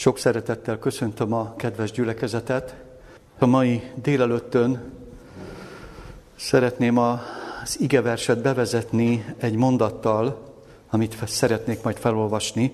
Sok 0.00 0.18
szeretettel 0.18 0.78
köszöntöm 0.78 1.32
a 1.32 1.54
kedves 1.56 1.90
gyülekezetet. 1.90 2.74
A 3.38 3.46
mai 3.46 3.82
délelőttön 3.94 4.92
szeretném 6.36 6.98
az 6.98 7.80
igeverset 7.80 8.42
bevezetni 8.42 9.34
egy 9.38 9.54
mondattal, 9.54 10.54
amit 10.90 11.16
szeretnék 11.26 11.82
majd 11.82 11.96
felolvasni, 11.96 12.72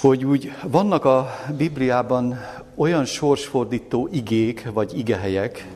hogy 0.00 0.24
úgy 0.24 0.52
vannak 0.62 1.04
a 1.04 1.30
Bibliában 1.56 2.40
olyan 2.74 3.04
sorsfordító 3.04 4.08
igék 4.12 4.70
vagy 4.72 4.98
igehelyek, 4.98 5.68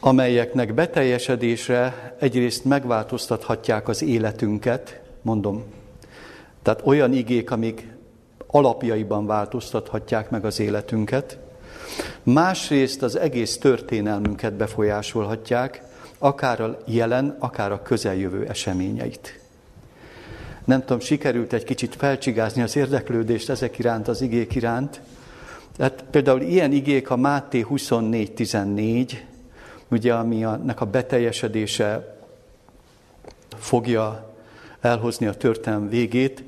amelyeknek 0.00 0.74
beteljesedésre 0.74 2.14
egyrészt 2.18 2.64
megváltoztathatják 2.64 3.88
az 3.88 4.02
életünket, 4.02 5.00
mondom, 5.22 5.80
tehát 6.62 6.80
olyan 6.84 7.12
igék, 7.12 7.50
amik 7.50 7.86
alapjaiban 8.46 9.26
változtathatják 9.26 10.30
meg 10.30 10.44
az 10.44 10.60
életünket, 10.60 11.38
másrészt 12.22 13.02
az 13.02 13.16
egész 13.16 13.58
történelmünket 13.58 14.54
befolyásolhatják, 14.54 15.82
akár 16.18 16.60
a 16.60 16.78
jelen, 16.84 17.36
akár 17.38 17.72
a 17.72 17.82
közeljövő 17.82 18.46
eseményeit. 18.46 19.40
Nem 20.64 20.80
tudom, 20.80 21.00
sikerült 21.00 21.52
egy 21.52 21.64
kicsit 21.64 21.94
felcsigázni 21.94 22.62
az 22.62 22.76
érdeklődést 22.76 23.50
ezek 23.50 23.78
iránt, 23.78 24.08
az 24.08 24.20
igék 24.20 24.54
iránt. 24.54 25.00
Tehát 25.76 26.04
például 26.10 26.40
ilyen 26.40 26.72
igék 26.72 27.10
a 27.10 27.16
Máté 27.16 27.66
24.14, 27.70 29.12
ugye, 29.88 30.14
ami 30.14 30.44
a, 30.44 30.60
a 30.76 30.84
beteljesedése 30.84 32.16
fogja 33.56 34.31
elhozni 34.82 35.26
a 35.26 35.34
történelm 35.34 35.88
végét, 35.88 36.44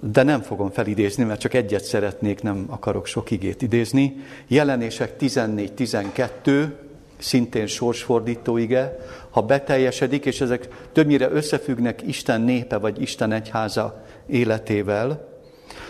de 0.00 0.22
nem 0.22 0.40
fogom 0.40 0.70
felidézni, 0.70 1.24
mert 1.24 1.40
csak 1.40 1.54
egyet 1.54 1.84
szeretnék, 1.84 2.42
nem 2.42 2.64
akarok 2.68 3.06
sok 3.06 3.30
igét 3.30 3.62
idézni. 3.62 4.16
Jelenések 4.46 5.14
14-12, 5.20 6.72
szintén 7.18 7.66
sorsfordító 7.66 8.56
ige, 8.56 8.96
ha 9.30 9.42
beteljesedik, 9.42 10.24
és 10.24 10.40
ezek 10.40 10.68
többnyire 10.92 11.30
összefüggnek 11.30 12.02
Isten 12.06 12.40
népe 12.40 12.76
vagy 12.76 13.00
Isten 13.00 13.32
egyháza 13.32 14.04
életével. 14.26 15.28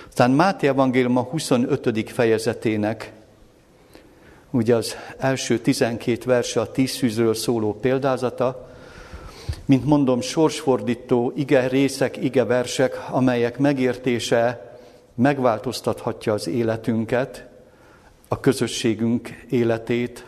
Aztán 0.08 0.30
Máté 0.30 0.66
Evangélium 0.66 1.16
a 1.16 1.22
25. 1.22 2.10
fejezetének, 2.10 3.12
ugye 4.50 4.74
az 4.74 4.96
első 5.18 5.58
12 5.58 6.18
verse 6.24 6.60
a 6.60 6.70
tíz 6.70 6.90
szűzről 6.90 7.34
szóló 7.34 7.74
példázata, 7.74 8.69
mint 9.64 9.84
mondom, 9.84 10.20
sorsfordító 10.20 11.32
ige 11.36 11.68
részek, 11.68 12.16
ige 12.16 12.44
versek, 12.44 13.06
amelyek 13.10 13.58
megértése 13.58 14.70
megváltoztathatja 15.14 16.32
az 16.32 16.48
életünket, 16.48 17.48
a 18.28 18.40
közösségünk 18.40 19.28
életét, 19.50 20.24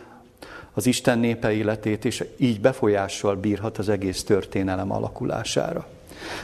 az 0.73 0.85
Isten 0.85 1.19
népe 1.19 1.51
életét, 1.51 2.05
és 2.05 2.23
így 2.37 2.61
befolyással 2.61 3.35
bírhat 3.35 3.77
az 3.77 3.89
egész 3.89 4.23
történelem 4.23 4.91
alakulására. 4.91 5.87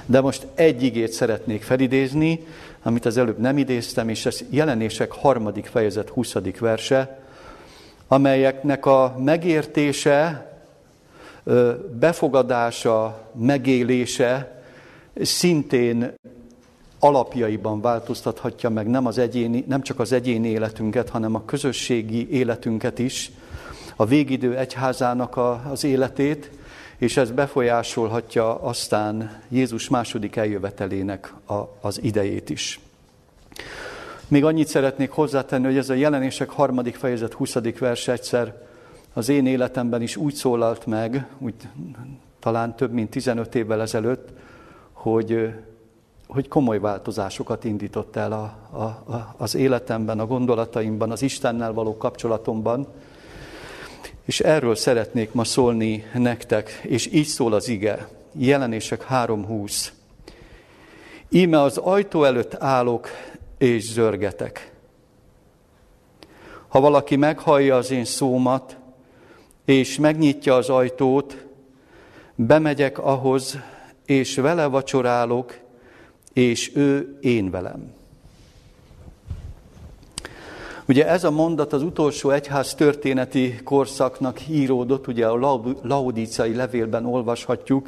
De 0.06 0.22
most 0.22 0.48
egy 0.54 0.84
igét 0.84 1.12
szeretnék 1.12 1.62
felidézni, 1.62 2.46
amit 2.84 3.06
az 3.06 3.18
előbb 3.18 3.40
nem 3.40 3.58
idéztem, 3.58 4.10
és 4.10 4.26
ez 4.26 4.40
jelenések 4.50 5.12
harmadik 5.12 5.66
fejezet 5.66 6.10
20. 6.10 6.34
verse, 6.60 7.20
amelyeknek 8.08 8.86
a 8.86 9.16
megértése 9.18 10.49
befogadása, 12.00 13.30
megélése 13.36 14.62
szintén 15.22 16.14
alapjaiban 17.00 17.82
változtathatja 17.82 18.70
meg 18.70 18.88
nem, 18.88 19.06
az 19.06 19.18
egyéni, 19.18 19.64
nem 19.68 19.82
csak 19.82 20.00
az 20.00 20.12
egyéni 20.12 20.48
életünket, 20.48 21.10
hanem 21.10 21.36
a 21.36 21.46
közösségi 21.46 22.30
életünket 22.32 23.00
is, 23.00 23.32
a 23.96 24.06
végidő 24.06 24.58
egyházának 24.58 25.38
a, 25.38 25.62
az 25.70 25.84
életét, 25.84 26.52
és 26.98 27.18
ez 27.18 27.32
befolyásolhatja 27.32 28.62
aztán 28.62 29.42
Jézus 29.50 29.90
második 29.90 30.36
eljövetelének 30.36 31.34
a, 31.46 31.54
az 31.82 32.00
idejét 32.04 32.50
is. 32.50 32.80
Még 34.28 34.44
annyit 34.44 34.68
szeretnék 34.68 35.12
hozzátenni, 35.12 35.66
hogy 35.66 35.78
ez 35.78 35.90
a 35.90 35.94
jelenések 35.94 36.50
harmadik 36.50 36.96
fejezet 36.96 37.34
20. 37.34 37.56
vers 37.80 38.08
egyszer 38.08 38.69
az 39.14 39.30
én 39.30 39.46
életemben 39.46 40.02
is 40.02 40.16
úgy 40.16 40.34
szólalt 40.34 40.86
meg, 40.86 41.28
úgy 41.38 41.54
talán 42.40 42.76
több 42.76 42.92
mint 42.92 43.10
15 43.10 43.56
évvel 43.56 43.82
ezelőtt, 43.82 44.30
hogy, 44.92 45.54
hogy 46.28 46.48
komoly 46.48 46.80
változásokat 46.80 47.64
indított 47.64 48.16
el 48.16 48.32
a, 48.32 48.78
a, 48.78 48.84
a, 48.84 49.36
az 49.38 49.56
életemben, 49.56 50.20
a 50.20 50.26
gondolataimban, 50.26 51.12
az 51.12 51.22
Istennel 51.22 51.74
való 51.74 51.98
kapcsolatomban. 51.98 52.88
És 54.26 54.40
erről 54.40 54.76
szeretnék 54.76 55.32
ma 55.32 55.44
szólni 55.44 56.04
nektek, 56.14 56.82
és 56.84 57.14
így 57.14 57.28
szól 57.28 57.54
az 57.54 57.68
ige. 57.68 58.08
Jelenések 58.34 59.06
3.20. 59.10 59.88
Íme 61.30 61.62
az 61.62 61.78
ajtó 61.78 62.24
előtt 62.24 62.56
állok, 62.56 63.08
és 63.58 63.92
zörgetek. 63.92 64.74
Ha 66.68 66.80
valaki 66.80 67.16
meghallja 67.16 67.76
az 67.76 67.92
én 67.92 68.06
szómat, 68.06 68.79
és 69.70 69.98
megnyitja 69.98 70.56
az 70.56 70.70
ajtót, 70.70 71.46
bemegyek 72.36 73.00
ahhoz, 73.00 73.58
és 74.06 74.36
vele 74.36 74.66
vacsorálok, 74.66 75.60
és 76.34 76.76
ő 76.76 77.18
én 77.22 77.52
velem. 77.52 77.94
Ugye 80.88 81.08
ez 81.08 81.24
a 81.24 81.32
mondat 81.32 81.74
az 81.74 81.84
utolsó 81.84 82.30
egyház 82.30 82.76
történeti 82.76 83.60
korszaknak 83.64 84.48
íródott, 84.48 85.08
ugye 85.08 85.28
a 85.28 85.62
laudíciai 85.82 86.56
levélben 86.56 87.06
olvashatjuk, 87.06 87.88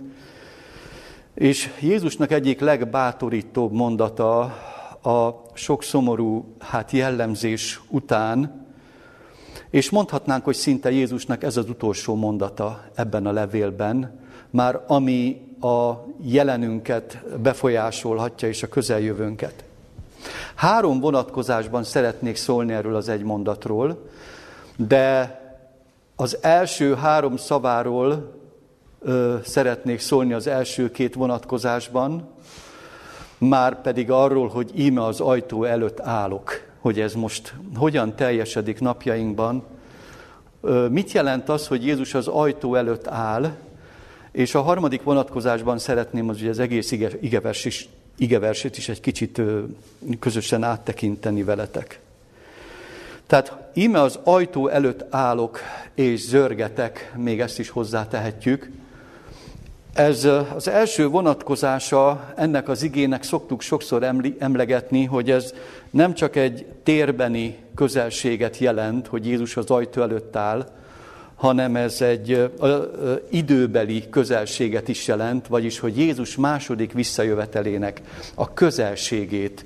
és 1.33 1.69
Jézusnak 1.79 2.31
egyik 2.31 2.59
legbátorítóbb 2.59 3.71
mondata 3.71 4.39
a 5.03 5.41
sok 5.53 5.83
szomorú 5.83 6.55
hát 6.59 6.91
jellemzés 6.91 7.81
után, 7.89 8.61
és 9.71 9.89
mondhatnánk, 9.89 10.43
hogy 10.43 10.55
szinte 10.55 10.91
Jézusnak 10.91 11.43
ez 11.43 11.57
az 11.57 11.69
utolsó 11.69 12.15
mondata 12.15 12.83
ebben 12.95 13.25
a 13.25 13.31
levélben, 13.31 14.19
már 14.49 14.83
ami 14.87 15.41
a 15.61 15.91
jelenünket 16.21 17.23
befolyásolhatja 17.41 18.47
és 18.47 18.63
a 18.63 18.67
közeljövőnket. 18.67 19.63
Három 20.55 20.99
vonatkozásban 20.99 21.83
szeretnék 21.83 22.35
szólni 22.35 22.73
erről 22.73 22.95
az 22.95 23.09
egy 23.09 23.23
mondatról, 23.23 24.09
de 24.75 25.39
az 26.15 26.37
első 26.41 26.95
három 26.95 27.37
szaváról 27.37 28.39
ö, 29.01 29.35
szeretnék 29.43 29.99
szólni 29.99 30.33
az 30.33 30.47
első 30.47 30.91
két 30.91 31.13
vonatkozásban, 31.13 32.29
már 33.37 33.81
pedig 33.81 34.11
arról, 34.11 34.47
hogy 34.47 34.71
íme 34.79 35.03
az 35.03 35.19
ajtó 35.19 35.63
előtt 35.63 35.99
állok 35.99 36.70
hogy 36.81 36.99
ez 36.99 37.13
most 37.13 37.53
hogyan 37.75 38.15
teljesedik 38.15 38.79
napjainkban. 38.79 39.63
Mit 40.89 41.11
jelent 41.11 41.49
az, 41.49 41.67
hogy 41.67 41.85
Jézus 41.85 42.13
az 42.13 42.27
ajtó 42.27 42.75
előtt 42.75 43.07
áll, 43.07 43.55
és 44.31 44.55
a 44.55 44.61
harmadik 44.61 45.03
vonatkozásban 45.03 45.77
szeretném 45.77 46.29
az, 46.29 46.39
hogy 46.39 46.47
az 46.47 46.59
egész 46.59 46.91
igevers 47.19 47.65
is, 47.65 47.89
igeversét 48.17 48.77
is 48.77 48.89
egy 48.89 49.01
kicsit 49.01 49.41
közösen 50.19 50.63
áttekinteni 50.63 51.43
veletek. 51.43 51.99
Tehát 53.27 53.57
íme 53.73 54.01
az 54.01 54.19
ajtó 54.23 54.67
előtt 54.67 55.05
állok 55.09 55.59
és 55.93 56.19
zörgetek, 56.19 57.13
még 57.17 57.39
ezt 57.39 57.59
is 57.59 57.69
hozzátehetjük, 57.69 58.69
ez 59.93 60.27
az 60.55 60.67
első 60.67 61.07
vonatkozása 61.07 62.33
ennek 62.35 62.69
az 62.69 62.83
igének 62.83 63.23
szoktuk 63.23 63.61
sokszor 63.61 64.03
emlegetni, 64.39 65.05
hogy 65.05 65.31
ez 65.31 65.53
nem 65.89 66.13
csak 66.13 66.35
egy 66.35 66.65
térbeni 66.83 67.57
közelséget 67.75 68.57
jelent, 68.57 69.07
hogy 69.07 69.25
Jézus 69.25 69.57
az 69.57 69.69
ajtó 69.69 70.01
előtt 70.01 70.35
áll, 70.35 70.69
hanem 71.35 71.75
ez 71.75 72.01
egy 72.01 72.51
időbeli 73.29 74.09
közelséget 74.09 74.87
is 74.87 75.07
jelent, 75.07 75.47
vagyis 75.47 75.79
hogy 75.79 75.97
Jézus 75.97 76.35
második 76.35 76.93
visszajövetelének 76.93 78.01
a 78.35 78.53
közelségét, 78.53 79.65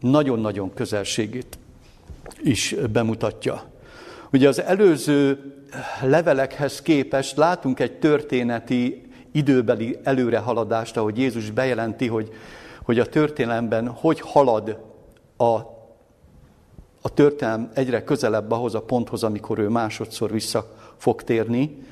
nagyon-nagyon 0.00 0.74
közelségét 0.74 1.58
is 2.42 2.74
bemutatja. 2.92 3.62
Ugye 4.32 4.48
az 4.48 4.60
előző 4.60 5.52
levelekhez 6.02 6.82
képest 6.82 7.36
látunk 7.36 7.80
egy 7.80 7.98
történeti 7.98 9.08
időbeli 9.32 9.98
előrehaladást, 10.02 10.96
ahogy 10.96 11.18
Jézus 11.18 11.50
bejelenti, 11.50 12.06
hogy, 12.06 12.32
hogy 12.82 12.98
a 12.98 13.06
történelemben 13.06 13.88
hogy 13.88 14.20
halad 14.20 14.78
a, 15.36 15.44
a 17.00 17.08
történelem 17.14 17.70
egyre 17.74 18.04
közelebb 18.04 18.50
ahhoz 18.50 18.74
a 18.74 18.82
ponthoz, 18.82 19.22
amikor 19.22 19.58
ő 19.58 19.68
másodszor 19.68 20.30
vissza 20.30 20.74
fog 20.96 21.22
térni. 21.22 21.86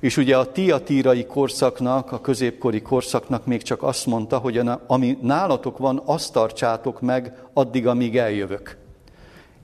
És 0.00 0.16
ugye 0.16 0.36
a 0.36 0.52
tiatírai 0.52 1.26
korszaknak, 1.26 2.12
a 2.12 2.20
középkori 2.20 2.82
korszaknak 2.82 3.46
még 3.46 3.62
csak 3.62 3.82
azt 3.82 4.06
mondta, 4.06 4.38
hogy 4.38 4.60
ami 4.86 5.18
nálatok 5.22 5.78
van, 5.78 6.02
azt 6.04 6.32
tartsátok 6.32 7.00
meg 7.00 7.42
addig, 7.52 7.86
amíg 7.86 8.16
eljövök. 8.16 8.76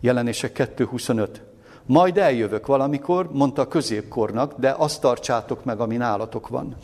Jelenések 0.00 0.72
2.25. 0.76 1.28
Majd 1.86 2.18
eljövök 2.18 2.66
valamikor, 2.66 3.28
mondta 3.32 3.62
a 3.62 3.68
középkornak, 3.68 4.54
de 4.58 4.74
azt 4.78 5.00
tartsátok 5.00 5.64
meg, 5.64 5.80
ami 5.80 5.96
nálatok 5.96 6.48
van. 6.48 6.76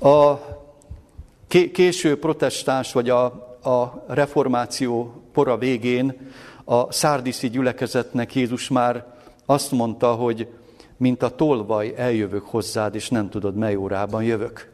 A 0.00 0.38
késő 1.72 2.18
protestáns, 2.18 2.92
vagy 2.92 3.10
a, 3.10 3.24
a 3.62 4.04
reformáció 4.06 5.22
pora 5.32 5.58
végén 5.58 6.32
a 6.64 6.92
szárdiszi 6.92 7.48
gyülekezetnek 7.48 8.34
Jézus 8.34 8.68
már 8.68 9.06
azt 9.46 9.70
mondta, 9.70 10.12
hogy 10.14 10.48
mint 10.96 11.22
a 11.22 11.34
tolvaj 11.34 11.94
eljövök 11.96 12.46
hozzád, 12.46 12.94
és 12.94 13.08
nem 13.08 13.30
tudod, 13.30 13.54
mely 13.54 13.76
órában 13.76 14.22
jövök. 14.22 14.70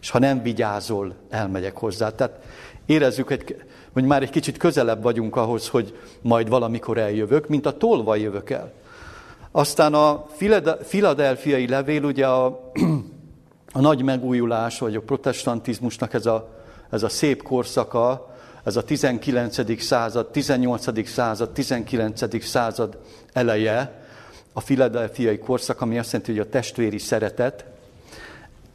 És 0.00 0.10
ha 0.10 0.18
nem 0.18 0.42
vigyázol, 0.42 1.14
elmegyek 1.28 1.76
hozzá. 1.76 2.10
Tehát 2.10 2.44
érezzük, 2.86 3.28
hogy, 3.28 3.62
hogy 3.98 4.06
már 4.06 4.22
egy 4.22 4.30
kicsit 4.30 4.56
közelebb 4.56 5.02
vagyunk 5.02 5.36
ahhoz, 5.36 5.68
hogy 5.68 5.98
majd 6.22 6.48
valamikor 6.48 6.98
eljövök, 6.98 7.48
mint 7.48 7.66
a 7.66 7.76
tolvaj 7.76 8.20
jövök 8.20 8.50
el. 8.50 8.72
Aztán 9.50 9.94
a 9.94 10.26
filadelfiai 10.82 11.68
levél, 11.68 12.04
ugye 12.04 12.26
a, 12.26 12.70
a 13.72 13.80
nagy 13.80 14.02
megújulás, 14.02 14.78
vagy 14.78 14.96
a 14.96 15.00
protestantizmusnak 15.00 16.14
ez 16.14 16.26
a, 16.26 16.48
ez 16.90 17.02
a 17.02 17.08
szép 17.08 17.42
korszaka, 17.42 18.34
ez 18.64 18.76
a 18.76 18.84
19. 18.84 19.82
század, 19.82 20.26
18. 20.26 21.08
század, 21.08 21.50
19. 21.50 22.44
század 22.44 22.98
eleje, 23.32 24.02
a 24.52 24.60
filadelfiai 24.60 25.38
korszak, 25.38 25.80
ami 25.80 25.98
azt 25.98 26.12
jelenti, 26.12 26.32
hogy 26.32 26.40
a 26.40 26.48
testvéri 26.48 26.98
szeretet. 26.98 27.64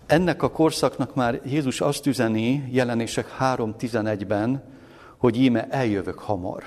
Ennek 0.05 0.43
a 0.43 0.51
korszaknak 0.51 1.15
már 1.15 1.41
Jézus 1.45 1.81
azt 1.81 2.05
üzeni 2.05 2.69
jelenések 2.71 3.35
3.11-ben, 3.39 4.71
hogy 5.23 5.37
íme 5.37 5.67
eljövök 5.69 6.19
hamar. 6.19 6.63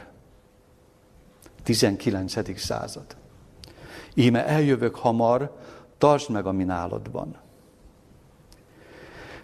19. 1.63 2.59
század. 2.59 3.05
Íme 4.15 4.47
eljövök 4.47 4.95
hamar, 4.95 5.57
tartsd 5.99 6.31
meg, 6.31 6.47
ami 6.47 6.65
nálad 6.65 7.11
van. 7.11 7.37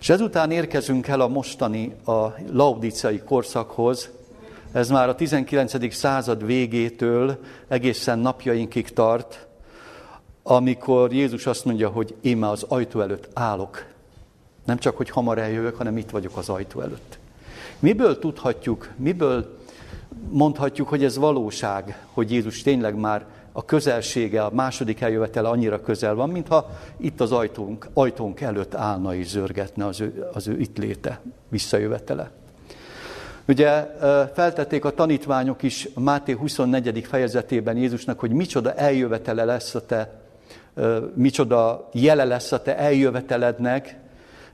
És 0.00 0.08
ezután 0.08 0.50
érkezünk 0.50 1.06
el 1.06 1.20
a 1.20 1.28
mostani, 1.28 1.94
a 2.04 2.26
laudicai 2.52 3.18
korszakhoz, 3.18 4.10
ez 4.72 4.88
már 4.88 5.08
a 5.08 5.14
19. 5.14 5.94
század 5.94 6.46
végétől 6.46 7.38
egészen 7.68 8.18
napjainkig 8.18 8.92
tart, 8.92 9.46
amikor 10.42 11.12
Jézus 11.12 11.46
azt 11.46 11.64
mondja, 11.64 11.88
hogy 11.88 12.16
én 12.20 12.36
már 12.36 12.50
az 12.50 12.62
ajtó 12.68 13.00
előtt 13.00 13.28
állok. 13.32 13.86
Nem 14.64 14.78
csak, 14.78 14.96
hogy 14.96 15.10
hamar 15.10 15.38
eljövök, 15.38 15.76
hanem 15.76 15.96
itt 15.96 16.10
vagyok 16.10 16.36
az 16.36 16.48
ajtó 16.48 16.80
előtt. 16.80 17.20
Miből 17.82 18.18
tudhatjuk, 18.18 18.88
miből 18.96 19.58
mondhatjuk, 20.30 20.88
hogy 20.88 21.04
ez 21.04 21.16
valóság, 21.16 22.06
hogy 22.12 22.30
Jézus 22.30 22.62
tényleg 22.62 22.94
már 22.94 23.26
a 23.52 23.64
közelsége, 23.64 24.44
a 24.44 24.50
második 24.52 25.00
eljövetele 25.00 25.48
annyira 25.48 25.80
közel 25.80 26.14
van, 26.14 26.30
mintha 26.30 26.70
itt 26.96 27.20
az 27.20 27.32
ajtónk, 27.32 27.88
ajtónk 27.92 28.40
előtt 28.40 28.74
állna 28.74 29.14
és 29.14 29.28
zörgetne 29.28 29.86
az 29.86 30.00
ő, 30.00 30.28
az 30.32 30.48
ő 30.48 30.58
itt 30.58 30.78
léte, 30.78 31.20
visszajövetele. 31.48 32.30
Ugye 33.48 33.86
feltették 34.34 34.84
a 34.84 34.94
tanítványok 34.94 35.62
is 35.62 35.88
Máté 35.94 36.32
24. 36.32 37.04
fejezetében 37.04 37.76
Jézusnak, 37.76 38.20
hogy 38.20 38.30
micsoda 38.30 38.74
eljövetele 38.74 39.44
lesz 39.44 39.74
a 39.74 39.86
te 39.86 40.20
micsoda 41.14 41.88
jele 41.92 42.24
lesz 42.24 42.52
a 42.52 42.62
te 42.62 42.76
eljövetelednek, 42.76 43.96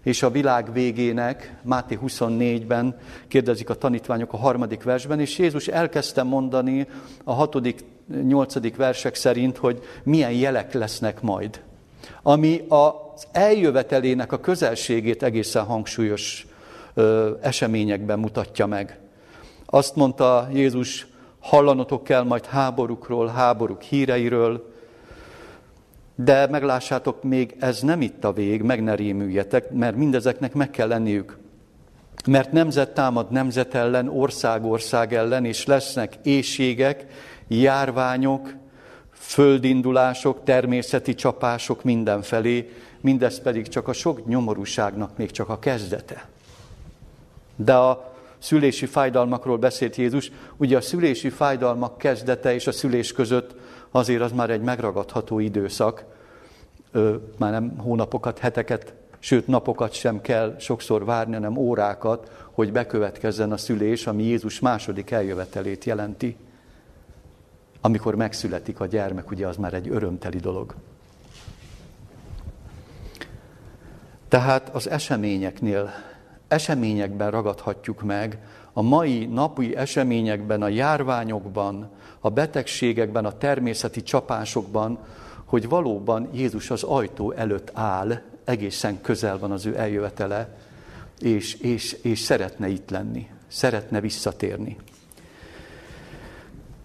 és 0.08 0.22
a 0.22 0.30
világ 0.30 0.72
végének, 0.72 1.54
Máté 1.62 1.98
24-ben 2.02 2.98
kérdezik 3.28 3.70
a 3.70 3.74
tanítványok 3.74 4.32
a 4.32 4.36
harmadik 4.36 4.82
versben, 4.82 5.20
és 5.20 5.38
Jézus 5.38 5.66
elkezdte 5.66 6.22
mondani 6.22 6.86
a 7.24 7.32
hatodik, 7.32 7.84
nyolcadik 8.22 8.76
versek 8.76 9.14
szerint, 9.14 9.56
hogy 9.56 9.82
milyen 10.02 10.32
jelek 10.32 10.72
lesznek 10.72 11.20
majd. 11.20 11.62
Ami 12.22 12.64
az 12.68 13.26
eljövetelének 13.32 14.32
a 14.32 14.40
közelségét 14.40 15.22
egészen 15.22 15.64
hangsúlyos 15.64 16.46
ö, 16.94 17.30
eseményekben 17.40 18.18
mutatja 18.18 18.66
meg. 18.66 18.98
Azt 19.66 19.96
mondta 19.96 20.48
Jézus, 20.52 21.06
hallanotok 21.40 22.04
kell 22.04 22.22
majd 22.22 22.44
háborúkról, 22.44 23.26
háborúk 23.26 23.82
híreiről, 23.82 24.76
de 26.24 26.46
meglássátok, 26.46 27.22
még 27.22 27.56
ez 27.58 27.80
nem 27.80 28.00
itt 28.00 28.24
a 28.24 28.32
vég, 28.32 28.62
meg 28.62 28.82
ne 28.82 28.94
rémüljetek, 28.94 29.70
mert 29.70 29.96
mindezeknek 29.96 30.54
meg 30.54 30.70
kell 30.70 30.88
lenniük. 30.88 31.38
Mert 32.26 32.52
nemzet 32.52 32.94
támad 32.94 33.30
nemzet 33.30 33.74
ellen, 33.74 34.08
ország 34.08 34.64
ország 34.64 35.14
ellen, 35.14 35.44
és 35.44 35.66
lesznek 35.66 36.18
éjségek, 36.22 37.06
járványok, 37.48 38.54
földindulások, 39.12 40.44
természeti 40.44 41.14
csapások 41.14 41.82
mindenfelé, 41.82 42.72
mindez 43.00 43.40
pedig 43.40 43.68
csak 43.68 43.88
a 43.88 43.92
sok 43.92 44.26
nyomorúságnak 44.26 45.16
még 45.16 45.30
csak 45.30 45.48
a 45.48 45.58
kezdete. 45.58 46.28
De 47.56 47.74
a 47.74 48.14
szülési 48.38 48.86
fájdalmakról 48.86 49.58
beszélt 49.58 49.96
Jézus, 49.96 50.32
ugye 50.56 50.76
a 50.76 50.80
szülési 50.80 51.28
fájdalmak 51.28 51.98
kezdete 51.98 52.54
és 52.54 52.66
a 52.66 52.72
szülés 52.72 53.12
között 53.12 53.54
azért 53.90 54.22
az 54.22 54.32
már 54.32 54.50
egy 54.50 54.60
megragadható 54.60 55.38
időszak, 55.38 56.04
már 57.38 57.50
nem 57.50 57.78
hónapokat, 57.78 58.38
heteket, 58.38 58.94
sőt 59.18 59.46
napokat 59.46 59.92
sem 59.92 60.20
kell 60.20 60.54
sokszor 60.58 61.04
várni, 61.04 61.34
hanem 61.34 61.56
órákat, 61.56 62.48
hogy 62.50 62.72
bekövetkezzen 62.72 63.52
a 63.52 63.56
szülés, 63.56 64.06
ami 64.06 64.22
Jézus 64.22 64.60
második 64.60 65.10
eljövetelét 65.10 65.84
jelenti. 65.84 66.36
Amikor 67.80 68.14
megszületik 68.14 68.80
a 68.80 68.86
gyermek, 68.86 69.30
ugye 69.30 69.46
az 69.46 69.56
már 69.56 69.74
egy 69.74 69.88
örömteli 69.88 70.38
dolog. 70.38 70.74
Tehát 74.28 74.68
az 74.74 74.88
eseményeknél, 74.88 75.90
eseményekben 76.48 77.30
ragadhatjuk 77.30 78.02
meg, 78.02 78.38
a 78.72 78.82
mai 78.82 79.26
napi 79.26 79.76
eseményekben, 79.76 80.62
a 80.62 80.68
járványokban, 80.68 81.90
a 82.20 82.30
betegségekben, 82.30 83.24
a 83.24 83.38
természeti 83.38 84.02
csapásokban, 84.02 84.98
hogy 85.44 85.68
valóban 85.68 86.28
Jézus 86.32 86.70
az 86.70 86.82
ajtó 86.82 87.32
előtt 87.32 87.70
áll, 87.72 88.20
egészen 88.44 89.00
közel 89.00 89.38
van 89.38 89.50
az 89.50 89.66
ő 89.66 89.78
eljövetele, 89.78 90.56
és, 91.20 91.54
és, 91.54 91.92
és 91.92 92.18
szeretne 92.18 92.68
itt 92.68 92.90
lenni, 92.90 93.28
szeretne 93.48 94.00
visszatérni. 94.00 94.76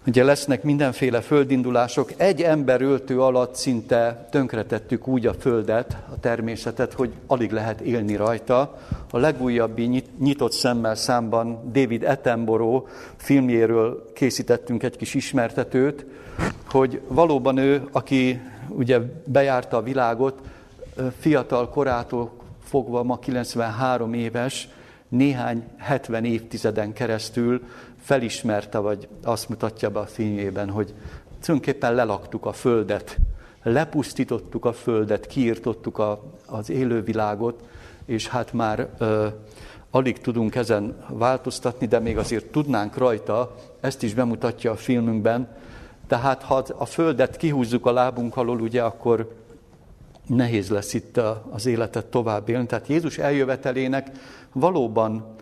Ugye 0.06 0.24
lesznek 0.24 0.62
mindenféle 0.62 1.20
földindulások. 1.20 2.12
Egy 2.16 2.42
ember 2.42 2.82
öltő 2.82 3.20
alatt 3.20 3.54
szinte 3.54 4.26
tönkretettük 4.30 5.06
úgy 5.06 5.26
a 5.26 5.34
földet, 5.34 5.96
a 6.12 6.20
természetet, 6.20 6.92
hogy 6.92 7.12
alig 7.26 7.50
lehet 7.50 7.80
élni 7.80 8.16
rajta. 8.16 8.78
A 9.10 9.18
legújabbi 9.18 10.04
nyitott 10.18 10.52
szemmel 10.52 10.94
számban 10.94 11.70
David 11.72 12.04
Attenborough 12.04 12.88
filmjéről 13.16 14.10
készítettünk 14.14 14.82
egy 14.82 14.96
kis 14.96 15.14
ismertetőt, 15.14 16.06
hogy 16.70 17.00
valóban 17.08 17.56
ő, 17.56 17.88
aki 17.92 18.40
ugye 18.68 18.98
bejárta 19.26 19.76
a 19.76 19.82
világot, 19.82 20.40
fiatal 21.18 21.68
korától 21.68 22.32
fogva 22.64 23.02
ma 23.02 23.18
93 23.18 24.14
éves, 24.14 24.68
néhány 25.08 25.64
70 25.78 26.24
évtizeden 26.24 26.92
keresztül 26.92 27.62
felismerte, 28.04 28.78
vagy 28.78 29.08
azt 29.22 29.48
mutatja 29.48 29.90
be 29.90 29.98
a 29.98 30.06
filmjében, 30.06 30.70
hogy 30.70 30.94
tulajdonképpen 31.40 31.94
lelaktuk 31.94 32.46
a 32.46 32.52
földet, 32.52 33.18
lepusztítottuk 33.62 34.64
a 34.64 34.72
földet, 34.72 35.26
kiirtottuk 35.26 35.98
a, 35.98 36.22
az 36.46 36.70
élővilágot, 36.70 37.62
és 38.04 38.28
hát 38.28 38.52
már 38.52 38.88
ö, 38.98 39.26
alig 39.90 40.20
tudunk 40.20 40.54
ezen 40.54 40.96
változtatni, 41.08 41.86
de 41.86 41.98
még 41.98 42.18
azért 42.18 42.46
tudnánk 42.46 42.96
rajta, 42.96 43.54
ezt 43.80 44.02
is 44.02 44.14
bemutatja 44.14 44.70
a 44.70 44.76
filmünkben, 44.76 45.48
tehát 46.06 46.42
ha 46.42 46.64
a 46.76 46.84
földet 46.84 47.36
kihúzzuk 47.36 47.86
a 47.86 47.92
lábunk 47.92 48.36
alól, 48.36 48.60
ugye, 48.60 48.82
akkor 48.82 49.34
nehéz 50.26 50.70
lesz 50.70 50.94
itt 50.94 51.20
az 51.50 51.66
életet 51.66 52.06
tovább 52.06 52.48
élni. 52.48 52.66
Tehát 52.66 52.86
Jézus 52.86 53.18
eljövetelének 53.18 54.10
valóban, 54.52 55.34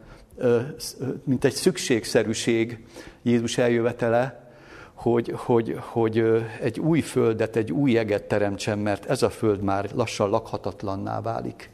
mint 1.25 1.45
egy 1.45 1.55
szükségszerűség 1.55 2.85
Jézus 3.23 3.59
eljövetele, 3.59 4.51
hogy, 4.95 5.33
hogy, 5.37 5.77
hogy 5.81 6.25
egy 6.61 6.81
új 6.81 7.01
földet, 7.01 7.57
egy 7.57 7.73
új 7.73 7.99
eget 7.99 8.23
teremtsen, 8.23 8.79
mert 8.79 9.11
ez 9.11 9.23
a 9.23 9.31
föld 9.31 9.61
már 9.61 9.91
lassan 9.95 10.31
lakhatatlanná 10.31 11.21
válik. 11.21 11.71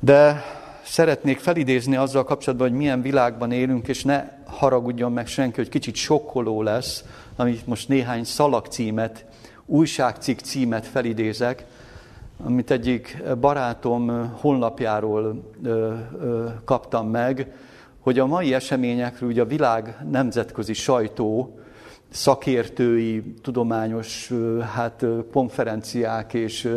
De 0.00 0.44
szeretnék 0.84 1.38
felidézni 1.38 1.96
azzal 1.96 2.24
kapcsolatban, 2.24 2.68
hogy 2.68 2.76
milyen 2.76 3.02
világban 3.02 3.52
élünk, 3.52 3.88
és 3.88 4.04
ne 4.04 4.24
haragudjon 4.46 5.12
meg 5.12 5.26
senki, 5.26 5.56
hogy 5.56 5.68
kicsit 5.68 5.94
sokkoló 5.94 6.62
lesz, 6.62 7.04
amit 7.36 7.66
most 7.66 7.88
néhány 7.88 8.24
szalagcímet 8.24 9.24
újságcikk 9.66 10.38
címet 10.38 10.86
felidézek, 10.86 11.64
amit 12.44 12.70
egyik 12.70 13.22
barátom 13.40 14.32
honlapjáról 14.40 15.52
kaptam 16.64 17.08
meg, 17.08 17.52
hogy 18.00 18.18
a 18.18 18.26
mai 18.26 18.54
eseményekről 18.54 19.28
ugye 19.28 19.42
a 19.42 19.46
világ 19.46 19.96
nemzetközi 20.10 20.72
sajtó, 20.72 21.58
szakértői, 22.08 23.34
tudományos 23.42 24.32
hát, 24.74 25.04
konferenciák 25.32 26.34
és, 26.34 26.68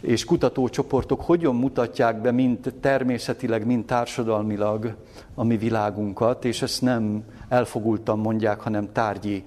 és 0.00 0.24
kutatócsoportok 0.24 1.20
hogyan 1.20 1.54
mutatják 1.54 2.20
be 2.20 2.30
mind 2.30 2.74
természetileg, 2.80 3.66
mind 3.66 3.84
társadalmilag 3.84 4.94
a 5.34 5.44
mi 5.44 5.56
világunkat, 5.56 6.44
és 6.44 6.62
ezt 6.62 6.82
nem 6.82 7.24
elfogultan 7.48 8.18
mondják, 8.18 8.60
hanem 8.60 8.92
tárgyi 8.92 9.44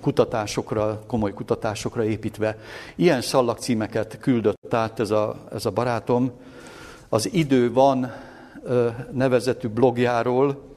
kutatásokra, 0.00 1.02
komoly 1.06 1.32
kutatásokra 1.32 2.04
építve. 2.04 2.58
Ilyen 2.96 3.20
szallagcímeket 3.20 4.18
küldött 4.20 4.74
át 4.74 5.00
ez 5.00 5.10
a, 5.10 5.36
ez 5.52 5.66
a 5.66 5.70
barátom. 5.70 6.30
Az 7.08 7.32
Idő 7.32 7.72
van 7.72 8.12
nevezetű 9.12 9.68
blogjáról. 9.68 10.68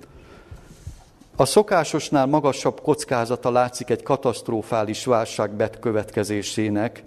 A 1.35 1.45
szokásosnál 1.45 2.25
magasabb 2.25 2.81
kockázata 2.81 3.51
látszik 3.51 3.89
egy 3.89 4.03
katasztrofális 4.03 5.05
válság 5.05 5.51
betkövetkezésének. 5.51 7.03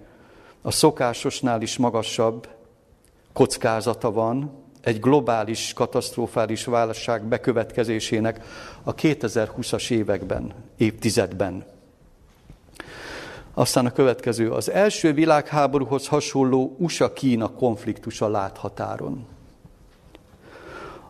A 0.62 0.70
szokásosnál 0.70 1.62
is 1.62 1.76
magasabb 1.76 2.48
kockázata 3.32 4.12
van 4.12 4.64
egy 4.86 5.00
globális 5.00 5.72
katasztrofális 5.72 6.64
válság 6.64 7.24
bekövetkezésének 7.24 8.44
a 8.82 8.94
2020-as 8.94 9.90
években, 9.90 10.52
évtizedben. 10.76 11.64
Aztán 13.58 13.86
a 13.86 13.92
következő, 13.92 14.50
az 14.50 14.70
első 14.70 15.12
világháborúhoz 15.12 16.06
hasonló 16.06 16.76
USA-Kína 16.78 17.48
konfliktusa 17.48 18.28
láthatáron. 18.28 19.26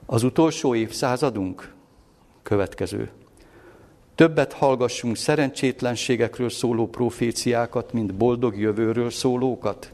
Az 0.06 0.22
utolsó 0.22 0.74
évszázadunk? 0.74 1.74
Következő. 2.42 3.10
Többet 4.14 4.52
hallgassunk 4.52 5.16
szerencsétlenségekről 5.16 6.50
szóló 6.50 6.88
proféciákat, 6.88 7.92
mint 7.92 8.14
boldog 8.14 8.58
jövőről 8.58 9.10
szólókat? 9.10 9.92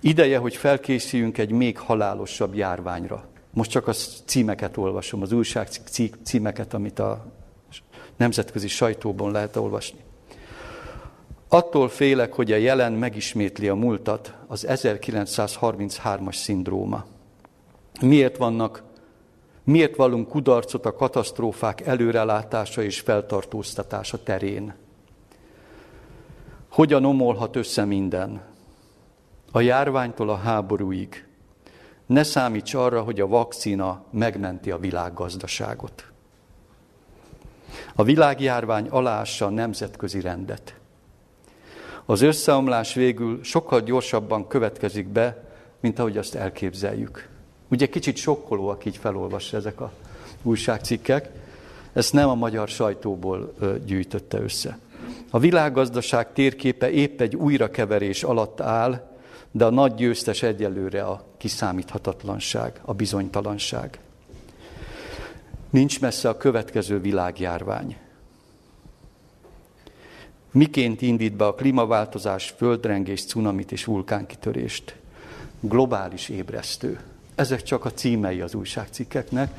Ideje, 0.00 0.38
hogy 0.38 0.56
felkészüljünk 0.56 1.38
egy 1.38 1.50
még 1.50 1.78
halálosabb 1.78 2.54
járványra. 2.54 3.24
Most 3.50 3.70
csak 3.70 3.86
a 3.86 3.92
címeket 4.24 4.76
olvasom, 4.76 5.22
az 5.22 5.32
újság 5.32 5.68
címeket, 6.22 6.74
amit 6.74 6.98
a 6.98 7.26
nemzetközi 8.16 8.68
sajtóban 8.68 9.32
lehet 9.32 9.56
olvasni. 9.56 10.06
Attól 11.50 11.88
félek, 11.88 12.32
hogy 12.32 12.52
a 12.52 12.56
jelen 12.56 12.92
megismétli 12.92 13.68
a 13.68 13.74
múltat, 13.74 14.34
az 14.46 14.66
1933-as 14.68 16.34
szindróma. 16.34 17.04
Miért 18.00 18.36
vannak, 18.36 18.82
miért 19.64 19.96
vallunk 19.96 20.28
kudarcot 20.28 20.86
a 20.86 20.94
katasztrófák 20.94 21.80
előrelátása 21.80 22.82
és 22.82 23.00
feltartóztatása 23.00 24.22
terén? 24.22 24.74
Hogyan 26.68 27.04
omolhat 27.04 27.56
össze 27.56 27.84
minden? 27.84 28.40
A 29.52 29.60
járványtól 29.60 30.28
a 30.28 30.36
háborúig. 30.36 31.26
Ne 32.06 32.22
számíts 32.22 32.74
arra, 32.74 33.02
hogy 33.02 33.20
a 33.20 33.26
vakcina 33.26 34.04
megmenti 34.10 34.70
a 34.70 34.78
világgazdaságot. 34.78 36.04
A 37.94 38.02
világjárvány 38.02 38.88
alássa 38.88 39.46
a 39.46 39.50
nemzetközi 39.50 40.20
rendet. 40.20 40.77
Az 42.10 42.20
összeomlás 42.20 42.94
végül 42.94 43.40
sokkal 43.42 43.80
gyorsabban 43.80 44.46
következik 44.46 45.08
be, 45.08 45.44
mint 45.80 45.98
ahogy 45.98 46.16
azt 46.16 46.34
elképzeljük. 46.34 47.28
Ugye 47.70 47.86
kicsit 47.86 48.16
sokkolóak 48.16 48.84
így 48.84 48.96
felolvassa 48.96 49.56
ezek 49.56 49.80
a 49.80 49.92
újságcikkek. 50.42 51.30
Ezt 51.92 52.12
nem 52.12 52.28
a 52.28 52.34
magyar 52.34 52.68
sajtóból 52.68 53.54
gyűjtötte 53.86 54.40
össze. 54.40 54.78
A 55.30 55.38
világgazdaság 55.38 56.32
térképe 56.32 56.90
épp 56.90 57.20
egy 57.20 57.36
újrakeverés 57.36 58.22
alatt 58.22 58.60
áll, 58.60 59.10
de 59.50 59.64
a 59.64 59.70
nagy 59.70 59.94
győztes 59.94 60.42
egyelőre 60.42 61.02
a 61.02 61.24
kiszámíthatatlanság, 61.36 62.80
a 62.84 62.94
bizonytalanság. 62.94 63.98
Nincs 65.70 66.00
messze 66.00 66.28
a 66.28 66.36
következő 66.36 67.00
világjárvány. 67.00 67.96
Miként 70.58 71.02
indít 71.02 71.32
be 71.32 71.46
a 71.46 71.54
klímaváltozás, 71.54 72.54
földrengés, 72.56 73.24
cunamit 73.24 73.72
és 73.72 73.84
vulkánkitörést? 73.84 74.96
Globális 75.60 76.28
ébresztő. 76.28 77.00
Ezek 77.34 77.62
csak 77.62 77.84
a 77.84 77.92
címei 77.92 78.40
az 78.40 78.54
újságcikkeknek. 78.54 79.50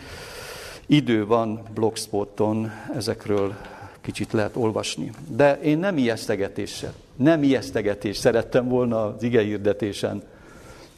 Idő 0.85 1.25
van 1.25 1.61
blogspoton, 1.73 2.71
ezekről 2.95 3.55
kicsit 4.01 4.31
lehet 4.31 4.55
olvasni. 4.55 5.11
De 5.27 5.59
én 5.61 5.77
nem 5.77 5.97
ijesztegetéssel, 5.97 6.93
nem 7.15 7.43
ijesztegetés 7.43 8.17
szerettem 8.17 8.67
volna 8.67 9.05
az 9.05 9.23
igehirdetésen 9.23 10.23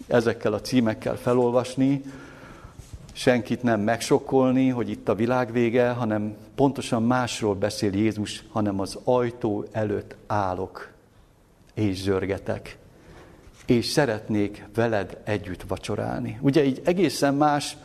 ezekkel 0.08 0.54
a 0.54 0.62
címekkel 0.62 1.18
felolvasni, 1.18 2.04
senkit 3.14 3.64
nem 3.64 3.80
megsokkolni, 3.82 4.70
hogy 4.70 4.90
itt 4.90 5.10
a 5.10 5.16
világ 5.16 5.52
vége, 5.52 5.90
hanem 5.90 6.36
pontosan 6.56 7.04
másról 7.04 7.56
beszél 7.56 7.94
Jézus, 7.94 8.44
hanem 8.50 8.80
az 8.80 9.00
ajtó 9.04 9.66
előtt 9.72 10.16
állok 10.28 10.92
és 11.74 12.02
zörgetek, 12.02 12.78
és 13.66 13.86
szeretnék 13.86 14.66
veled 14.76 15.18
együtt 15.24 15.64
vacsorálni. 15.68 16.38
Ugye 16.42 16.64
így 16.64 16.82
egészen 16.84 17.34
más 17.34 17.78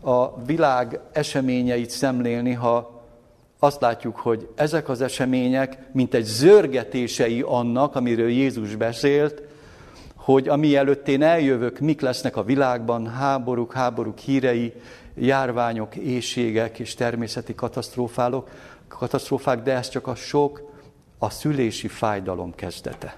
a 0.00 0.42
világ 0.42 1.00
eseményeit 1.12 1.90
szemlélni, 1.90 2.52
ha 2.52 3.02
azt 3.58 3.80
látjuk, 3.80 4.16
hogy 4.16 4.48
ezek 4.54 4.88
az 4.88 5.00
események, 5.00 5.78
mint 5.92 6.14
egy 6.14 6.24
zörgetései 6.24 7.40
annak, 7.40 7.96
amiről 7.96 8.28
Jézus 8.28 8.76
beszélt, 8.76 9.42
hogy 10.32 10.48
ami 10.48 10.76
előtt 10.76 11.08
én 11.08 11.22
eljövök, 11.22 11.78
mik 11.78 12.00
lesznek 12.00 12.36
a 12.36 12.42
világban, 12.42 13.06
háborúk, 13.06 13.72
háborúk 13.72 14.18
hírei, 14.18 14.72
járványok, 15.14 15.96
éjségek 15.96 16.78
és 16.78 16.94
természeti 16.94 17.54
katasztrófálok, 17.54 18.48
katasztrófák, 18.88 19.62
de 19.62 19.72
ez 19.72 19.88
csak 19.88 20.06
a 20.06 20.14
sok, 20.14 20.72
a 21.18 21.30
szülési 21.30 21.88
fájdalom 21.88 22.54
kezdete. 22.54 23.16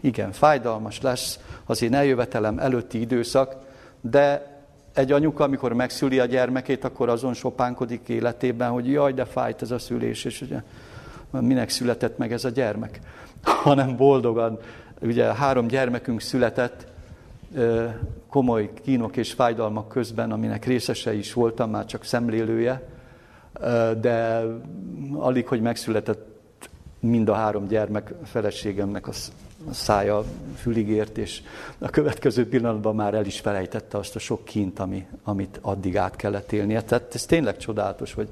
Igen, 0.00 0.32
fájdalmas 0.32 1.00
lesz 1.00 1.38
az 1.64 1.82
én 1.82 1.94
eljövetelem 1.94 2.58
előtti 2.58 3.00
időszak, 3.00 3.56
de 4.00 4.56
egy 4.94 5.12
anyuka, 5.12 5.44
amikor 5.44 5.72
megszüli 5.72 6.18
a 6.18 6.24
gyermekét, 6.24 6.84
akkor 6.84 7.08
azon 7.08 7.34
sopánkodik 7.34 8.08
életében, 8.08 8.70
hogy 8.70 8.90
jaj, 8.90 9.12
de 9.12 9.24
fájt 9.24 9.62
ez 9.62 9.70
a 9.70 9.78
szülés, 9.78 10.24
és 10.24 10.40
ugye 10.40 10.62
minek 11.30 11.68
született 11.68 12.18
meg 12.18 12.32
ez 12.32 12.44
a 12.44 12.50
gyermek, 12.50 13.00
hanem 13.64 13.96
boldogan 13.96 14.58
ugye 15.00 15.34
három 15.34 15.66
gyermekünk 15.66 16.20
született 16.20 16.86
komoly 18.28 18.70
kínok 18.82 19.16
és 19.16 19.32
fájdalmak 19.32 19.88
közben, 19.88 20.32
aminek 20.32 20.64
részese 20.64 21.14
is 21.14 21.32
voltam, 21.32 21.70
már 21.70 21.86
csak 21.86 22.04
szemlélője, 22.04 22.88
de 24.00 24.44
alig, 25.14 25.46
hogy 25.46 25.60
megszületett 25.60 26.26
mind 27.00 27.28
a 27.28 27.34
három 27.34 27.66
gyermek 27.66 28.12
feleségemnek 28.24 29.08
a 29.08 29.12
szája 29.70 30.24
fülig 30.56 30.88
ért, 30.88 31.18
és 31.18 31.42
a 31.78 31.88
következő 31.88 32.48
pillanatban 32.48 32.94
már 32.94 33.14
el 33.14 33.26
is 33.26 33.40
felejtette 33.40 33.98
azt 33.98 34.16
a 34.16 34.18
sok 34.18 34.44
kint, 34.44 34.78
ami, 34.78 35.06
amit 35.22 35.58
addig 35.62 35.96
át 35.96 36.16
kellett 36.16 36.52
élnie. 36.52 36.82
Tehát 36.82 37.14
ez 37.14 37.24
tényleg 37.24 37.56
csodálatos, 37.56 38.14
hogy, 38.14 38.28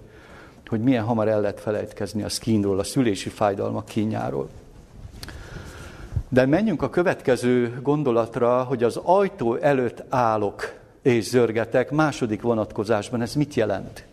hogy 0.67 0.81
milyen 0.81 1.05
hamar 1.05 1.29
el 1.29 1.41
lehet 1.41 1.61
felejtkezni 1.61 2.23
a 2.23 2.29
szkínról, 2.29 2.79
a 2.79 2.85
szülési 2.85 3.29
fájdalmak 3.29 3.85
kínjáról. 3.85 4.49
De 6.29 6.47
menjünk 6.47 6.83
a 6.83 6.91
következő 6.91 7.81
gondolatra, 7.83 8.63
hogy 8.63 8.83
az 8.83 8.97
ajtó 8.97 9.55
előtt 9.55 10.03
állok 10.09 10.75
és 11.03 11.25
zörgetek. 11.25 11.91
Második 11.91 12.43
vonatkozásban 12.43 13.23
ez 13.23 13.35
mit 13.35 13.55
jelent? 13.55 14.05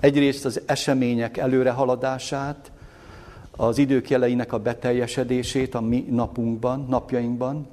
Egyrészt 0.00 0.44
az 0.44 0.60
események 0.66 1.36
előrehaladását, 1.36 2.72
az 3.56 3.78
idők 3.78 4.10
jeleinek 4.10 4.52
a 4.52 4.58
beteljesedését 4.58 5.74
a 5.74 5.80
mi 5.80 6.06
napunkban, 6.10 6.86
napjainkban, 6.88 7.66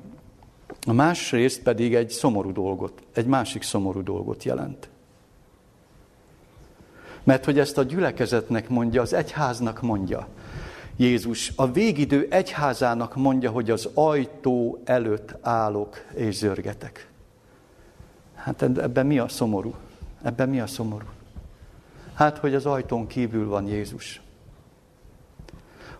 a 0.88 0.94
másrészt 0.94 1.62
pedig 1.62 1.96
egy 1.96 2.10
szomorú 2.10 2.52
dolgot, 2.52 3.02
egy 3.14 3.26
másik 3.26 3.62
szomorú 3.62 4.04
dolgot 4.04 4.44
jelent. 4.44 4.90
Mert 7.24 7.46
hogy 7.46 7.60
ezt 7.60 7.78
a 7.78 7.84
gyülekezetnek 7.84 8.70
mondja, 8.70 9.02
az 9.02 9.14
egyháznak 9.14 9.82
mondja, 9.82 10.28
Jézus 10.96 11.52
a 11.56 11.72
végidő 11.72 12.28
egyházának 12.30 13.16
mondja, 13.16 13.52
hogy 13.52 13.70
az 13.70 13.90
ajtó 13.94 14.82
előtt 14.84 15.36
állok 15.42 16.06
és 16.14 16.36
zörgetek. 16.36 17.10
Hát 18.36 18.62
ebben 18.62 19.06
mi 19.06 19.20
a 19.20 19.28
szomorú? 19.28 19.74
Ebben 20.22 20.50
mi 20.50 20.60
a 20.60 20.68
szomorú? 20.68 21.06
Hát, 22.14 22.38
hogy 22.38 22.56
az 22.56 22.66
ajtón 22.66 23.08
kívül 23.08 23.48
van 23.48 23.68
Jézus. 23.68 24.22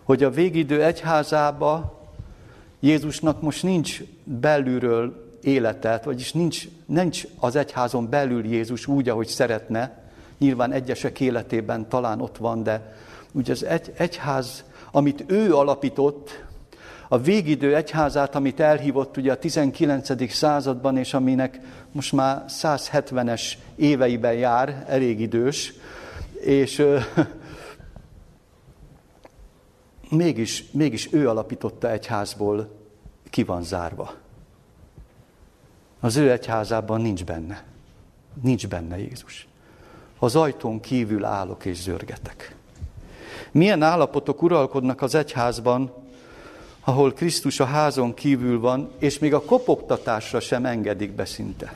hogy 0.02 0.22
a 0.22 0.30
végidő 0.30 0.82
egyházába 0.82 2.00
Jézusnak 2.80 3.42
most 3.42 3.62
nincs 3.62 4.02
belülről 4.24 5.30
életet, 5.42 6.04
vagyis 6.04 6.32
nincs, 6.32 6.68
nincs 6.86 7.26
az 7.38 7.56
egyházon 7.56 8.08
belül 8.08 8.44
Jézus 8.44 8.86
úgy, 8.86 9.08
ahogy 9.08 9.26
szeretne. 9.26 10.01
Nyilván 10.42 10.72
egyesek 10.72 11.20
életében 11.20 11.88
talán 11.88 12.20
ott 12.20 12.36
van, 12.36 12.62
de 12.62 12.96
ugye 13.32 13.52
az 13.52 13.64
egy, 13.64 13.92
egyház, 13.96 14.64
amit 14.90 15.24
ő 15.26 15.54
alapított, 15.54 16.44
a 17.08 17.18
végidő 17.18 17.76
egyházát, 17.76 18.34
amit 18.34 18.60
elhívott 18.60 19.16
ugye 19.16 19.32
a 19.32 19.38
19. 19.38 20.32
században, 20.32 20.96
és 20.96 21.14
aminek 21.14 21.60
most 21.92 22.12
már 22.12 22.44
170-es 22.48 23.42
éveiben 23.76 24.34
jár, 24.34 24.84
elég 24.88 25.20
idős, 25.20 25.72
és 26.40 26.82
mégis, 30.10 30.70
mégis 30.70 31.12
ő 31.12 31.28
alapította 31.28 31.90
egyházból, 31.90 32.68
ki 33.30 33.42
van 33.42 33.62
zárva. 33.62 34.14
Az 36.00 36.16
ő 36.16 36.30
egyházában 36.30 37.00
nincs 37.00 37.24
benne. 37.24 37.64
Nincs 38.42 38.68
benne 38.68 38.98
Jézus. 38.98 39.46
Az 40.22 40.36
ajtón 40.36 40.80
kívül 40.80 41.24
állok 41.24 41.64
és 41.64 41.82
zörgetek. 41.82 42.54
Milyen 43.50 43.82
állapotok 43.82 44.42
uralkodnak 44.42 45.02
az 45.02 45.14
egyházban, 45.14 45.92
ahol 46.84 47.12
Krisztus 47.12 47.60
a 47.60 47.64
házon 47.64 48.14
kívül 48.14 48.60
van, 48.60 48.90
és 48.98 49.18
még 49.18 49.34
a 49.34 49.42
kopogtatásra 49.42 50.40
sem 50.40 50.64
engedik 50.64 51.12
be 51.12 51.24
szinte. 51.24 51.74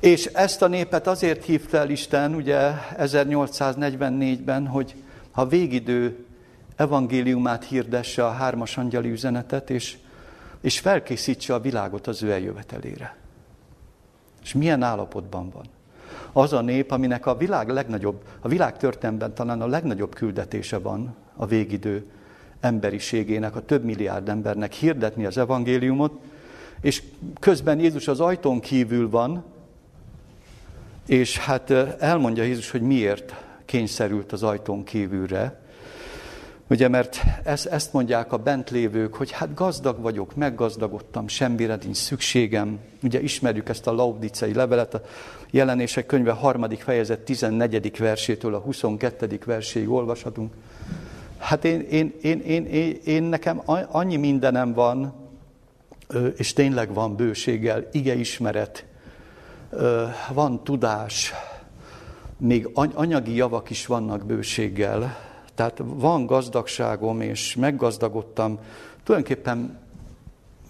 És 0.00 0.24
ezt 0.24 0.62
a 0.62 0.68
népet 0.68 1.06
azért 1.06 1.44
hívta 1.44 1.76
el 1.76 1.90
Isten, 1.90 2.34
ugye 2.34 2.70
1844-ben, 2.96 4.66
hogy 4.66 4.94
ha 5.30 5.46
végidő 5.46 6.24
evangéliumát 6.76 7.64
hirdesse 7.64 8.26
a 8.26 8.30
hármas 8.30 8.76
angyali 8.76 9.10
üzenetet, 9.10 9.70
és, 9.70 9.96
és 10.60 10.78
felkészítse 10.78 11.54
a 11.54 11.60
világot 11.60 12.06
az 12.06 12.22
ő 12.22 12.32
eljövetelére. 12.32 13.20
És 14.42 14.52
milyen 14.52 14.82
állapotban 14.82 15.50
van? 15.50 15.64
Az 16.32 16.52
a 16.52 16.60
nép, 16.60 16.90
aminek 16.90 17.26
a 17.26 17.36
világ 17.36 17.68
legnagyobb, 17.68 18.22
a 18.40 18.48
világ 18.48 18.76
történetben 18.76 19.34
talán 19.34 19.60
a 19.60 19.66
legnagyobb 19.66 20.14
küldetése 20.14 20.78
van 20.78 21.14
a 21.36 21.46
végidő 21.46 22.06
emberiségének, 22.60 23.56
a 23.56 23.64
több 23.64 23.84
milliárd 23.84 24.28
embernek 24.28 24.72
hirdetni 24.72 25.24
az 25.24 25.38
evangéliumot, 25.38 26.12
és 26.80 27.02
közben 27.40 27.78
Jézus 27.78 28.08
az 28.08 28.20
ajtón 28.20 28.60
kívül 28.60 29.10
van, 29.10 29.44
és 31.06 31.38
hát 31.38 31.70
elmondja 32.00 32.42
Jézus, 32.42 32.70
hogy 32.70 32.82
miért 32.82 33.34
kényszerült 33.64 34.32
az 34.32 34.42
ajtón 34.42 34.84
kívülre. 34.84 35.60
Ugye, 36.68 36.88
mert 36.88 37.20
ezt, 37.44 37.66
ezt 37.66 37.92
mondják 37.92 38.32
a 38.32 38.36
bent 38.36 38.70
lévők, 38.70 39.14
hogy 39.14 39.30
hát 39.30 39.54
gazdag 39.54 40.00
vagyok, 40.00 40.34
meggazdagodtam, 40.34 41.28
semmire 41.28 41.78
nincs 41.82 41.96
szükségem. 41.96 42.78
Ugye 43.02 43.20
ismerjük 43.20 43.68
ezt 43.68 43.86
a 43.86 43.92
laudicei 43.92 44.54
levelet, 44.54 44.94
a 44.94 45.02
jelenések 45.50 46.06
könyve 46.06 46.32
harmadik 46.32 46.80
fejezet 46.80 47.20
14. 47.20 47.98
versétől 47.98 48.54
a 48.54 48.58
22. 48.58 49.38
verséig 49.44 49.90
olvashatunk. 49.90 50.52
Hát 51.38 51.64
én, 51.64 51.80
én, 51.80 52.14
én, 52.22 52.40
én, 52.40 52.66
én, 52.66 53.00
én 53.04 53.22
nekem 53.22 53.62
annyi 53.90 54.16
mindenem 54.16 54.72
van, 54.72 55.14
és 56.36 56.52
tényleg 56.52 56.94
van 56.94 57.16
bőséggel, 57.16 57.88
ige 57.92 58.14
ismeret, 58.14 58.84
van 60.32 60.64
tudás, 60.64 61.32
még 62.36 62.68
anyagi 62.74 63.34
javak 63.34 63.70
is 63.70 63.86
vannak 63.86 64.26
bőséggel, 64.26 65.30
tehát 65.54 65.82
van 65.84 66.26
gazdagságom, 66.26 67.20
és 67.20 67.56
meggazdagodtam, 67.56 68.58
tulajdonképpen 69.04 69.80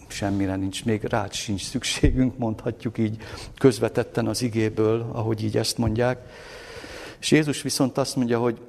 semmire 0.09 0.57
nincs, 0.57 0.85
még 0.85 1.05
rád 1.05 1.33
sincs 1.33 1.63
szükségünk, 1.63 2.39
mondhatjuk 2.39 2.99
így 2.99 3.17
közvetetten 3.59 4.27
az 4.27 4.43
igéből, 4.43 5.11
ahogy 5.13 5.45
így 5.45 5.57
ezt 5.57 5.79
mondják. 5.79 6.19
És 7.21 7.31
Jézus 7.31 7.63
viszont 7.63 7.99
azt 7.99 8.17
mondja, 8.17 8.39
hogy 8.39 8.61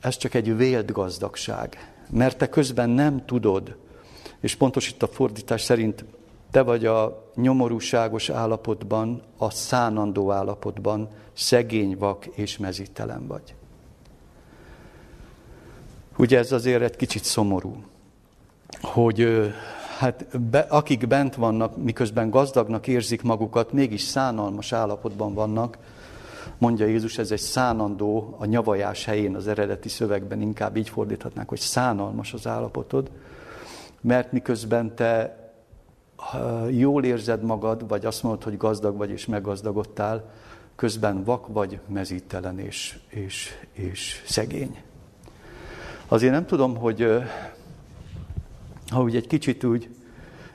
ez 0.00 0.16
csak 0.16 0.34
egy 0.34 0.56
vélt 0.56 0.92
gazdagság, 0.92 1.94
mert 2.10 2.38
te 2.38 2.48
közben 2.48 2.90
nem 2.90 3.24
tudod, 3.24 3.76
és 4.40 4.54
pontos 4.54 4.88
itt 4.88 5.02
a 5.02 5.08
fordítás 5.08 5.62
szerint 5.62 6.04
te 6.50 6.62
vagy 6.62 6.86
a 6.86 7.30
nyomorúságos 7.34 8.28
állapotban, 8.28 9.22
a 9.36 9.50
szánandó 9.50 10.30
állapotban, 10.32 11.08
szegény, 11.32 11.96
vak 11.98 12.26
és 12.26 12.58
mezítelen 12.58 13.26
vagy. 13.26 13.55
Ugye 16.16 16.38
ez 16.38 16.52
azért 16.52 16.82
egy 16.82 16.96
kicsit 16.96 17.24
szomorú, 17.24 17.84
hogy 18.80 19.52
hát 19.98 20.40
be, 20.40 20.58
akik 20.58 21.06
bent 21.06 21.34
vannak, 21.34 21.76
miközben 21.82 22.30
gazdagnak 22.30 22.86
érzik 22.86 23.22
magukat, 23.22 23.72
mégis 23.72 24.02
szánalmas 24.02 24.72
állapotban 24.72 25.34
vannak, 25.34 25.78
mondja 26.58 26.86
Jézus, 26.86 27.18
ez 27.18 27.30
egy 27.30 27.40
szánandó, 27.40 28.36
a 28.38 28.44
nyavajás 28.44 29.04
helyén 29.04 29.34
az 29.34 29.48
eredeti 29.48 29.88
szövegben 29.88 30.40
inkább 30.40 30.76
így 30.76 30.88
fordíthatnánk, 30.88 31.48
hogy 31.48 31.60
szánalmas 31.60 32.32
az 32.32 32.46
állapotod, 32.46 33.10
mert 34.00 34.32
miközben 34.32 34.94
te 34.94 35.40
jól 36.70 37.04
érzed 37.04 37.42
magad, 37.42 37.88
vagy 37.88 38.06
azt 38.06 38.22
mondod, 38.22 38.42
hogy 38.42 38.56
gazdag 38.56 38.96
vagy 38.96 39.10
és 39.10 39.26
meggazdagodtál, 39.26 40.30
közben 40.76 41.24
vak 41.24 41.46
vagy, 41.46 41.80
mezítelen 41.88 42.58
és, 42.58 42.98
és, 43.08 43.50
és 43.72 44.22
szegény. 44.26 44.85
Azért 46.08 46.32
nem 46.32 46.46
tudom, 46.46 46.76
hogy 46.76 47.22
ha 48.88 49.02
úgy 49.02 49.16
egy 49.16 49.26
kicsit 49.26 49.64
úgy 49.64 49.88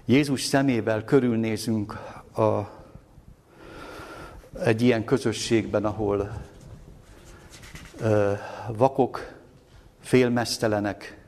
Jézus 0.06 0.44
szemével 0.44 1.04
körülnézünk 1.04 1.94
a, 2.36 2.70
egy 4.64 4.82
ilyen 4.82 5.04
közösségben, 5.04 5.86
ahol 5.86 6.32
ö, 8.00 8.34
vakok, 8.68 9.34
félmeztelenek 10.00 11.26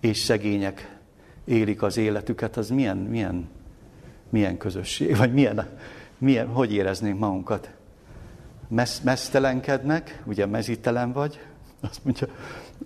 és 0.00 0.18
szegények 0.18 0.98
élik 1.44 1.82
az 1.82 1.96
életüket, 1.96 2.56
az 2.56 2.68
milyen, 2.68 2.96
milyen, 2.96 3.48
milyen 4.28 4.56
közösség, 4.56 5.16
vagy 5.16 5.32
milyen, 5.32 5.78
milyen, 6.18 6.46
hogy 6.46 6.72
éreznénk 6.72 7.18
magunkat? 7.18 7.70
Mesz, 8.68 9.00
mesztelenkednek, 9.00 10.22
ugye 10.24 10.46
mezítelen 10.46 11.12
vagy, 11.12 11.40
azt 11.80 12.04
mondja, 12.04 12.26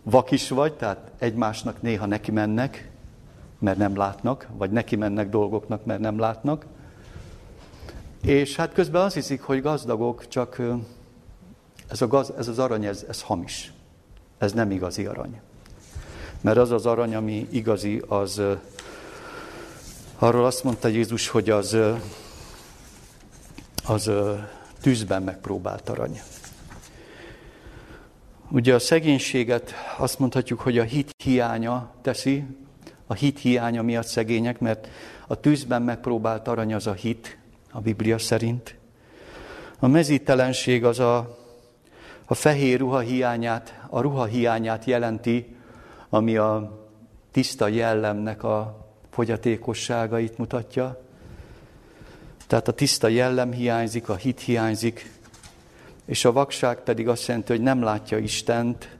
vak 0.02 0.30
is 0.30 0.48
vagy, 0.48 0.74
tehát 0.74 1.10
egymásnak 1.18 1.82
néha 1.82 2.06
neki 2.06 2.30
mennek, 2.30 2.90
mert 3.58 3.78
nem 3.78 3.96
látnak, 3.96 4.48
vagy 4.56 4.70
neki 4.70 4.96
mennek 4.96 5.28
dolgoknak, 5.28 5.84
mert 5.84 6.00
nem 6.00 6.18
látnak. 6.18 6.66
És 8.22 8.56
hát 8.56 8.72
közben 8.72 9.02
azt 9.02 9.14
hiszik, 9.14 9.40
hogy 9.40 9.62
gazdagok, 9.62 10.28
csak 10.28 10.62
ez, 11.88 12.02
a 12.02 12.06
gaz, 12.06 12.32
ez 12.38 12.48
az 12.48 12.58
arany, 12.58 12.84
ez, 12.84 13.04
ez 13.08 13.22
hamis. 13.22 13.72
Ez 14.38 14.52
nem 14.52 14.70
igazi 14.70 15.04
arany. 15.04 15.40
Mert 16.40 16.56
az 16.56 16.70
az 16.70 16.86
arany, 16.86 17.14
ami 17.14 17.46
igazi, 17.50 18.02
az 18.08 18.42
arról 20.18 20.44
azt 20.44 20.64
mondta 20.64 20.88
Jézus, 20.88 21.28
hogy 21.28 21.50
az, 21.50 21.76
az 23.86 24.10
tűzben 24.80 25.22
megpróbált 25.22 25.88
arany. 25.88 26.20
Ugye 28.50 28.74
a 28.74 28.78
szegénységet 28.78 29.74
azt 29.96 30.18
mondhatjuk, 30.18 30.60
hogy 30.60 30.78
a 30.78 30.82
hit 30.82 31.10
hiánya 31.22 31.94
teszi, 32.02 32.44
a 33.06 33.14
hit 33.14 33.38
hiánya 33.38 33.82
miatt 33.82 34.06
szegények, 34.06 34.60
mert 34.60 34.88
a 35.26 35.34
tűzben 35.34 35.82
megpróbált 35.82 36.48
arany 36.48 36.74
az 36.74 36.86
a 36.86 36.92
hit, 36.92 37.38
a 37.70 37.80
Biblia 37.80 38.18
szerint. 38.18 38.74
A 39.78 39.86
mezítelenség 39.86 40.84
az 40.84 40.98
a, 40.98 41.38
a 42.24 42.34
fehér 42.34 42.78
ruha 42.78 42.98
hiányát, 42.98 43.80
a 43.88 44.00
ruha 44.00 44.24
hiányát 44.24 44.84
jelenti, 44.84 45.56
ami 46.08 46.36
a 46.36 46.78
tiszta 47.30 47.68
jellemnek 47.68 48.42
a 48.42 48.86
fogyatékosságait 49.10 50.38
mutatja. 50.38 51.02
Tehát 52.46 52.68
a 52.68 52.72
tiszta 52.72 53.08
jellem 53.08 53.52
hiányzik, 53.52 54.08
a 54.08 54.16
hit 54.16 54.40
hiányzik, 54.40 55.17
és 56.08 56.24
a 56.24 56.32
vakság 56.32 56.80
pedig 56.80 57.08
azt 57.08 57.26
jelenti, 57.26 57.52
hogy 57.52 57.62
nem 57.62 57.82
látja 57.82 58.18
Istent, 58.18 58.96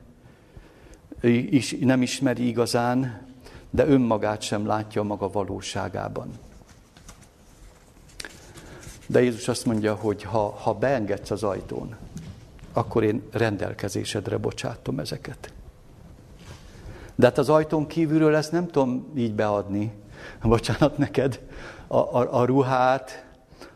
is, 1.20 1.76
nem 1.80 2.02
ismeri 2.02 2.46
igazán, 2.46 3.26
de 3.70 3.86
önmagát 3.86 4.42
sem 4.42 4.66
látja 4.66 5.02
maga 5.02 5.28
valóságában. 5.28 6.30
De 9.06 9.22
Jézus 9.22 9.48
azt 9.48 9.66
mondja, 9.66 9.94
hogy 9.94 10.22
ha, 10.22 10.50
ha 10.50 10.74
beengedsz 10.74 11.30
az 11.30 11.42
ajtón, 11.42 11.96
akkor 12.72 13.04
én 13.04 13.22
rendelkezésedre 13.30 14.36
bocsátom 14.36 14.98
ezeket. 14.98 15.52
De 17.14 17.26
hát 17.26 17.38
az 17.38 17.48
ajtón 17.48 17.86
kívülről 17.86 18.34
ezt 18.34 18.52
nem 18.52 18.66
tudom 18.66 19.12
így 19.16 19.34
beadni. 19.34 19.92
Bocsánat 20.42 20.98
neked. 20.98 21.40
A, 21.86 21.96
a, 21.96 22.40
a 22.40 22.44
ruhát, 22.44 23.26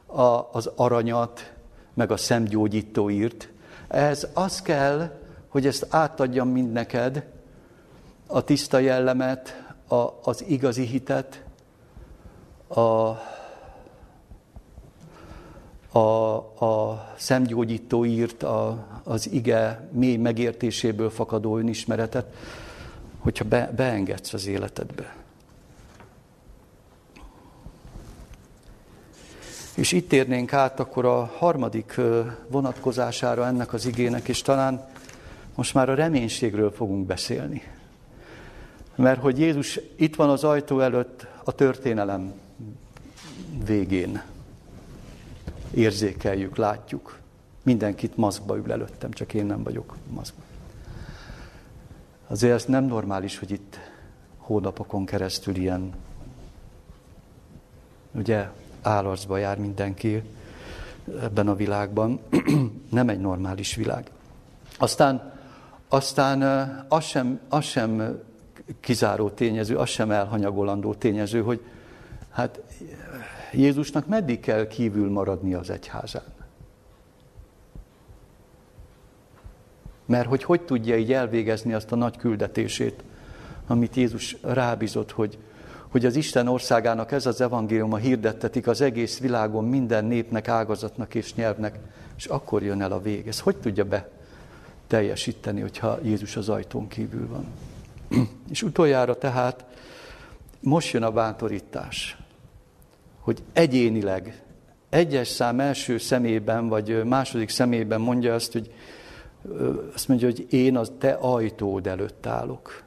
a, 0.06 0.48
az 0.52 0.70
aranyat, 0.76 1.51
meg 1.94 2.10
a 2.10 2.16
szemgyógyító 2.16 3.10
írt. 3.10 3.48
Ez 3.88 4.26
az 4.32 4.62
kell, 4.62 5.10
hogy 5.48 5.66
ezt 5.66 5.86
átadjam 5.90 6.48
mind 6.48 6.72
neked, 6.72 7.26
a 8.26 8.44
tiszta 8.44 8.78
jellemet, 8.78 9.62
a, 9.88 10.08
az 10.22 10.44
igazi 10.46 10.84
hitet, 10.84 11.42
a, 12.68 12.80
a, 15.98 16.36
a 16.64 17.04
szemgyógyító 17.16 18.04
írt 18.04 18.42
a, 18.42 18.86
az 19.04 19.30
ige 19.30 19.88
mély 19.90 20.16
megértéséből 20.16 21.10
fakadó 21.10 21.58
önismeretet, 21.58 22.34
hogyha 23.18 23.44
be, 23.44 23.72
beengedsz 23.76 24.32
az 24.32 24.46
életedbe. 24.46 25.21
És 29.74 29.92
itt 29.92 30.12
érnénk 30.12 30.52
át 30.52 30.80
akkor 30.80 31.04
a 31.04 31.24
harmadik 31.24 32.00
vonatkozására 32.48 33.46
ennek 33.46 33.72
az 33.72 33.86
igének, 33.86 34.28
és 34.28 34.42
talán 34.42 34.88
most 35.54 35.74
már 35.74 35.88
a 35.88 35.94
reménységről 35.94 36.70
fogunk 36.70 37.06
beszélni. 37.06 37.62
Mert 38.94 39.20
hogy 39.20 39.38
Jézus 39.38 39.80
itt 39.96 40.16
van 40.16 40.30
az 40.30 40.44
ajtó 40.44 40.80
előtt 40.80 41.26
a 41.44 41.52
történelem 41.52 42.32
végén. 43.64 44.22
Érzékeljük, 45.74 46.56
látjuk. 46.56 47.18
Mindenkit 47.62 48.16
maszkba 48.16 48.56
ül 48.56 48.72
előttem, 48.72 49.10
csak 49.10 49.34
én 49.34 49.46
nem 49.46 49.62
vagyok 49.62 49.96
maszkba. 50.10 50.42
Azért 52.26 52.54
ez 52.54 52.64
nem 52.64 52.84
normális, 52.84 53.38
hogy 53.38 53.50
itt 53.50 53.78
hónapokon 54.36 55.04
keresztül 55.04 55.56
ilyen, 55.56 55.92
ugye, 58.12 58.48
állarcba 58.82 59.36
jár 59.36 59.58
mindenki 59.58 60.22
ebben 61.20 61.48
a 61.48 61.54
világban. 61.54 62.20
nem 62.90 63.08
egy 63.08 63.20
normális 63.20 63.74
világ. 63.74 64.10
Aztán, 64.78 65.32
aztán 65.88 66.42
az, 66.88 67.04
sem, 67.04 67.40
az 67.48 67.64
sem 67.64 68.20
kizáró 68.80 69.30
tényező, 69.30 69.76
az 69.76 69.88
sem 69.88 70.10
elhanyagolandó 70.10 70.94
tényező, 70.94 71.42
hogy 71.42 71.60
hát 72.30 72.60
Jézusnak 73.52 74.06
meddig 74.06 74.40
kell 74.40 74.66
kívül 74.66 75.10
maradni 75.10 75.54
az 75.54 75.70
egyházán? 75.70 76.24
Mert 80.06 80.28
hogy 80.28 80.44
hogy 80.44 80.60
tudja 80.60 80.96
így 80.96 81.12
elvégezni 81.12 81.72
azt 81.72 81.92
a 81.92 81.96
nagy 81.96 82.16
küldetését, 82.16 83.04
amit 83.66 83.96
Jézus 83.96 84.36
rábízott, 84.42 85.10
hogy, 85.10 85.38
hogy 85.92 86.06
az 86.06 86.16
Isten 86.16 86.48
országának 86.48 87.12
ez 87.12 87.26
az 87.26 87.40
evangéliuma 87.40 87.96
hirdettetik 87.96 88.66
az 88.66 88.80
egész 88.80 89.18
világon 89.18 89.64
minden 89.64 90.04
népnek, 90.04 90.48
ágazatnak 90.48 91.14
és 91.14 91.34
nyelvnek, 91.34 91.78
és 92.16 92.24
akkor 92.24 92.62
jön 92.62 92.82
el 92.82 92.92
a 92.92 93.00
vég. 93.00 93.26
Ez 93.26 93.40
hogy 93.40 93.56
tudja 93.56 93.84
be 93.84 94.08
teljesíteni, 94.86 95.60
hogyha 95.60 95.98
Jézus 96.02 96.36
az 96.36 96.48
ajtón 96.48 96.88
kívül 96.88 97.28
van? 97.28 97.46
És 98.50 98.62
utoljára 98.62 99.18
tehát 99.18 99.64
most 100.60 100.92
jön 100.92 101.02
a 101.02 101.10
bántorítás, 101.10 102.16
hogy 103.20 103.42
egyénileg, 103.52 104.42
egyes 104.88 105.28
szám 105.28 105.60
első 105.60 105.98
szemében, 105.98 106.68
vagy 106.68 107.04
második 107.04 107.48
szemében 107.48 108.00
mondja 108.00 108.34
azt, 108.34 108.52
hogy 108.52 108.72
azt 109.94 110.08
mondja, 110.08 110.26
hogy 110.26 110.46
én 110.50 110.76
a 110.76 110.84
te 110.98 111.12
ajtód 111.12 111.86
előtt 111.86 112.26
állok. 112.26 112.82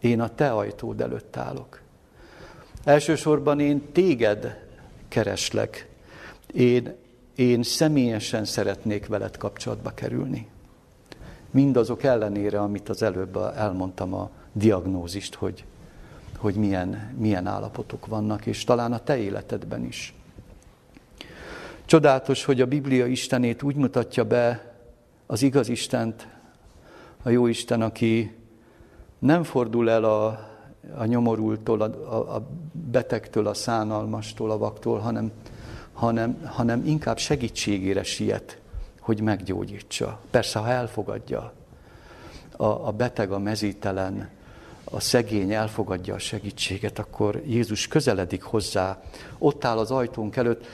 Én 0.00 0.20
a 0.20 0.34
te 0.34 0.52
ajtód 0.52 1.00
előtt 1.00 1.36
állok. 1.36 1.84
Elsősorban 2.86 3.60
én 3.60 3.92
téged 3.92 4.64
kereslek. 5.08 5.88
Én, 6.52 6.94
én 7.34 7.62
személyesen 7.62 8.44
szeretnék 8.44 9.06
veled 9.06 9.36
kapcsolatba 9.36 9.90
kerülni. 9.90 10.48
Mindazok 11.50 12.02
ellenére, 12.02 12.60
amit 12.60 12.88
az 12.88 13.02
előbb 13.02 13.36
elmondtam 13.36 14.14
a 14.14 14.30
diagnózist, 14.52 15.34
hogy, 15.34 15.64
hogy 16.36 16.54
milyen, 16.54 17.14
milyen 17.18 17.46
állapotok 17.46 18.06
vannak, 18.06 18.46
és 18.46 18.64
talán 18.64 18.92
a 18.92 18.98
te 18.98 19.16
életedben 19.16 19.84
is. 19.84 20.14
Csodálatos, 21.84 22.44
hogy 22.44 22.60
a 22.60 22.66
Biblia 22.66 23.06
Istenét 23.06 23.62
úgy 23.62 23.76
mutatja 23.76 24.24
be 24.24 24.74
az 25.26 25.42
igaz 25.42 25.68
Istent, 25.68 26.28
a 27.22 27.28
jó 27.28 27.46
Isten, 27.46 27.82
aki 27.82 28.36
nem 29.18 29.42
fordul 29.42 29.90
el 29.90 30.04
a, 30.04 30.54
a 30.94 31.04
nyomorultól, 31.04 31.80
a, 31.80 32.34
a 32.34 32.46
betegtől, 32.72 33.46
a 33.46 33.54
szánalmastól, 33.54 34.50
a 34.50 34.58
vaktól, 34.58 34.98
hanem, 34.98 35.32
hanem, 35.92 36.44
hanem 36.44 36.82
inkább 36.86 37.18
segítségére 37.18 38.02
siet, 38.02 38.58
hogy 39.00 39.20
meggyógyítsa. 39.20 40.20
Persze, 40.30 40.58
ha 40.58 40.68
elfogadja 40.68 41.52
a, 42.56 42.64
a 42.64 42.90
beteg, 42.90 43.32
a 43.32 43.38
mezítelen, 43.38 44.28
a 44.90 45.00
szegény 45.00 45.52
elfogadja 45.52 46.14
a 46.14 46.18
segítséget, 46.18 46.98
akkor 46.98 47.42
Jézus 47.46 47.88
közeledik 47.88 48.42
hozzá, 48.42 49.02
ott 49.38 49.64
áll 49.64 49.78
az 49.78 49.90
ajtónk 49.90 50.36
előtt, 50.36 50.66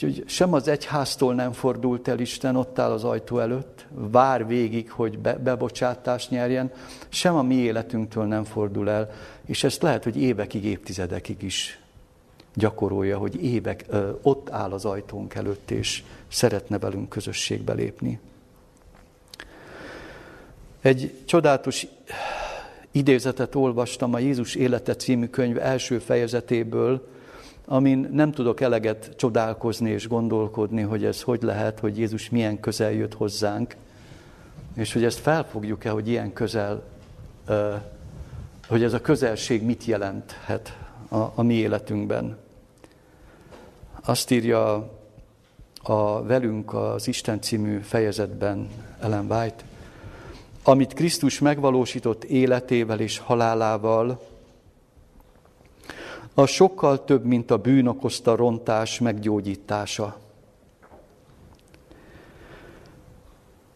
hogy 0.00 0.24
sem 0.26 0.52
az 0.52 0.68
egyháztól 0.68 1.34
nem 1.34 1.52
fordult 1.52 2.08
el 2.08 2.18
Isten, 2.18 2.56
ott 2.56 2.78
áll 2.78 2.90
az 2.90 3.04
ajtó 3.04 3.38
előtt, 3.38 3.86
vár 3.90 4.46
végig, 4.46 4.90
hogy 4.90 5.18
be, 5.18 5.34
bebocsátást 5.34 6.30
nyerjen, 6.30 6.72
sem 7.08 7.34
a 7.34 7.42
mi 7.42 7.54
életünktől 7.54 8.24
nem 8.24 8.44
fordul 8.44 8.90
el, 8.90 9.10
és 9.46 9.64
ezt 9.64 9.82
lehet, 9.82 10.04
hogy 10.04 10.16
évekig, 10.16 10.64
évtizedekig 10.64 11.42
is 11.42 11.80
gyakorolja, 12.54 13.18
hogy 13.18 13.44
évek 13.44 13.84
ö, 13.88 14.10
ott 14.22 14.50
áll 14.50 14.72
az 14.72 14.84
ajtónk 14.84 15.34
előtt, 15.34 15.70
és 15.70 16.04
szeretne 16.28 16.78
velünk 16.78 17.08
közösségbe 17.08 17.72
lépni. 17.72 18.20
Egy 20.80 21.12
csodálatos 21.24 21.86
idézetet 22.90 23.54
olvastam 23.54 24.14
a 24.14 24.18
Jézus 24.18 24.54
élete 24.54 24.96
című 24.96 25.26
könyv 25.26 25.58
első 25.58 25.98
fejezetéből, 25.98 27.08
amin 27.66 28.08
nem 28.12 28.32
tudok 28.32 28.60
eleget 28.60 29.10
csodálkozni 29.16 29.90
és 29.90 30.08
gondolkodni, 30.08 30.82
hogy 30.82 31.04
ez 31.04 31.22
hogy 31.22 31.42
lehet, 31.42 31.78
hogy 31.78 31.98
Jézus 31.98 32.30
milyen 32.30 32.60
közel 32.60 32.92
jött 32.92 33.14
hozzánk, 33.14 33.76
és 34.74 34.92
hogy 34.92 35.04
ezt 35.04 35.18
felfogjuk-e, 35.18 35.90
hogy 35.90 36.08
ilyen 36.08 36.32
közel, 36.32 36.82
hogy 38.68 38.82
ez 38.82 38.92
a 38.92 39.00
közelség 39.00 39.62
mit 39.62 39.84
jelenthet 39.84 40.78
a, 41.08 41.16
a 41.16 41.42
mi 41.42 41.54
életünkben. 41.54 42.36
Azt 44.04 44.30
írja 44.30 44.90
a 45.82 46.22
velünk 46.22 46.74
az 46.74 47.08
Isten 47.08 47.40
című 47.40 47.78
fejezetben 47.78 48.68
Ellen 49.00 49.26
White, 49.30 49.64
amit 50.62 50.94
Krisztus 50.94 51.38
megvalósított 51.38 52.24
életével 52.24 53.00
és 53.00 53.18
halálával, 53.18 54.20
a 56.38 56.46
sokkal 56.46 57.04
több, 57.04 57.24
mint 57.24 57.50
a 57.50 57.56
bűn 57.56 57.86
okozta 57.86 58.36
rontás 58.36 58.98
meggyógyítása. 58.98 60.16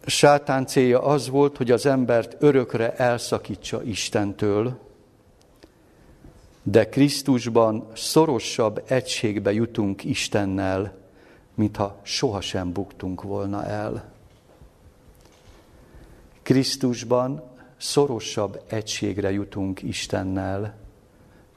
Sátán 0.05 0.65
célja 0.65 1.03
az 1.03 1.29
volt, 1.29 1.57
hogy 1.57 1.71
az 1.71 1.85
embert 1.85 2.35
örökre 2.39 2.95
elszakítsa 2.95 3.83
Istentől, 3.83 4.79
de 6.63 6.89
Krisztusban 6.89 7.87
szorosabb 7.93 8.83
egységbe 8.87 9.53
jutunk 9.53 10.03
Istennel, 10.03 10.93
mintha 11.53 11.99
sohasem 12.03 12.71
buktunk 12.71 13.21
volna 13.21 13.65
el. 13.65 14.11
Krisztusban 16.41 17.43
szorosabb 17.77 18.63
egységre 18.67 19.31
jutunk 19.31 19.81
Istennel, 19.81 20.80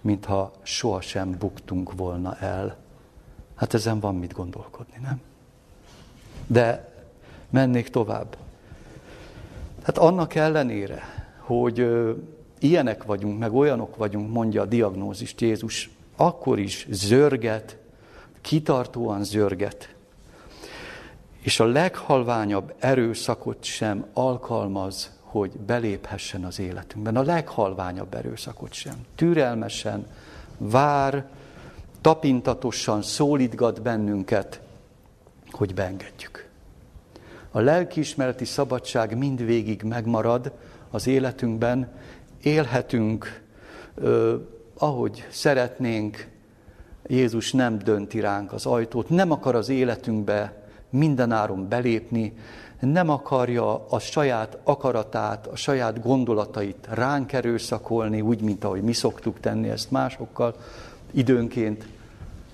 mintha 0.04 0.52
sohasem 0.62 1.38
buktunk 1.38 1.92
volna 1.92 2.36
el. 2.38 2.76
Hát 3.54 3.74
ezen 3.74 4.00
van 4.00 4.14
mit 4.14 4.32
gondolkodni, 4.32 4.98
nem? 5.02 5.20
De 6.46 6.92
mennék 7.50 7.88
tovább. 7.88 8.36
Hát 9.82 9.98
annak 9.98 10.34
ellenére, 10.34 11.02
hogy 11.38 11.88
ilyenek 12.58 13.04
vagyunk, 13.04 13.38
meg 13.38 13.54
olyanok 13.54 13.96
vagyunk, 13.96 14.32
mondja 14.32 14.62
a 14.62 14.66
diagnózist 14.66 15.40
Jézus, 15.40 15.90
akkor 16.16 16.58
is 16.58 16.86
zörget, 16.90 17.78
kitartóan 18.40 19.24
zörget, 19.24 19.94
és 21.40 21.60
a 21.60 21.64
leghalványabb 21.64 22.74
erőszakot 22.78 23.64
sem 23.64 24.06
alkalmaz, 24.12 25.18
hogy 25.34 25.50
beléphessen 25.50 26.44
az 26.44 26.58
életünkben. 26.58 27.16
A 27.16 27.22
leghalványabb 27.22 28.14
erőszakot 28.14 28.72
sem. 28.72 28.94
Türelmesen, 29.14 30.06
vár, 30.58 31.26
tapintatosan 32.00 33.02
szólítgat 33.02 33.82
bennünket, 33.82 34.60
hogy 35.50 35.74
beengedjük. 35.74 36.48
A 37.50 37.60
lelkiismereti 37.60 38.44
szabadság 38.44 39.16
mindvégig 39.18 39.82
megmarad 39.82 40.52
az 40.90 41.06
életünkben, 41.06 41.92
élhetünk, 42.42 43.42
ö, 43.94 44.36
ahogy 44.78 45.26
szeretnénk, 45.30 46.28
Jézus 47.06 47.52
nem 47.52 47.78
dönti 47.78 48.20
ránk 48.20 48.52
az 48.52 48.66
ajtót, 48.66 49.08
nem 49.08 49.30
akar 49.30 49.54
az 49.54 49.68
életünkbe 49.68 50.68
mindenáron 50.90 51.68
belépni, 51.68 52.32
nem 52.80 53.08
akarja 53.08 53.86
a 53.88 53.98
saját 53.98 54.58
akaratát, 54.64 55.46
a 55.46 55.56
saját 55.56 56.02
gondolatait 56.02 56.88
ránk 56.90 57.32
erőszakolni, 57.32 58.20
úgy, 58.20 58.40
mint 58.40 58.64
ahogy 58.64 58.82
mi 58.82 58.92
szoktuk 58.92 59.40
tenni 59.40 59.68
ezt 59.68 59.90
másokkal 59.90 60.54
időnként, 61.10 61.86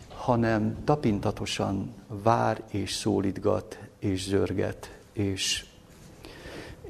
hanem 0.08 0.76
tapintatosan 0.84 1.94
vár 2.22 2.62
és 2.70 2.92
szólítgat 2.92 3.78
és 3.98 4.22
zörget, 4.22 4.98
és, 5.12 5.64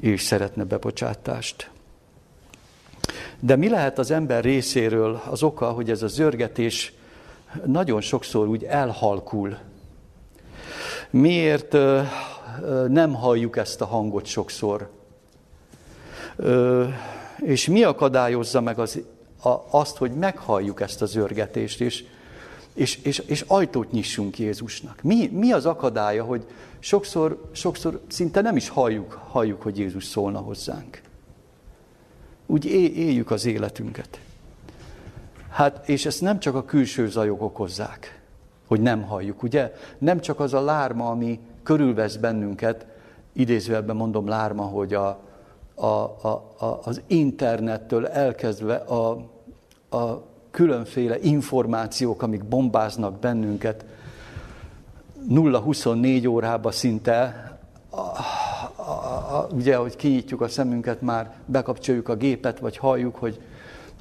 és 0.00 0.22
szeretne 0.22 0.64
bebocsátást. 0.64 1.70
De 3.40 3.56
mi 3.56 3.68
lehet 3.68 3.98
az 3.98 4.10
ember 4.10 4.44
részéről 4.44 5.22
az 5.30 5.42
oka, 5.42 5.70
hogy 5.70 5.90
ez 5.90 6.02
a 6.02 6.08
zörgetés 6.08 6.92
nagyon 7.64 8.00
sokszor 8.00 8.48
úgy 8.48 8.64
elhalkul? 8.64 9.58
Miért 11.10 11.76
nem 12.88 13.14
halljuk 13.14 13.56
ezt 13.56 13.80
a 13.80 13.86
hangot 13.86 14.26
sokszor? 14.26 14.90
És 17.36 17.68
mi 17.68 17.82
akadályozza 17.82 18.60
meg 18.60 18.78
az, 18.78 19.00
a, 19.42 19.56
azt, 19.70 19.96
hogy 19.96 20.12
meghalljuk 20.12 20.80
ezt 20.80 21.02
a 21.02 21.06
zörgetést, 21.06 21.80
és, 21.80 22.04
és, 22.74 22.96
és, 22.96 23.18
és 23.18 23.44
ajtót 23.46 23.90
nyissunk 23.90 24.38
Jézusnak? 24.38 25.02
Mi, 25.02 25.26
mi 25.32 25.52
az 25.52 25.66
akadálya, 25.66 26.24
hogy 26.24 26.44
sokszor, 26.78 27.48
sokszor 27.52 28.00
szinte 28.08 28.40
nem 28.40 28.56
is 28.56 28.68
halljuk, 28.68 29.20
halljuk, 29.28 29.62
hogy 29.62 29.78
Jézus 29.78 30.04
szólna 30.04 30.38
hozzánk? 30.38 31.00
Úgy 32.46 32.64
éljük 32.96 33.30
az 33.30 33.44
életünket. 33.44 34.20
Hát, 35.50 35.88
és 35.88 36.06
ezt 36.06 36.20
nem 36.20 36.40
csak 36.40 36.54
a 36.54 36.64
külső 36.64 37.08
zajok 37.08 37.42
okozzák, 37.42 38.20
hogy 38.66 38.80
nem 38.80 39.02
halljuk, 39.02 39.42
ugye? 39.42 39.72
Nem 39.98 40.20
csak 40.20 40.40
az 40.40 40.54
a 40.54 40.60
lárma, 40.60 41.10
ami 41.10 41.40
körülvesz 41.70 42.16
bennünket, 42.16 42.86
idézőjelben 43.32 43.96
mondom 43.96 44.28
lárma, 44.28 44.62
hogy 44.62 44.94
a, 44.94 45.20
a, 45.74 45.86
a, 45.86 46.54
a, 46.58 46.80
az 46.84 47.00
internettől 47.06 48.06
elkezdve 48.06 48.74
a, 48.74 49.10
a 49.90 50.22
különféle 50.50 51.20
információk, 51.20 52.22
amik 52.22 52.44
bombáznak 52.44 53.18
bennünket, 53.18 53.84
0-24 55.28 56.28
órában 56.28 56.72
szinte, 56.72 57.50
a, 57.90 58.00
a, 58.00 58.90
a, 59.36 59.48
ugye, 59.52 59.76
hogy 59.76 59.96
kinyitjuk 59.96 60.40
a 60.40 60.48
szemünket, 60.48 61.00
már 61.00 61.34
bekapcsoljuk 61.46 62.08
a 62.08 62.16
gépet, 62.16 62.58
vagy 62.58 62.76
halljuk, 62.76 63.16
hogy, 63.16 63.40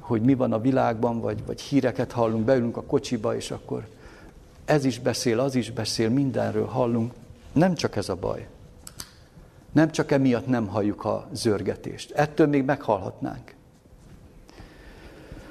hogy 0.00 0.22
mi 0.22 0.34
van 0.34 0.52
a 0.52 0.60
világban, 0.60 1.20
vagy, 1.20 1.46
vagy 1.46 1.60
híreket 1.60 2.12
hallunk, 2.12 2.44
beülünk 2.44 2.76
a 2.76 2.82
kocsiba, 2.82 3.36
és 3.36 3.50
akkor 3.50 3.86
ez 4.64 4.84
is 4.84 4.98
beszél, 4.98 5.40
az 5.40 5.54
is 5.54 5.70
beszél, 5.70 6.08
mindenről 6.08 6.66
hallunk. 6.66 7.12
Nem 7.52 7.74
csak 7.74 7.96
ez 7.96 8.08
a 8.08 8.14
baj. 8.14 8.48
Nem 9.72 9.90
csak 9.90 10.10
emiatt 10.10 10.46
nem 10.46 10.66
halljuk 10.66 11.04
a 11.04 11.28
zörgetést. 11.32 12.10
Ettől 12.10 12.46
még 12.46 12.64
meghallhatnánk. 12.64 13.54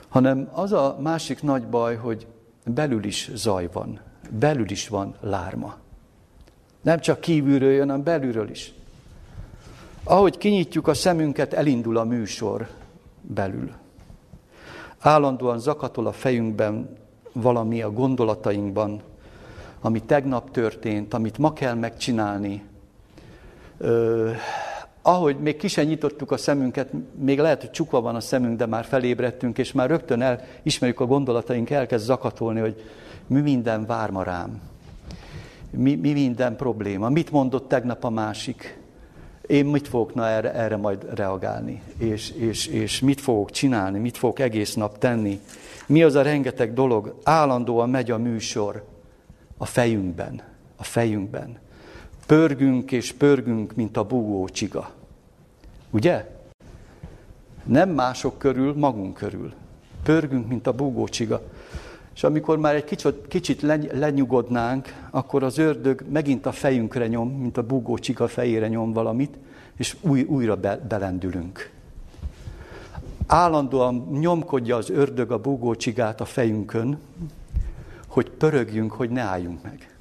Hanem 0.10 0.50
az 0.54 0.72
a 0.72 0.98
másik 1.00 1.42
nagy 1.42 1.68
baj, 1.68 1.96
hogy 1.96 2.28
belül 2.66 3.04
is 3.04 3.32
zaj 3.34 3.70
van. 3.74 4.00
Belül 4.30 4.70
is 4.70 4.88
van 4.88 5.16
lárma. 5.20 5.78
Nem 6.82 7.00
csak 7.00 7.20
kívülről 7.20 7.72
jön, 7.72 7.88
hanem 7.88 8.04
belülről 8.04 8.50
is. 8.50 8.74
Ahogy 10.04 10.38
kinyitjuk 10.38 10.88
a 10.88 10.94
szemünket, 10.94 11.54
elindul 11.54 11.98
a 11.98 12.04
műsor 12.04 12.68
belül. 13.22 13.72
Állandóan 15.00 15.60
zakatol 15.60 16.08
a 16.08 16.12
fejünkben 16.12 16.98
valami 17.34 17.82
a 17.82 17.92
gondolatainkban, 17.92 19.02
ami 19.82 20.02
tegnap 20.02 20.52
történt, 20.52 21.14
amit 21.14 21.38
ma 21.38 21.54
kell 21.54 21.74
megcsinálni. 21.74 22.64
Ö, 23.78 24.32
ahogy 25.02 25.38
még 25.40 25.58
ki 25.58 25.68
sem 25.68 25.86
nyitottuk 25.86 26.32
a 26.32 26.38
szemünket, 26.38 26.90
még 27.20 27.40
lehet, 27.40 27.62
hogy 27.62 27.72
csukva 27.72 28.02
van 28.02 28.16
a 28.16 28.20
szemünk, 28.20 28.58
de 28.58 28.66
már 28.66 28.86
felébredtünk, 28.86 29.58
és 29.58 29.72
már 29.72 29.90
rögtön 29.90 30.22
el, 30.22 30.42
ismerjük 30.64 31.00
a 31.00 31.06
gondolataink, 31.06 31.70
elkezd 31.70 32.06
zakatolni, 32.06 32.60
hogy 32.60 32.84
mi 33.28 33.42
minden 33.42 33.86
vár 33.86 34.10
ma 34.10 34.24
rám. 34.24 34.62
Mi, 35.72 35.96
mi 35.96 36.14
minden 36.14 36.56
probléma. 36.56 37.10
Mit 37.10 37.32
mondott 37.32 37.68
tegnap 37.68 38.04
a 38.04 38.10
másik? 38.10 38.80
Én 39.48 39.66
mit 39.66 39.88
fogok 39.88 40.14
na 40.14 40.28
erre, 40.28 40.54
erre 40.54 40.78
majd 40.78 41.06
reagálni? 41.16 41.82
És, 41.98 42.32
és, 42.32 42.68
és 42.68 43.00
mit 43.00 43.22
fogok 43.22 43.52
csinálni? 43.52 44.00
Mit 44.00 44.18
fogok 44.18 44.40
egész 44.40 44.74
nap 44.74 44.98
tenni? 44.98 45.40
Mi 45.88 46.04
az 46.04 46.16
a 46.16 46.22
rengeteg 46.22 46.74
dolog? 46.74 47.20
Állandóan 47.24 47.90
megy 47.90 48.12
a 48.12 48.18
műsor 48.18 48.84
a 49.62 49.66
fejünkben, 49.66 50.42
a 50.76 50.84
fejünkben. 50.84 51.58
Pörgünk 52.26 52.92
és 52.92 53.12
pörgünk, 53.12 53.76
mint 53.76 53.98
a 53.98 54.04
búgó 54.04 54.48
csiga. 54.48 54.92
Ugye? 55.90 56.38
Nem 57.64 57.90
mások 57.90 58.38
körül, 58.38 58.74
magunk 58.78 59.14
körül. 59.14 59.54
Pörgünk, 60.04 60.48
mint 60.48 60.68
a 60.68 60.74
búgó 60.74 61.08
csiga. 61.08 61.42
És 62.16 62.24
amikor 62.24 62.58
már 62.58 62.76
egy 62.76 62.84
kicsit, 62.84 63.28
kicsit 63.28 63.62
lenyugodnánk, 63.92 65.08
akkor 65.10 65.44
az 65.44 65.58
ördög 65.58 66.04
megint 66.10 66.46
a 66.46 66.52
fejünkre 66.52 67.08
nyom, 67.08 67.30
mint 67.30 67.58
a 67.58 67.64
búgó 67.64 67.98
csiga 67.98 68.28
fejére 68.28 68.68
nyom 68.68 68.94
valamit, 68.94 69.38
és 69.78 69.96
új, 70.02 70.24
újra 70.24 70.56
be, 70.56 70.78
belendülünk. 70.78 71.72
Állandóan 73.28 74.08
nyomkodja 74.12 74.76
az 74.76 74.90
ördög 74.90 75.32
a 75.32 75.38
búgó 75.38 75.76
csigát 75.76 76.22
a 76.22 76.26
fejünkön, 76.26 77.00
hogy 78.20 78.30
pörögjünk, 78.30 78.92
hogy 78.92 79.10
ne 79.10 79.22
álljunk 79.22 79.64
meg. 79.64 79.96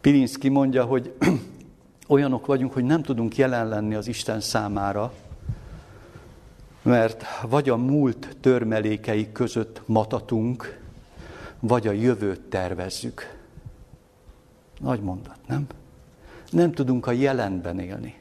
Pirinszki 0.00 0.48
mondja, 0.48 0.84
hogy 0.84 1.14
olyanok 2.08 2.46
vagyunk, 2.46 2.72
hogy 2.72 2.84
nem 2.84 3.02
tudunk 3.02 3.36
jelen 3.36 3.68
lenni 3.68 3.94
az 3.94 4.06
Isten 4.06 4.40
számára, 4.40 5.12
mert 6.82 7.24
vagy 7.48 7.68
a 7.68 7.76
múlt 7.76 8.36
törmelékei 8.40 9.32
között 9.32 9.82
matatunk, 9.86 10.80
vagy 11.60 11.86
a 11.86 11.92
jövőt 11.92 12.40
tervezzük. 12.40 13.36
Nagy 14.80 15.00
mondat, 15.00 15.38
nem? 15.46 15.66
Nem 16.50 16.72
tudunk 16.72 17.06
a 17.06 17.12
jelenben 17.12 17.78
élni. 17.78 18.14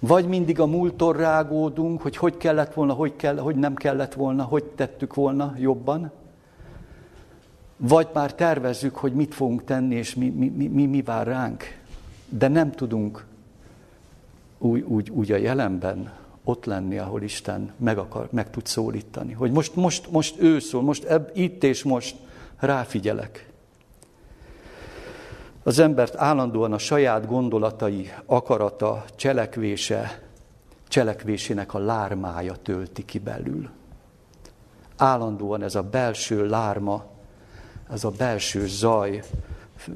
Vagy 0.00 0.28
mindig 0.28 0.60
a 0.60 0.66
múltól 0.66 1.12
rágódunk, 1.12 2.02
hogy 2.02 2.16
hogy 2.16 2.36
kellett 2.36 2.74
volna, 2.74 2.92
hogy, 2.92 3.16
kell, 3.16 3.38
hogy 3.38 3.56
nem 3.56 3.74
kellett 3.74 4.14
volna, 4.14 4.42
hogy 4.42 4.64
tettük 4.64 5.14
volna 5.14 5.54
jobban. 5.58 6.10
Vagy 7.76 8.08
már 8.14 8.34
tervezzük, 8.34 8.96
hogy 8.96 9.12
mit 9.12 9.34
fogunk 9.34 9.64
tenni, 9.64 9.94
és 9.94 10.14
mi, 10.14 10.28
mi, 10.28 10.48
mi, 10.48 10.66
mi, 10.66 10.86
mi 10.86 11.02
vár 11.02 11.26
ránk. 11.26 11.64
De 12.28 12.48
nem 12.48 12.70
tudunk 12.70 13.26
úgy, 14.58 14.80
úgy, 14.80 15.10
úgy 15.10 15.32
a 15.32 15.36
jelenben 15.36 16.12
ott 16.44 16.64
lenni, 16.64 16.98
ahol 16.98 17.22
Isten 17.22 17.72
meg, 17.76 17.98
akar, 17.98 18.28
meg 18.30 18.50
tud 18.50 18.66
szólítani. 18.66 19.32
Hogy 19.32 19.52
most, 19.52 19.74
most, 19.74 20.10
most 20.10 20.40
ő 20.40 20.58
szól, 20.58 20.82
most 20.82 21.04
ebb, 21.04 21.30
itt 21.34 21.64
és 21.64 21.82
most 21.82 22.16
ráfigyelek. 22.56 23.49
Az 25.62 25.78
embert 25.78 26.16
állandóan 26.16 26.72
a 26.72 26.78
saját 26.78 27.26
gondolatai, 27.26 28.12
akarata, 28.26 29.04
cselekvése, 29.16 30.22
cselekvésének 30.88 31.74
a 31.74 31.78
lármája 31.78 32.54
tölti 32.56 33.04
ki 33.04 33.18
belül. 33.18 33.68
Állandóan 34.96 35.62
ez 35.62 35.74
a 35.74 35.82
belső 35.82 36.46
lárma, 36.46 37.04
ez 37.90 38.04
a 38.04 38.10
belső 38.10 38.66
zaj 38.66 39.22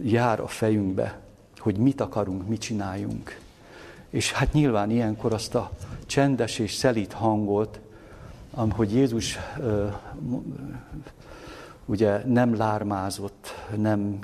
jár 0.02 0.40
a 0.40 0.46
fejünkbe, 0.46 1.18
hogy 1.58 1.76
mit 1.76 2.00
akarunk, 2.00 2.48
mit 2.48 2.60
csináljunk. 2.60 3.38
És 4.10 4.32
hát 4.32 4.52
nyilván 4.52 4.90
ilyenkor 4.90 5.32
azt 5.32 5.54
a 5.54 5.70
csendes 6.06 6.58
és 6.58 6.74
szelít 6.74 7.12
hangot, 7.12 7.80
hogy 8.70 8.94
Jézus 8.94 9.38
ugye 11.84 12.24
nem 12.26 12.56
lármázott, 12.56 13.54
nem 13.76 14.18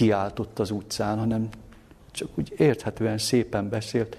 kiáltott 0.00 0.58
az 0.58 0.70
utcán, 0.70 1.18
hanem 1.18 1.48
csak 2.10 2.28
úgy 2.34 2.54
érthetően 2.56 3.18
szépen 3.18 3.68
beszélt, 3.68 4.16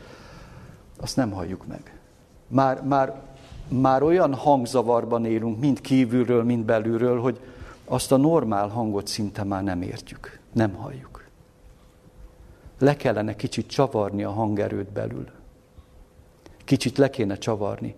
azt 1.00 1.16
nem 1.16 1.32
halljuk 1.32 1.68
meg. 1.68 2.00
Már, 2.48 2.84
már, 2.84 3.22
már 3.68 4.04
olyan 4.04 4.34
hangzavarban 4.34 5.26
élünk, 5.26 5.60
mind 5.60 5.82
kívülről, 5.82 6.44
mind 6.44 6.66
belülről, 6.66 7.22
hogy 7.22 7.40
azt 7.86 8.12
a 8.12 8.18
normál 8.18 8.68
hangot 8.68 9.08
szinte 9.08 9.44
már 9.44 9.64
nem 9.64 9.82
értjük, 9.82 10.40
nem 10.54 10.74
halljuk. 10.74 11.26
Le 12.78 12.96
kellene 12.96 13.36
kicsit 13.36 13.68
csavarni 13.68 14.24
a 14.24 14.32
hangerőt 14.32 14.92
belül. 14.92 15.28
Kicsit 16.64 16.98
le 16.98 17.10
kéne 17.10 17.36
csavarni, 17.36 17.96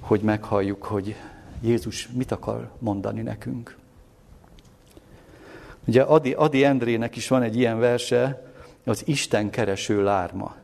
hogy 0.00 0.20
meghalljuk, 0.20 0.84
hogy 0.84 1.14
Jézus 1.60 2.08
mit 2.08 2.32
akar 2.32 2.70
mondani 2.78 3.20
nekünk. 3.20 3.76
Ugye 5.86 6.02
Adi, 6.02 6.32
Adi 6.32 6.64
Endrének 6.64 7.16
is 7.16 7.28
van 7.28 7.42
egy 7.42 7.56
ilyen 7.56 7.78
verse, 7.78 8.44
az 8.84 9.02
Isten 9.06 9.50
kereső 9.50 10.02
lárma. 10.02 10.54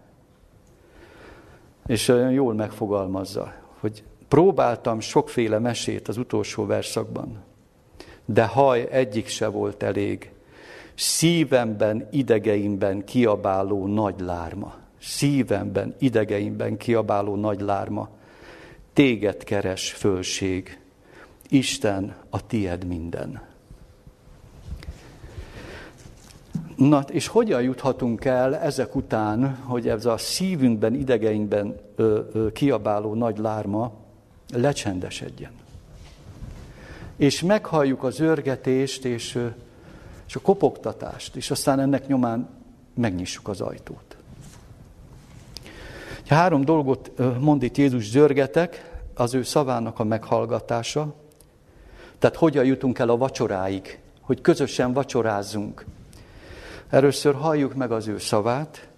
És 1.86 2.08
olyan 2.08 2.30
jól 2.30 2.54
megfogalmazza, 2.54 3.54
hogy 3.80 4.02
próbáltam 4.28 5.00
sokféle 5.00 5.58
mesét 5.58 6.08
az 6.08 6.16
utolsó 6.16 6.66
verszakban, 6.66 7.42
de 8.24 8.44
haj 8.44 8.88
egyik 8.90 9.26
se 9.26 9.46
volt 9.46 9.82
elég. 9.82 10.30
szívemben, 10.94 12.08
idegeimben 12.10 13.04
kiabáló 13.04 13.86
nagy 13.86 14.20
lárma. 14.20 14.74
Szívemben, 15.00 15.94
idegeimben 15.98 16.76
kiabáló 16.76 17.36
nagy 17.36 17.60
lárma. 17.60 18.08
Téged 18.92 19.44
keres 19.44 19.92
fölség, 19.92 20.78
Isten 21.48 22.16
a 22.30 22.46
tied 22.46 22.84
minden. 22.84 23.51
Na, 26.76 27.04
és 27.10 27.26
hogyan 27.26 27.62
juthatunk 27.62 28.24
el 28.24 28.56
ezek 28.56 28.94
után, 28.94 29.56
hogy 29.56 29.88
ez 29.88 30.06
a 30.06 30.16
szívünkben, 30.16 30.94
idegeinkben 30.94 31.80
ö, 31.96 32.20
ö, 32.32 32.52
kiabáló 32.52 33.14
nagy 33.14 33.38
lárma 33.38 33.92
lecsendesedjen? 34.54 35.50
És 37.16 37.42
meghalljuk 37.42 38.02
az 38.02 38.20
örgetést 38.20 39.04
és, 39.04 39.34
ö, 39.34 39.46
és 40.26 40.36
a 40.36 40.40
kopogtatást, 40.40 41.36
és 41.36 41.50
aztán 41.50 41.80
ennek 41.80 42.06
nyomán 42.06 42.48
megnyissuk 42.94 43.48
az 43.48 43.60
ajtót. 43.60 44.16
Három 46.26 46.64
dolgot 46.64 47.10
mond 47.40 47.62
itt 47.62 47.76
Jézus 47.76 48.08
zörgetek, 48.08 48.90
az 49.14 49.34
ő 49.34 49.42
szavának 49.42 49.98
a 49.98 50.04
meghallgatása, 50.04 51.14
tehát 52.18 52.36
hogyan 52.36 52.64
jutunk 52.64 52.98
el 52.98 53.08
a 53.08 53.16
vacsoráig, 53.16 53.98
hogy 54.20 54.40
közösen 54.40 54.92
vacsorázzunk. 54.92 55.84
Először 56.92 57.34
halljuk 57.34 57.74
meg 57.74 57.92
az 57.92 58.06
ő 58.06 58.18
szavát, 58.18 58.88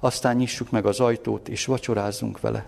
aztán 0.00 0.36
nyissuk 0.36 0.70
meg 0.70 0.86
az 0.86 1.00
ajtót, 1.00 1.48
és 1.48 1.64
vacsorázzunk 1.64 2.40
vele. 2.40 2.66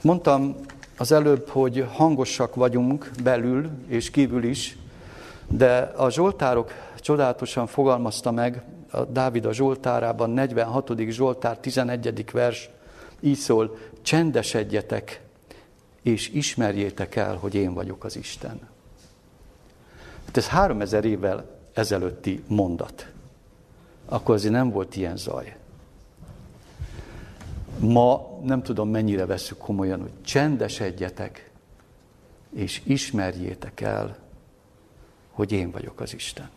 Mondtam 0.00 0.56
az 0.98 1.12
előbb, 1.12 1.48
hogy 1.48 1.86
hangosak 1.92 2.54
vagyunk 2.54 3.10
belül 3.22 3.70
és 3.86 4.10
kívül 4.10 4.44
is, 4.44 4.76
de 5.48 5.92
a 5.96 6.10
Zsoltárok 6.10 6.72
csodálatosan 6.96 7.66
fogalmazta 7.66 8.30
meg, 8.30 8.62
a 8.90 9.04
Dávid 9.04 9.44
a 9.44 9.52
Zsoltárában, 9.52 10.30
46. 10.30 10.92
Zsoltár, 11.08 11.58
11. 11.58 12.30
vers, 12.32 12.70
így 13.20 13.38
szól, 13.38 13.78
csendesedjetek, 14.02 15.20
és 16.02 16.28
ismerjétek 16.28 17.16
el, 17.16 17.36
hogy 17.36 17.54
én 17.54 17.74
vagyok 17.74 18.04
az 18.04 18.16
Isten. 18.16 18.68
Hát 20.24 20.36
ez 20.36 20.48
három 20.48 20.80
ezer 20.80 21.04
évvel 21.04 21.58
ezelőtti 21.72 22.42
mondat. 22.46 23.10
Akkor 24.04 24.34
azért 24.34 24.52
nem 24.52 24.70
volt 24.70 24.96
ilyen 24.96 25.16
zaj. 25.16 25.56
Ma 27.78 28.38
nem 28.42 28.62
tudom, 28.62 28.88
mennyire 28.88 29.26
veszük 29.26 29.58
komolyan, 29.58 30.00
hogy 30.00 30.12
csendesedjetek, 30.24 31.50
és 32.54 32.82
ismerjétek 32.84 33.80
el, 33.80 34.16
hogy 35.30 35.52
én 35.52 35.70
vagyok 35.70 36.00
az 36.00 36.14
Isten. 36.14 36.50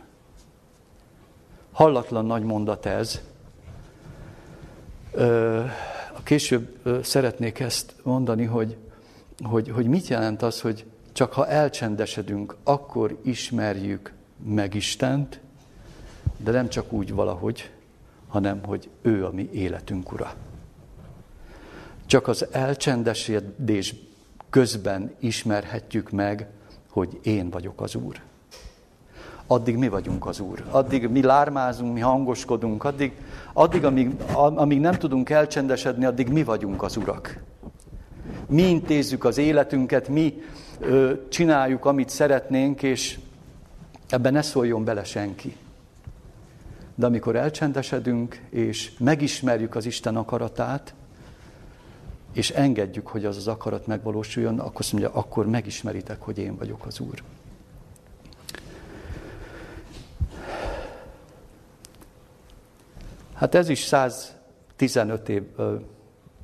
Hallatlan 1.71 2.25
nagy 2.25 2.43
mondat 2.43 2.85
ez. 2.85 3.21
A 6.13 6.23
később 6.23 6.79
szeretnék 7.03 7.59
ezt 7.59 7.95
mondani, 8.03 8.43
hogy, 8.43 8.77
hogy, 9.43 9.69
hogy 9.69 9.87
mit 9.87 10.07
jelent 10.07 10.41
az, 10.41 10.61
hogy 10.61 10.85
csak 11.11 11.33
ha 11.33 11.47
elcsendesedünk, 11.47 12.55
akkor 12.63 13.19
ismerjük 13.23 14.13
meg 14.45 14.73
Istent, 14.73 15.39
de 16.37 16.51
nem 16.51 16.69
csak 16.69 16.91
úgy 16.91 17.13
valahogy, 17.13 17.71
hanem 18.27 18.63
hogy 18.63 18.89
ő 19.01 19.25
a 19.25 19.31
mi 19.31 19.49
életünk 19.51 20.11
ura. 20.11 20.33
Csak 22.05 22.27
az 22.27 22.47
elcsendesedés 22.51 23.95
közben 24.49 25.15
ismerhetjük 25.19 26.09
meg, 26.09 26.47
hogy 26.89 27.19
én 27.23 27.49
vagyok 27.49 27.81
az 27.81 27.95
Úr 27.95 28.21
addig 29.47 29.77
mi 29.77 29.89
vagyunk 29.89 30.25
az 30.25 30.39
Úr. 30.39 30.63
Addig 30.69 31.07
mi 31.07 31.21
lármázunk, 31.21 31.93
mi 31.93 31.99
hangoskodunk, 31.99 32.83
addig, 32.83 33.13
addig 33.53 33.85
amíg, 33.85 34.15
amíg 34.33 34.79
nem 34.79 34.93
tudunk 34.93 35.29
elcsendesedni, 35.29 36.05
addig 36.05 36.27
mi 36.27 36.43
vagyunk 36.43 36.83
az 36.83 36.97
Urak. 36.97 37.43
Mi 38.47 38.61
intézzük 38.61 39.23
az 39.23 39.37
életünket, 39.37 40.07
mi 40.07 40.41
ö, 40.79 41.13
csináljuk, 41.29 41.85
amit 41.85 42.09
szeretnénk, 42.09 42.83
és 42.83 43.19
ebben 44.09 44.33
ne 44.33 44.41
szóljon 44.41 44.83
bele 44.83 45.03
senki. 45.03 45.55
De 46.95 47.05
amikor 47.05 47.35
elcsendesedünk, 47.35 48.39
és 48.49 48.91
megismerjük 48.97 49.75
az 49.75 49.85
Isten 49.85 50.15
akaratát, 50.15 50.93
és 52.33 52.49
engedjük, 52.49 53.07
hogy 53.07 53.25
az 53.25 53.37
az 53.37 53.47
akarat 53.47 53.87
megvalósuljon, 53.87 54.59
akkor 54.59 54.85
mondja, 54.91 55.11
akkor 55.11 55.47
megismeritek, 55.47 56.21
hogy 56.21 56.37
én 56.37 56.55
vagyok 56.57 56.85
az 56.85 56.99
Úr. 56.99 57.23
Hát 63.33 63.55
ez 63.55 63.69
is 63.69 63.83
115 63.83 65.29
év, 65.29 65.43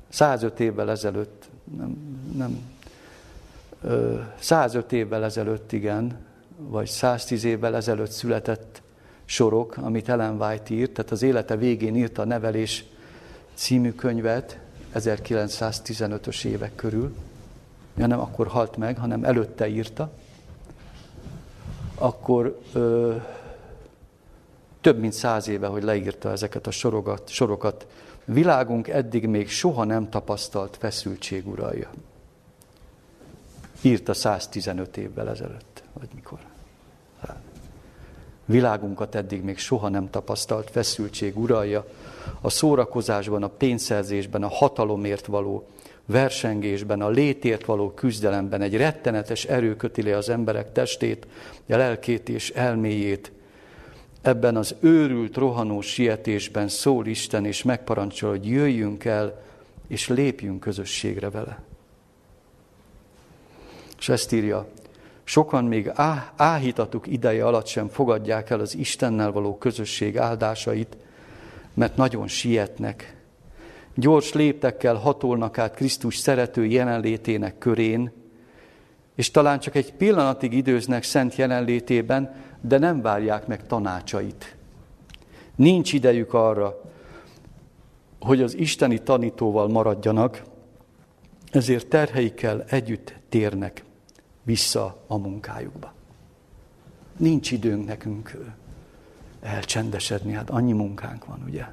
105 0.08 0.60
évvel 0.60 0.90
ezelőtt, 0.90 1.39
nem, 1.76 1.96
nem 2.36 2.60
105 4.38 4.92
évvel 4.92 5.24
ezelőtt, 5.24 5.72
igen, 5.72 6.18
vagy 6.56 6.86
110 6.86 7.44
évvel 7.44 7.76
ezelőtt 7.76 8.10
született 8.10 8.82
sorok, 9.24 9.76
amit 9.76 10.08
Ellen 10.08 10.42
White 10.42 10.74
írt, 10.74 10.92
tehát 10.92 11.10
az 11.10 11.22
élete 11.22 11.56
végén 11.56 11.96
írta 11.96 12.22
a 12.22 12.24
Nevelés 12.24 12.84
című 13.54 13.92
könyvet, 13.92 14.58
1915-ös 14.94 16.44
évek 16.44 16.74
körül. 16.74 17.14
Ja, 17.96 18.06
nem 18.06 18.20
akkor 18.20 18.46
halt 18.46 18.76
meg, 18.76 18.98
hanem 18.98 19.24
előtte 19.24 19.68
írta. 19.68 20.10
Akkor 21.94 22.60
ö, 22.72 23.16
több 24.80 24.98
mint 24.98 25.12
száz 25.12 25.48
éve, 25.48 25.66
hogy 25.66 25.82
leírta 25.82 26.30
ezeket 26.30 26.66
a 26.66 26.70
sorokat, 26.70 27.28
sorokat. 27.28 27.86
Világunk 28.32 28.88
eddig 28.88 29.26
még 29.26 29.48
soha 29.48 29.84
nem 29.84 30.08
tapasztalt 30.08 30.76
feszültség 30.76 31.48
uralja. 31.48 31.90
Írta 33.82 34.14
115 34.14 34.96
évvel 34.96 35.28
ezelőtt, 35.28 35.82
vagy 35.92 36.08
mikor. 36.14 36.38
Világunkat 38.44 39.14
eddig 39.14 39.42
még 39.42 39.58
soha 39.58 39.88
nem 39.88 40.10
tapasztalt 40.10 40.70
feszültség 40.70 41.38
uralja. 41.38 41.86
A 42.40 42.50
szórakozásban, 42.50 43.42
a 43.42 43.48
pénzszerzésben, 43.48 44.42
a 44.42 44.48
hatalomért 44.48 45.26
való 45.26 45.66
versengésben, 46.06 47.00
a 47.00 47.08
létért 47.08 47.64
való 47.64 47.90
küzdelemben 47.90 48.60
egy 48.60 48.76
rettenetes 48.76 49.44
erő 49.44 49.76
köti 49.76 50.10
az 50.10 50.28
emberek 50.28 50.72
testét, 50.72 51.26
a 51.68 51.76
lelkét 51.76 52.28
és 52.28 52.50
elméjét, 52.50 53.32
ebben 54.22 54.56
az 54.56 54.74
őrült, 54.80 55.36
rohanó 55.36 55.80
sietésben 55.80 56.68
szól 56.68 57.06
Isten, 57.06 57.44
és 57.44 57.62
megparancsol, 57.62 58.30
hogy 58.30 58.48
jöjjünk 58.48 59.04
el, 59.04 59.42
és 59.88 60.08
lépjünk 60.08 60.60
közösségre 60.60 61.30
vele. 61.30 61.62
És 63.98 64.08
ezt 64.08 64.32
írja, 64.32 64.68
sokan 65.24 65.64
még 65.64 65.92
áhítatuk 66.36 67.06
ideje 67.06 67.46
alatt 67.46 67.66
sem 67.66 67.88
fogadják 67.88 68.50
el 68.50 68.60
az 68.60 68.76
Istennel 68.76 69.32
való 69.32 69.58
közösség 69.58 70.18
áldásait, 70.18 70.96
mert 71.74 71.96
nagyon 71.96 72.28
sietnek. 72.28 73.16
Gyors 73.94 74.32
léptekkel 74.32 74.94
hatolnak 74.94 75.58
át 75.58 75.74
Krisztus 75.74 76.16
szerető 76.16 76.64
jelenlétének 76.64 77.58
körén, 77.58 78.12
és 79.14 79.30
talán 79.30 79.60
csak 79.60 79.74
egy 79.74 79.92
pillanatig 79.92 80.52
időznek 80.52 81.02
szent 81.02 81.34
jelenlétében, 81.34 82.34
de 82.60 82.78
nem 82.78 83.00
várják 83.00 83.46
meg 83.46 83.66
tanácsait. 83.66 84.56
Nincs 85.54 85.92
idejük 85.92 86.34
arra, 86.34 86.80
hogy 88.20 88.42
az 88.42 88.56
isteni 88.56 89.02
tanítóval 89.02 89.68
maradjanak, 89.68 90.42
ezért 91.52 91.86
terheikkel 91.86 92.64
együtt 92.68 93.14
térnek 93.28 93.84
vissza 94.42 95.04
a 95.06 95.16
munkájukba. 95.16 95.92
Nincs 97.16 97.50
időnk 97.50 97.86
nekünk 97.86 98.36
elcsendesedni, 99.40 100.32
hát 100.32 100.50
annyi 100.50 100.72
munkánk 100.72 101.24
van, 101.24 101.42
ugye? 101.46 101.64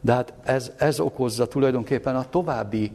De 0.00 0.12
hát 0.12 0.32
ez, 0.42 0.72
ez 0.78 1.00
okozza 1.00 1.48
tulajdonképpen 1.48 2.16
a 2.16 2.28
további 2.28 2.92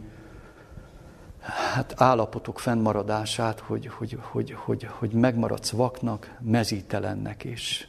hát 1.41 1.93
állapotok 1.97 2.59
fennmaradását, 2.59 3.59
hogy, 3.59 3.87
hogy, 3.87 4.17
hogy, 4.21 4.51
hogy, 4.51 4.87
hogy 4.91 5.11
megmaradsz 5.11 5.69
vaknak, 5.69 6.37
mezítelennek 6.39 7.43
és 7.43 7.87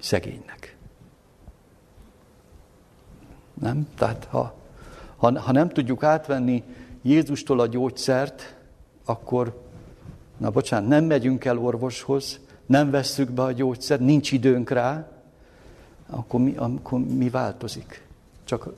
szegénynek. 0.00 0.76
Nem? 3.54 3.88
Tehát 3.94 4.24
ha, 4.30 4.54
ha, 5.16 5.40
ha 5.40 5.52
nem 5.52 5.68
tudjuk 5.68 6.02
átvenni 6.02 6.62
Jézustól 7.02 7.60
a 7.60 7.66
gyógyszert, 7.66 8.56
akkor, 9.04 9.62
na 10.36 10.50
bocsánat, 10.50 10.88
nem 10.88 11.04
megyünk 11.04 11.44
el 11.44 11.58
orvoshoz, 11.58 12.40
nem 12.66 12.90
vesszük 12.90 13.30
be 13.30 13.42
a 13.42 13.52
gyógyszert, 13.52 14.00
nincs 14.00 14.32
időnk 14.32 14.70
rá, 14.70 15.08
akkor 16.06 16.40
mi, 16.40 16.56
akkor 16.56 17.00
mi 17.00 17.30
változik? 17.30 18.06
Csak 18.44 18.68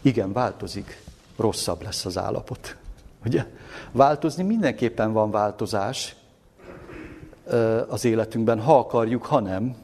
igen, 0.00 0.32
változik, 0.32 1.02
rosszabb 1.36 1.82
lesz 1.82 2.04
az 2.04 2.18
állapot 2.18 2.76
Ugye? 3.24 3.46
Változni 3.92 4.42
mindenképpen 4.42 5.12
van 5.12 5.30
változás 5.30 6.16
az 7.88 8.04
életünkben, 8.04 8.60
ha 8.60 8.78
akarjuk, 8.78 9.24
ha 9.24 9.40
nem. 9.40 9.76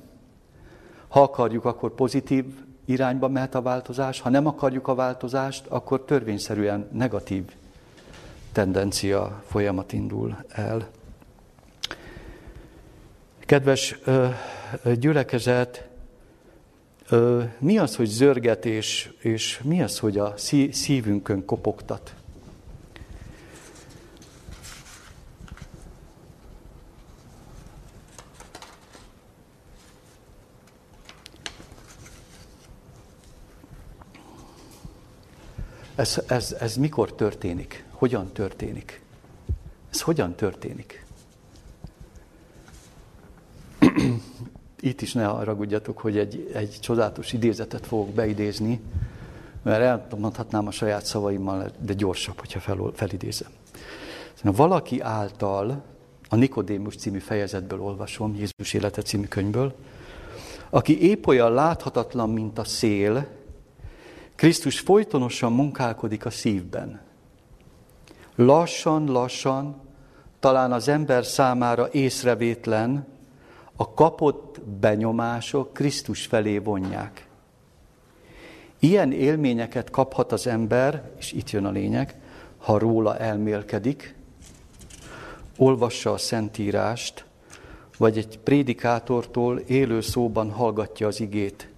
Ha 1.08 1.22
akarjuk, 1.22 1.64
akkor 1.64 1.94
pozitív 1.94 2.44
irányba 2.84 3.28
mehet 3.28 3.54
a 3.54 3.62
változás, 3.62 4.20
ha 4.20 4.28
nem 4.28 4.46
akarjuk 4.46 4.88
a 4.88 4.94
változást, 4.94 5.66
akkor 5.66 6.04
törvényszerűen 6.04 6.88
negatív 6.92 7.44
tendencia 8.52 9.42
folyamat 9.46 9.92
indul 9.92 10.44
el. 10.48 10.88
Kedves 13.38 13.98
gyülekezet, 14.94 15.88
mi 17.58 17.78
az, 17.78 17.96
hogy 17.96 18.06
zörgetés, 18.06 19.10
és 19.18 19.60
mi 19.64 19.82
az, 19.82 19.98
hogy 19.98 20.18
a 20.18 20.34
szívünkön 20.70 21.44
kopogtat? 21.44 22.14
Ez, 36.00 36.22
ez, 36.26 36.56
ez 36.60 36.76
mikor 36.76 37.12
történik? 37.12 37.84
Hogyan 37.90 38.32
történik? 38.32 39.00
Ez 39.90 40.00
hogyan 40.00 40.34
történik? 40.34 41.04
Itt 44.80 45.00
is 45.00 45.12
ne 45.12 45.24
haragudjatok, 45.24 45.98
hogy 45.98 46.18
egy, 46.18 46.50
egy 46.54 46.78
csodálatos 46.80 47.32
idézetet 47.32 47.86
fogok 47.86 48.08
beidézni, 48.08 48.80
mert 49.62 49.80
elmondhatnám 49.80 50.66
a 50.66 50.70
saját 50.70 51.04
szavaimmal, 51.04 51.70
de 51.78 51.92
gyorsabb, 51.92 52.38
hogyha 52.38 52.60
fel, 52.60 52.90
felidézem. 52.94 53.50
Szóval 54.34 54.66
valaki 54.66 55.00
által, 55.00 55.82
a 56.28 56.36
Nikodémus 56.36 56.96
című 56.96 57.18
fejezetből 57.18 57.80
olvasom, 57.80 58.34
Jézus 58.34 58.74
élete 58.74 59.02
című 59.02 59.26
könyvből, 59.26 59.74
aki 60.70 61.08
épp 61.08 61.26
olyan 61.26 61.52
láthatatlan, 61.52 62.30
mint 62.30 62.58
a 62.58 62.64
szél, 62.64 63.38
Krisztus 64.40 64.80
folytonosan 64.80 65.52
munkálkodik 65.52 66.24
a 66.24 66.30
szívben. 66.30 67.00
Lassan, 68.34 69.04
lassan, 69.04 69.80
talán 70.38 70.72
az 70.72 70.88
ember 70.88 71.24
számára 71.24 71.88
észrevétlen, 71.92 73.06
a 73.76 73.94
kapott 73.94 74.60
benyomások 74.60 75.72
Krisztus 75.72 76.26
felé 76.26 76.58
vonják. 76.58 77.28
Ilyen 78.78 79.12
élményeket 79.12 79.90
kaphat 79.90 80.32
az 80.32 80.46
ember, 80.46 81.10
és 81.18 81.32
itt 81.32 81.50
jön 81.50 81.64
a 81.64 81.70
lényeg, 81.70 82.14
ha 82.58 82.78
róla 82.78 83.18
elmélkedik, 83.18 84.14
olvassa 85.56 86.12
a 86.12 86.18
Szentírást, 86.18 87.24
vagy 87.98 88.18
egy 88.18 88.38
prédikátortól 88.38 89.58
élő 89.58 90.00
szóban 90.00 90.50
hallgatja 90.50 91.06
az 91.06 91.20
igét. 91.20 91.68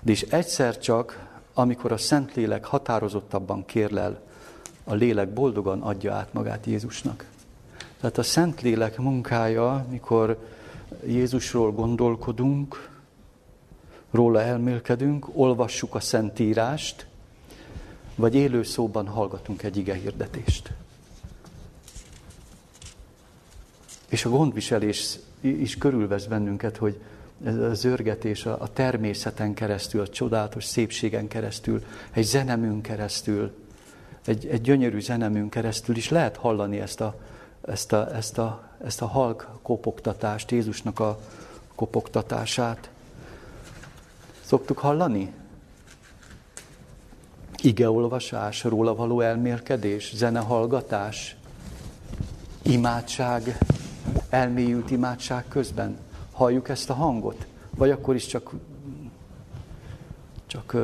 De 0.00 0.12
is 0.12 0.22
egyszer 0.22 0.78
csak 0.78 1.25
amikor 1.58 1.92
a 1.92 1.96
Szentlélek 1.96 2.64
határozottabban 2.64 3.64
kérlel, 3.64 4.20
a 4.84 4.94
lélek 4.94 5.28
boldogan 5.28 5.82
adja 5.82 6.14
át 6.14 6.32
magát 6.32 6.66
Jézusnak. 6.66 7.26
Tehát 8.00 8.18
a 8.18 8.22
Szentlélek 8.22 8.98
munkája, 8.98 9.86
mikor 9.90 10.38
Jézusról 11.06 11.72
gondolkodunk, 11.72 12.90
róla 14.10 14.42
elmélkedünk, 14.42 15.26
olvassuk 15.32 15.94
a 15.94 16.00
Szentírást, 16.00 17.06
vagy 18.14 18.34
élő 18.34 18.62
szóban 18.62 19.06
hallgatunk 19.06 19.62
egy 19.62 19.76
ige 19.76 19.94
hirdetést. 19.94 20.72
És 24.08 24.24
a 24.24 24.30
gondviselés 24.30 25.18
is 25.40 25.78
körülvesz 25.78 26.24
bennünket, 26.24 26.76
hogy 26.76 27.00
zörgetés 27.72 28.46
a, 28.46 28.68
természeten 28.72 29.54
keresztül, 29.54 30.00
a 30.00 30.08
csodálatos 30.08 30.64
szépségen 30.64 31.28
keresztül, 31.28 31.84
egy 32.10 32.24
zenemünk 32.24 32.82
keresztül, 32.82 33.54
egy, 34.24 34.46
egy 34.46 34.60
gyönyörű 34.60 35.00
zenemünk 35.00 35.50
keresztül 35.50 35.96
is 35.96 36.08
lehet 36.08 36.36
hallani 36.36 36.80
ezt 36.80 37.00
a, 37.00 37.14
ezt 37.68 37.92
a, 37.92 38.14
ezt 38.14 38.38
a, 38.38 38.68
ezt 38.84 39.02
a 39.02 39.06
halk 39.06 39.48
kopogtatást, 39.62 40.50
Jézusnak 40.50 41.00
a 41.00 41.18
kopogtatását. 41.74 42.90
Szoktuk 44.44 44.78
hallani? 44.78 45.32
Igeolvasás, 47.62 48.64
róla 48.64 48.94
való 48.94 49.20
elmélkedés, 49.20 50.12
zenehallgatás, 50.14 51.36
imádság, 52.62 53.58
elmélyült 54.28 54.90
imádság 54.90 55.44
közben 55.48 55.96
halljuk 56.36 56.68
ezt 56.68 56.90
a 56.90 56.94
hangot? 56.94 57.46
Vagy 57.70 57.90
akkor 57.90 58.14
is 58.14 58.26
csak, 58.26 58.50
csak, 60.46 60.76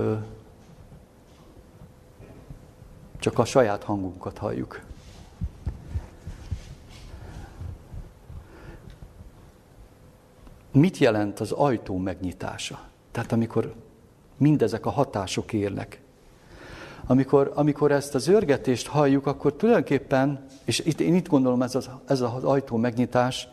csak 3.18 3.38
a 3.38 3.44
saját 3.44 3.82
hangunkat 3.82 4.38
halljuk? 4.38 4.80
Mit 10.72 10.98
jelent 10.98 11.40
az 11.40 11.52
ajtó 11.52 11.96
megnyitása? 11.96 12.80
Tehát 13.10 13.32
amikor 13.32 13.74
mindezek 14.36 14.86
a 14.86 14.90
hatások 14.90 15.52
érnek. 15.52 16.00
Amikor, 17.06 17.52
amikor 17.54 17.92
ezt 17.92 18.14
az 18.14 18.28
örgetést 18.28 18.86
halljuk, 18.86 19.26
akkor 19.26 19.52
tulajdonképpen, 19.52 20.46
és 20.64 20.78
itt, 20.78 21.00
én 21.00 21.14
itt 21.14 21.28
gondolom 21.28 21.62
ez 21.62 21.74
az, 21.74 21.90
ez 22.06 22.20
az 22.20 22.44
ajtó 22.44 22.76
megnyitás, 22.76 23.48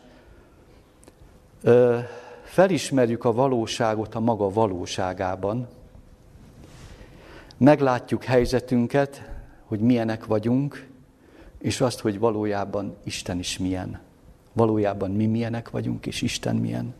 felismerjük 2.43 3.25
a 3.25 3.33
valóságot 3.33 4.15
a 4.15 4.19
maga 4.19 4.49
valóságában, 4.49 5.67
meglátjuk 7.57 8.23
helyzetünket, 8.23 9.29
hogy 9.65 9.79
milyenek 9.79 10.25
vagyunk, 10.25 10.87
és 11.59 11.81
azt, 11.81 11.99
hogy 11.99 12.19
valójában 12.19 12.95
Isten 13.03 13.39
is 13.39 13.57
milyen. 13.57 13.99
Valójában 14.53 15.11
mi 15.11 15.25
milyenek 15.25 15.69
vagyunk, 15.69 16.05
és 16.05 16.21
Isten 16.21 16.55
milyen. 16.55 16.93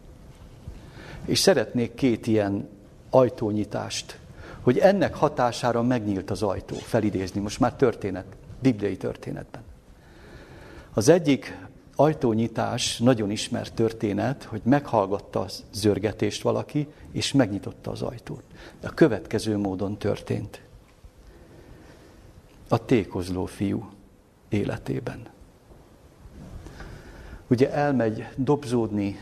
És 1.26 1.40
szeretnék 1.40 1.94
két 1.94 2.28
ilyen 2.28 2.70
ajtónyitást, 3.10 4.20
hogy 4.62 4.78
ennek 4.78 5.16
hatására 5.16 5.82
megnyílt 5.82 6.32
az 6.32 6.44
ajtó, 6.44 6.76
felidézni, 6.76 7.42
most 7.42 7.60
már 7.60 7.74
történet, 7.74 8.26
bibliai 8.60 8.98
történetben. 8.98 9.62
Az 10.94 11.10
egyik 11.10 11.58
ajtónyitás 12.00 12.98
nagyon 12.98 13.32
ismert 13.32 13.74
történet, 13.74 14.44
hogy 14.44 14.62
meghallgatta 14.64 15.40
a 15.40 15.48
zörgetést 15.72 16.42
valaki, 16.42 16.88
és 17.12 17.32
megnyitotta 17.32 17.92
az 17.92 18.02
ajtót. 18.02 18.44
A 18.84 18.90
következő 18.90 19.58
módon 19.58 19.98
történt. 19.98 20.62
A 22.70 22.86
tékozló 22.86 23.46
fiú 23.46 23.90
életében. 24.50 25.28
Ugye 27.48 27.72
elmegy 27.72 28.28
dobzódni, 28.36 29.20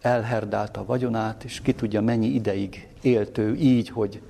elherdálta 0.00 0.80
a 0.80 0.84
vagyonát, 0.84 1.44
és 1.44 1.60
ki 1.60 1.74
tudja 1.74 2.00
mennyi 2.00 2.26
ideig 2.26 2.88
élt 3.00 3.38
ő 3.38 3.54
így, 3.54 3.88
hogy 3.88 4.22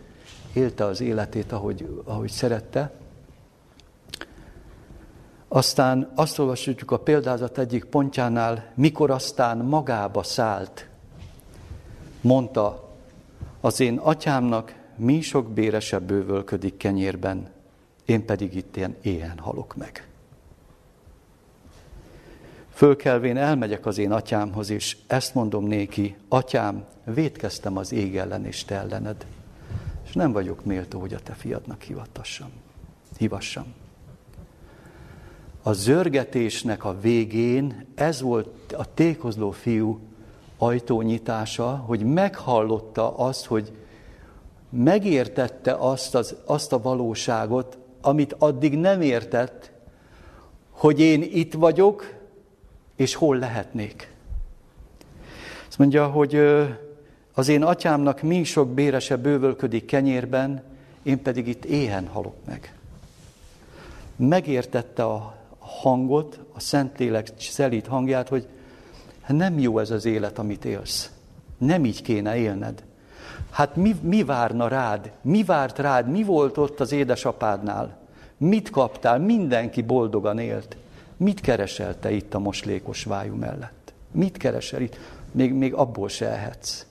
élte 0.52 0.84
az 0.84 1.00
életét, 1.00 1.52
ahogy, 1.52 2.02
ahogy 2.04 2.30
szerette, 2.30 2.92
aztán 5.54 6.12
azt 6.14 6.38
olvasjuk 6.38 6.90
a 6.90 6.98
példázat 6.98 7.58
egyik 7.58 7.84
pontjánál, 7.84 8.72
mikor 8.74 9.10
aztán 9.10 9.58
magába 9.58 10.22
szállt, 10.22 10.88
mondta, 12.20 12.90
az 13.60 13.80
én 13.80 13.98
atyámnak 13.98 14.74
mi 14.96 15.20
sok 15.20 15.50
béresebb 15.50 16.02
bővölködik 16.02 16.76
kenyérben, 16.76 17.50
én 18.04 18.24
pedig 18.24 18.54
itt 18.54 18.76
ilyen 18.76 18.96
éhen 19.02 19.38
halok 19.38 19.76
meg. 19.76 20.08
Fölkelvén 22.72 23.36
elmegyek 23.36 23.86
az 23.86 23.98
én 23.98 24.12
atyámhoz, 24.12 24.70
és 24.70 24.96
ezt 25.06 25.34
mondom 25.34 25.64
néki, 25.64 26.16
atyám, 26.28 26.84
védkeztem 27.04 27.76
az 27.76 27.92
ég 27.92 28.16
ellen 28.16 28.46
és 28.46 28.64
te 28.64 28.74
ellened, 28.74 29.26
és 30.04 30.12
nem 30.12 30.32
vagyok 30.32 30.64
méltó, 30.64 31.00
hogy 31.00 31.14
a 31.14 31.20
te 31.20 31.32
fiadnak 31.32 31.82
hivatassam, 31.82 32.50
hivassam 33.18 33.80
a 35.62 35.72
zörgetésnek 35.72 36.84
a 36.84 36.96
végén 37.00 37.86
ez 37.94 38.20
volt 38.20 38.72
a 38.72 38.94
tékozló 38.94 39.50
fiú 39.50 40.00
ajtónyitása, 40.58 41.68
hogy 41.68 42.04
meghallotta 42.04 43.16
azt, 43.16 43.46
hogy 43.46 43.72
megértette 44.70 45.72
azt, 45.72 46.14
az, 46.14 46.34
azt 46.44 46.72
a 46.72 46.82
valóságot, 46.82 47.78
amit 48.00 48.34
addig 48.38 48.78
nem 48.78 49.00
értett, 49.00 49.72
hogy 50.70 51.00
én 51.00 51.22
itt 51.22 51.52
vagyok, 51.52 52.14
és 52.96 53.14
hol 53.14 53.36
lehetnék. 53.38 54.12
Azt 55.68 55.78
mondja, 55.78 56.06
hogy 56.06 56.40
az 57.34 57.48
én 57.48 57.62
atyámnak 57.62 58.22
mi 58.22 58.44
sok 58.44 58.68
bérese 58.68 59.16
bővölködik 59.16 59.84
kenyérben, 59.84 60.62
én 61.02 61.22
pedig 61.22 61.48
itt 61.48 61.64
éhen 61.64 62.06
halok 62.06 62.34
meg 62.46 62.74
megértette 64.28 65.04
a 65.04 65.34
hangot, 65.62 66.38
a 66.52 66.60
Szentlélek 66.60 67.28
szelít 67.38 67.86
hangját, 67.86 68.28
hogy 68.28 68.46
nem 69.26 69.58
jó 69.58 69.78
ez 69.78 69.90
az 69.90 70.04
élet, 70.04 70.38
amit 70.38 70.64
élsz. 70.64 71.10
Nem 71.58 71.84
így 71.84 72.02
kéne 72.02 72.36
élned. 72.36 72.82
Hát 73.50 73.76
mi, 73.76 73.94
mi 74.02 74.24
várna 74.24 74.68
rád? 74.68 75.12
Mi 75.22 75.44
várt 75.44 75.78
rád? 75.78 76.10
Mi 76.10 76.22
volt 76.22 76.56
ott 76.58 76.80
az 76.80 76.92
édesapádnál? 76.92 77.98
Mit 78.36 78.70
kaptál? 78.70 79.18
Mindenki 79.18 79.82
boldogan 79.82 80.38
élt. 80.38 80.76
Mit 81.16 81.40
keresel 81.40 81.98
te 81.98 82.10
itt 82.10 82.34
a 82.34 82.38
moslékos 82.38 83.04
vájú 83.04 83.34
mellett? 83.34 83.92
Mit 84.10 84.36
keresel 84.36 84.80
itt? 84.80 84.96
Még, 85.32 85.52
még 85.52 85.74
abból 85.74 86.08
se 86.08 86.28
ehetsz. 86.28 86.86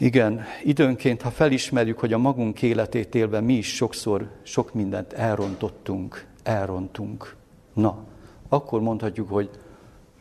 Igen, 0.00 0.44
időnként, 0.64 1.22
ha 1.22 1.30
felismerjük, 1.30 1.98
hogy 1.98 2.12
a 2.12 2.18
magunk 2.18 2.62
életét 2.62 3.14
élve 3.14 3.40
mi 3.40 3.54
is 3.54 3.74
sokszor 3.74 4.30
sok 4.42 4.74
mindent 4.74 5.12
elrontottunk, 5.12 6.26
elrontunk, 6.42 7.36
na, 7.72 8.04
akkor 8.48 8.80
mondhatjuk, 8.80 9.28
hogy 9.28 9.50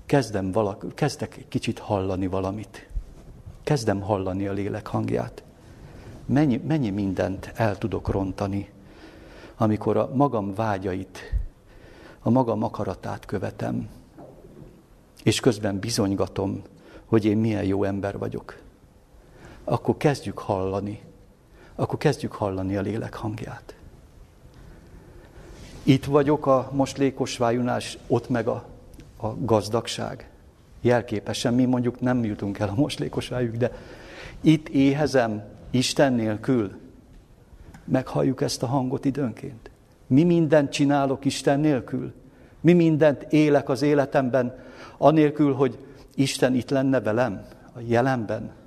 kezdem 0.06 0.52
valak, 0.52 0.86
kezdek 0.96 1.38
egy 1.38 1.48
kicsit 1.48 1.80
hallani 1.80 2.28
valamit. 2.28 2.90
Kezdem 3.64 4.02
hallani 4.02 4.48
a 4.48 4.54
lélek 4.54 4.88
hangját. 4.88 5.44
Mennyi, 6.26 6.62
mennyi 6.68 6.90
mindent 6.90 7.52
el 7.56 7.78
tudok 7.78 8.10
rontani, 8.10 8.70
amikor 9.58 9.98
a 9.98 10.10
magam 10.14 10.54
vágyait, 10.54 11.20
a 12.20 12.30
magam 12.30 12.64
akaratát 12.64 13.26
követem, 13.26 13.90
és 15.24 15.40
közben 15.40 15.80
bizonygatom, 15.80 16.62
hogy 17.06 17.26
én 17.26 17.38
milyen 17.38 17.64
jó 17.64 17.84
ember 17.84 18.18
vagyok. 18.18 18.68
Akkor 19.70 19.98
kezdjük 19.98 20.40
hallani, 20.40 21.02
akkor 21.76 21.98
kezdjük 21.98 22.32
hallani 22.32 22.76
a 22.76 22.82
lélek 22.82 23.14
hangját. 23.14 23.76
Itt 25.84 26.06
vagyok 26.06 26.46
a 26.46 26.70
moslékos 26.74 27.38
vájunál, 27.38 27.80
ott 28.08 28.30
meg 28.30 28.48
a, 28.48 28.66
a 29.18 29.28
gazdagság. 29.28 30.30
Jelképesen 30.82 31.54
mi 31.54 31.66
mondjuk 31.66 32.00
nem 32.00 32.24
jutunk 32.24 32.60
el 32.60 32.70
a 32.70 32.74
moslékos 32.76 33.28
vájuk, 33.28 33.56
de 33.56 33.72
itt 34.42 34.70
éhezem 34.70 35.44
Isten 35.70 36.14
nélkül. 36.14 36.72
Meghalljuk 37.86 38.42
ezt 38.42 38.64
a 38.64 38.68
hangot 38.68 39.06
időnként. 39.06 39.70
Mi 40.08 40.24
mindent 40.24 40.72
csinálok 40.72 41.26
Isten 41.26 41.60
nélkül? 41.60 42.14
Mi 42.60 42.74
mindent 42.74 43.24
élek 43.24 43.70
az 43.70 43.82
életemben, 43.82 44.60
anélkül, 44.98 45.54
hogy 45.54 45.78
Isten 46.16 46.56
itt 46.56 46.70
lenne 46.70 47.02
velem, 47.02 47.46
a 47.76 47.80
jelenben? 47.86 48.58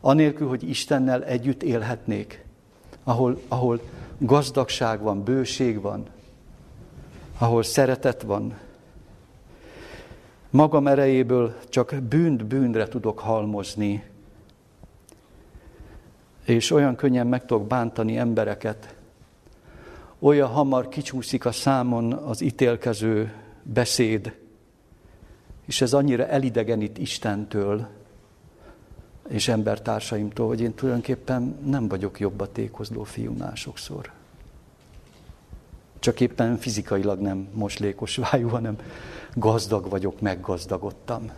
Anélkül, 0.00 0.48
hogy 0.48 0.68
Istennel 0.68 1.24
együtt 1.24 1.62
élhetnék, 1.62 2.44
ahol, 3.04 3.40
ahol 3.48 3.80
gazdagság 4.18 5.00
van, 5.00 5.24
bőség 5.24 5.80
van, 5.80 6.06
ahol 7.38 7.62
szeretet 7.62 8.22
van. 8.22 8.58
Magam 10.50 10.86
erejéből 10.86 11.54
csak 11.68 11.94
bűnt 11.94 12.44
bűnre 12.44 12.88
tudok 12.88 13.18
halmozni, 13.18 14.04
és 16.44 16.70
olyan 16.70 16.96
könnyen 16.96 17.26
meg 17.26 17.44
tudok 17.44 17.66
bántani 17.66 18.16
embereket, 18.16 18.94
olyan 20.18 20.48
hamar 20.48 20.88
kicsúszik 20.88 21.44
a 21.44 21.52
számon 21.52 22.12
az 22.12 22.40
ítélkező 22.40 23.32
beszéd, 23.62 24.36
és 25.66 25.80
ez 25.80 25.92
annyira 25.92 26.26
elidegenít 26.26 26.98
Istentől 26.98 27.88
és 29.28 29.48
embertársaimtól, 29.48 30.46
hogy 30.46 30.60
én 30.60 30.74
tulajdonképpen 30.74 31.58
nem 31.64 31.88
vagyok 31.88 32.20
jobb 32.20 32.40
a 32.40 32.52
tékozló 32.52 33.02
fiúnál 33.02 33.54
sokszor. 33.54 34.10
Csak 35.98 36.20
éppen 36.20 36.56
fizikailag 36.56 37.20
nem 37.20 37.48
moslékos 37.52 38.16
vájú, 38.16 38.48
hanem 38.48 38.78
gazdag 39.34 39.88
vagyok, 39.88 40.20
meggazdagodtam. 40.20 41.30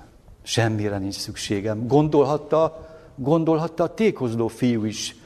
Semmire 0.42 0.98
nincs 0.98 1.14
szükségem. 1.16 1.86
Gondolhatta, 1.86 2.88
gondolhatta 3.14 3.82
a 3.82 3.94
tékozló 3.94 4.48
fiú 4.48 4.84
is, 4.84 5.16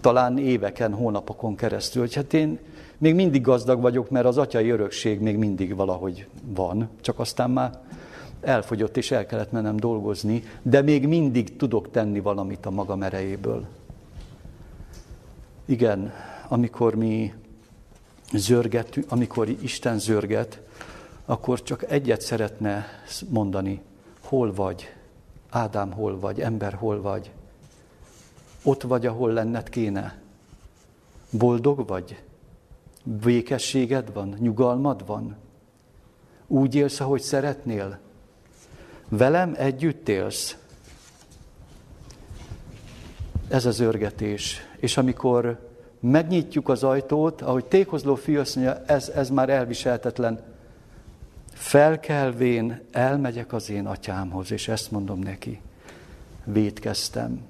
talán 0.00 0.38
éveken, 0.38 0.92
hónapokon 0.92 1.56
keresztül, 1.56 2.02
hogy 2.02 2.14
hát 2.14 2.34
én 2.34 2.58
még 2.98 3.14
mindig 3.14 3.42
gazdag 3.42 3.80
vagyok, 3.80 4.10
mert 4.10 4.26
az 4.26 4.38
atyai 4.38 4.70
örökség 4.70 5.20
még 5.20 5.36
mindig 5.36 5.74
valahogy 5.74 6.26
van, 6.44 6.88
csak 7.00 7.18
aztán 7.18 7.50
már 7.50 7.80
elfogyott 8.40 8.96
és 8.96 9.10
el 9.10 9.26
kellett 9.26 9.52
mennem 9.52 9.76
dolgozni, 9.76 10.42
de 10.62 10.82
még 10.82 11.06
mindig 11.06 11.56
tudok 11.56 11.90
tenni 11.90 12.20
valamit 12.20 12.66
a 12.66 12.70
magam 12.70 13.02
erejéből. 13.02 13.66
Igen, 15.64 16.12
amikor 16.48 16.94
mi 16.94 17.34
zörgetünk, 18.32 19.06
amikor 19.10 19.48
Isten 19.48 19.98
zörget, 19.98 20.60
akkor 21.24 21.62
csak 21.62 21.90
egyet 21.90 22.20
szeretne 22.20 22.86
mondani, 23.28 23.80
hol 24.22 24.54
vagy, 24.54 24.92
Ádám 25.50 25.92
hol 25.92 26.18
vagy, 26.18 26.40
ember 26.40 26.74
hol 26.74 27.00
vagy, 27.00 27.30
ott 28.62 28.82
vagy, 28.82 29.06
ahol 29.06 29.32
lenned 29.32 29.68
kéne. 29.68 30.18
Boldog 31.30 31.86
vagy? 31.86 32.22
Békességed 33.02 34.12
van? 34.12 34.36
Nyugalmad 34.38 35.06
van? 35.06 35.36
Úgy 36.46 36.74
élsz, 36.74 37.00
ahogy 37.00 37.20
szeretnél? 37.20 37.98
Velem 39.08 39.54
együtt 39.56 40.08
élsz? 40.08 40.56
Ez 43.48 43.66
az 43.66 43.80
örgetés. 43.80 44.60
És 44.76 44.96
amikor 44.96 45.68
megnyitjuk 46.00 46.68
az 46.68 46.82
ajtót, 46.84 47.42
ahogy 47.42 47.64
tékozló 47.64 48.14
fiú 48.14 48.40
azt 48.40 48.56
mondja, 48.56 48.82
ez, 48.86 49.08
ez 49.08 49.30
már 49.30 49.48
elviselhetetlen, 49.48 50.40
felkelvén 51.52 52.80
elmegyek 52.92 53.52
az 53.52 53.70
én 53.70 53.86
atyámhoz, 53.86 54.52
és 54.52 54.68
ezt 54.68 54.90
mondom 54.90 55.18
neki, 55.18 55.60
védkeztem 56.44 57.40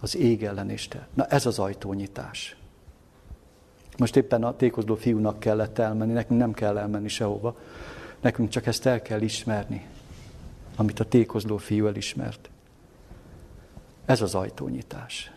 az 0.00 0.16
ég 0.16 0.44
ellen 0.44 0.70
Isten. 0.70 1.06
Na 1.14 1.26
ez 1.26 1.46
az 1.46 1.58
ajtónyitás. 1.58 2.56
Most 3.96 4.16
éppen 4.16 4.44
a 4.44 4.56
tékozló 4.56 4.94
fiúnak 4.94 5.40
kellett 5.40 5.78
elmenni, 5.78 6.12
nekünk 6.12 6.40
nem 6.40 6.52
kell 6.52 6.78
elmenni 6.78 7.08
sehova. 7.08 7.56
Nekünk 8.20 8.48
csak 8.48 8.66
ezt 8.66 8.86
el 8.86 9.02
kell 9.02 9.20
ismerni, 9.20 9.86
amit 10.78 11.00
a 11.00 11.04
tékozló 11.04 11.56
fiú 11.56 11.86
elismert. 11.86 12.50
Ez 14.06 14.20
az 14.20 14.34
ajtónyitás. 14.34 15.32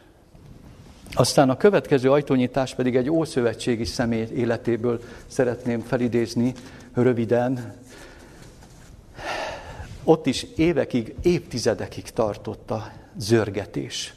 Aztán 1.14 1.50
a 1.50 1.58
következő 1.58 2.12
ajtónyitás 2.12 2.76
pedig 2.76 2.96
egy 2.96 3.10
ószövetségi 3.10 3.86
személy 3.86 4.28
életéből 4.34 5.02
szeretném 5.28 5.80
felidézni 5.80 6.54
röviden. 6.94 7.74
Ott 10.04 10.26
is 10.26 10.44
évekig, 10.56 11.16
évtizedekig 11.22 12.04
tartott 12.10 12.72
a 12.72 12.92
zörgetés. 13.18 14.14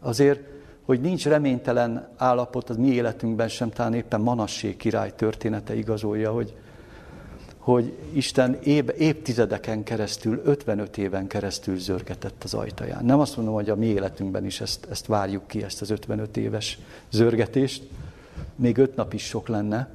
Azért, 0.00 0.40
hogy 0.84 1.00
nincs 1.00 1.24
reménytelen 1.26 2.08
állapot 2.16 2.70
az 2.70 2.76
mi 2.76 2.88
életünkben 2.88 3.48
sem, 3.48 3.70
talán 3.70 3.94
éppen 3.94 4.20
Manassé 4.20 4.76
király 4.76 5.14
története 5.14 5.74
igazolja, 5.76 6.32
hogy, 6.32 6.56
hogy 7.68 7.96
Isten 8.12 8.58
év, 8.62 8.88
évtizedeken 8.98 9.82
keresztül, 9.82 10.40
55 10.44 10.96
éven 10.96 11.26
keresztül 11.26 11.78
zörgetett 11.78 12.44
az 12.44 12.54
ajtaján. 12.54 13.04
Nem 13.04 13.20
azt 13.20 13.36
mondom, 13.36 13.54
hogy 13.54 13.70
a 13.70 13.76
mi 13.76 13.86
életünkben 13.86 14.44
is 14.44 14.60
ezt, 14.60 14.86
ezt 14.90 15.06
várjuk 15.06 15.46
ki, 15.46 15.62
ezt 15.62 15.80
az 15.80 15.90
55 15.90 16.36
éves 16.36 16.78
zörgetést. 17.10 17.88
Még 18.54 18.76
öt 18.76 18.96
nap 18.96 19.12
is 19.12 19.22
sok 19.22 19.48
lenne, 19.48 19.90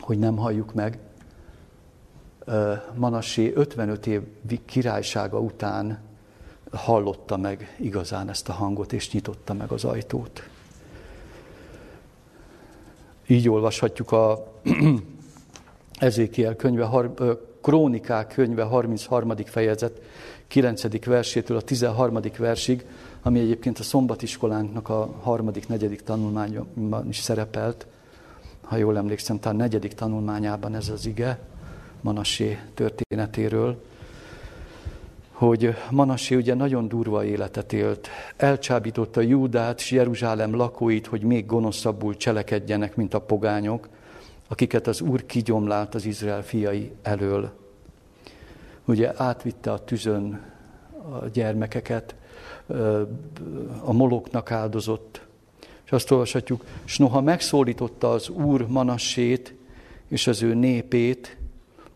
hogy 0.00 0.18
nem 0.18 0.36
halljuk 0.36 0.74
meg. 0.74 0.98
Manassé 2.94 3.52
55 3.54 4.06
év 4.06 4.20
királysága 4.64 5.40
után 5.40 5.98
hallotta 6.72 7.36
meg 7.36 7.76
igazán 7.80 8.28
ezt 8.28 8.48
a 8.48 8.52
hangot, 8.52 8.92
és 8.92 9.12
nyitotta 9.12 9.54
meg 9.54 9.70
az 9.70 9.84
ajtót. 9.84 10.48
Így 13.26 13.48
olvashatjuk 13.48 14.12
a 14.12 14.52
Ezékiel 16.04 16.56
könyve, 16.56 16.88
Krónikák 17.62 18.32
könyve 18.34 18.62
33. 18.62 19.36
fejezet 19.44 20.00
9. 20.48 21.04
versétől 21.04 21.56
a 21.56 21.60
13. 21.60 22.20
versig, 22.38 22.86
ami 23.22 23.40
egyébként 23.40 23.78
a 23.78 23.82
szombatiskolánknak 23.82 24.88
a 24.88 25.14
harmadik, 25.22 25.68
negyedik 25.68 26.02
tanulmányban 26.02 27.08
is 27.08 27.18
szerepelt, 27.18 27.86
ha 28.62 28.76
jól 28.76 28.96
emlékszem, 28.96 29.38
talán 29.38 29.56
negyedik 29.56 29.92
tanulmányában 29.92 30.74
ez 30.74 30.88
az 30.88 31.06
ige, 31.06 31.38
Manassé 32.00 32.58
történetéről 32.74 33.82
hogy 35.32 35.74
Manassi 35.90 36.34
ugye 36.34 36.54
nagyon 36.54 36.88
durva 36.88 37.24
életet 37.24 37.72
élt. 37.72 38.08
Elcsábította 38.36 39.20
Júdát 39.20 39.78
és 39.78 39.90
Jeruzsálem 39.90 40.54
lakóit, 40.56 41.06
hogy 41.06 41.22
még 41.22 41.46
gonoszabbul 41.46 42.16
cselekedjenek, 42.16 42.96
mint 42.96 43.14
a 43.14 43.18
pogányok, 43.18 43.88
akiket 44.48 44.86
az 44.86 45.00
Úr 45.00 45.26
kigyomlált 45.26 45.94
az 45.94 46.04
Izrael 46.04 46.42
fiai 46.42 46.92
elől. 47.02 47.52
Ugye 48.84 49.12
átvitte 49.16 49.72
a 49.72 49.84
tüzön 49.84 50.40
a 51.22 51.26
gyermekeket, 51.26 52.14
a 53.84 53.92
moloknak 53.92 54.50
áldozott, 54.50 55.20
és 55.84 55.92
azt 55.92 56.10
olvashatjuk, 56.10 56.64
s 56.84 56.98
noha 56.98 57.20
megszólította 57.20 58.10
az 58.10 58.28
Úr 58.28 58.66
Manassét 58.66 59.54
és 60.08 60.26
az 60.26 60.42
ő 60.42 60.54
népét, 60.54 61.36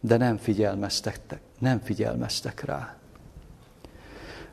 de 0.00 0.16
nem 0.16 0.36
figyelmeztek, 0.36 1.20
nem 1.58 1.80
figyelmeztek 1.80 2.64
rá. 2.64 2.96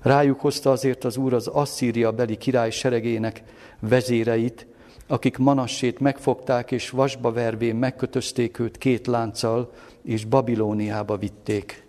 Rájuk 0.02 0.40
hozta 0.40 0.72
azért 0.72 1.04
az 1.04 1.18
Úr 1.18 1.34
az 1.34 1.48
Asszíria 1.48 2.12
beli 2.12 2.38
király 2.38 2.72
seregének 2.72 3.44
vezéreit, 3.80 4.66
akik 5.08 5.38
Manassét 5.38 6.00
megfogták, 6.00 6.72
és 6.72 6.90
vasba 6.90 7.32
vervén 7.32 7.76
megkötözték 7.76 8.60
őt 8.60 8.78
két 8.78 9.08
lánccal, 9.08 9.74
és 10.02 10.26
Babilóniába 10.26 11.18
vitték. 11.18 11.86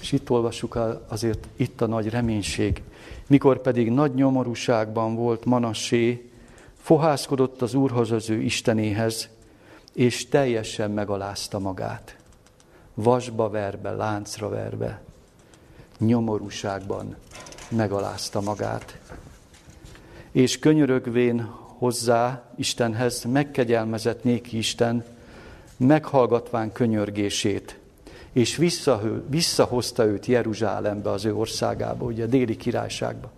És 0.00 0.12
itt 0.12 0.30
olvassuk 0.30 0.78
azért 1.08 1.46
itt 1.56 1.80
a 1.80 1.86
nagy 1.86 2.08
reménység. 2.08 2.82
Mikor 3.26 3.60
pedig 3.60 3.90
nagy 3.90 4.14
nyomorúságban 4.14 5.14
volt 5.14 5.44
Manassé, 5.44 6.30
fohászkodott 6.82 7.62
az 7.62 7.74
Úrhoz 7.74 8.10
az 8.10 8.30
ő 8.30 8.40
Istenéhez, 8.40 9.28
és 9.92 10.28
teljesen 10.28 10.90
megalázta 10.90 11.58
magát. 11.58 12.16
Vasba 12.94 13.48
verve, 13.48 13.90
láncra 13.90 14.48
verve, 14.48 15.02
nyomorúságban 15.98 17.16
megalázta 17.68 18.40
magát. 18.40 18.98
És 20.34 20.58
könyörögvén 20.58 21.42
hozzá 21.78 22.42
Istenhez 22.56 23.24
megkegyelmezett 23.24 24.24
néki 24.24 24.56
Isten, 24.56 25.04
meghallgatván 25.76 26.72
könyörgését, 26.72 27.78
és 28.32 28.56
visszahozta 29.28 30.04
őt 30.04 30.26
Jeruzsálembe, 30.26 31.10
az 31.10 31.24
ő 31.24 31.34
országába, 31.34 32.04
ugye 32.04 32.24
a 32.24 32.26
déli 32.26 32.56
királyságba. 32.56 33.30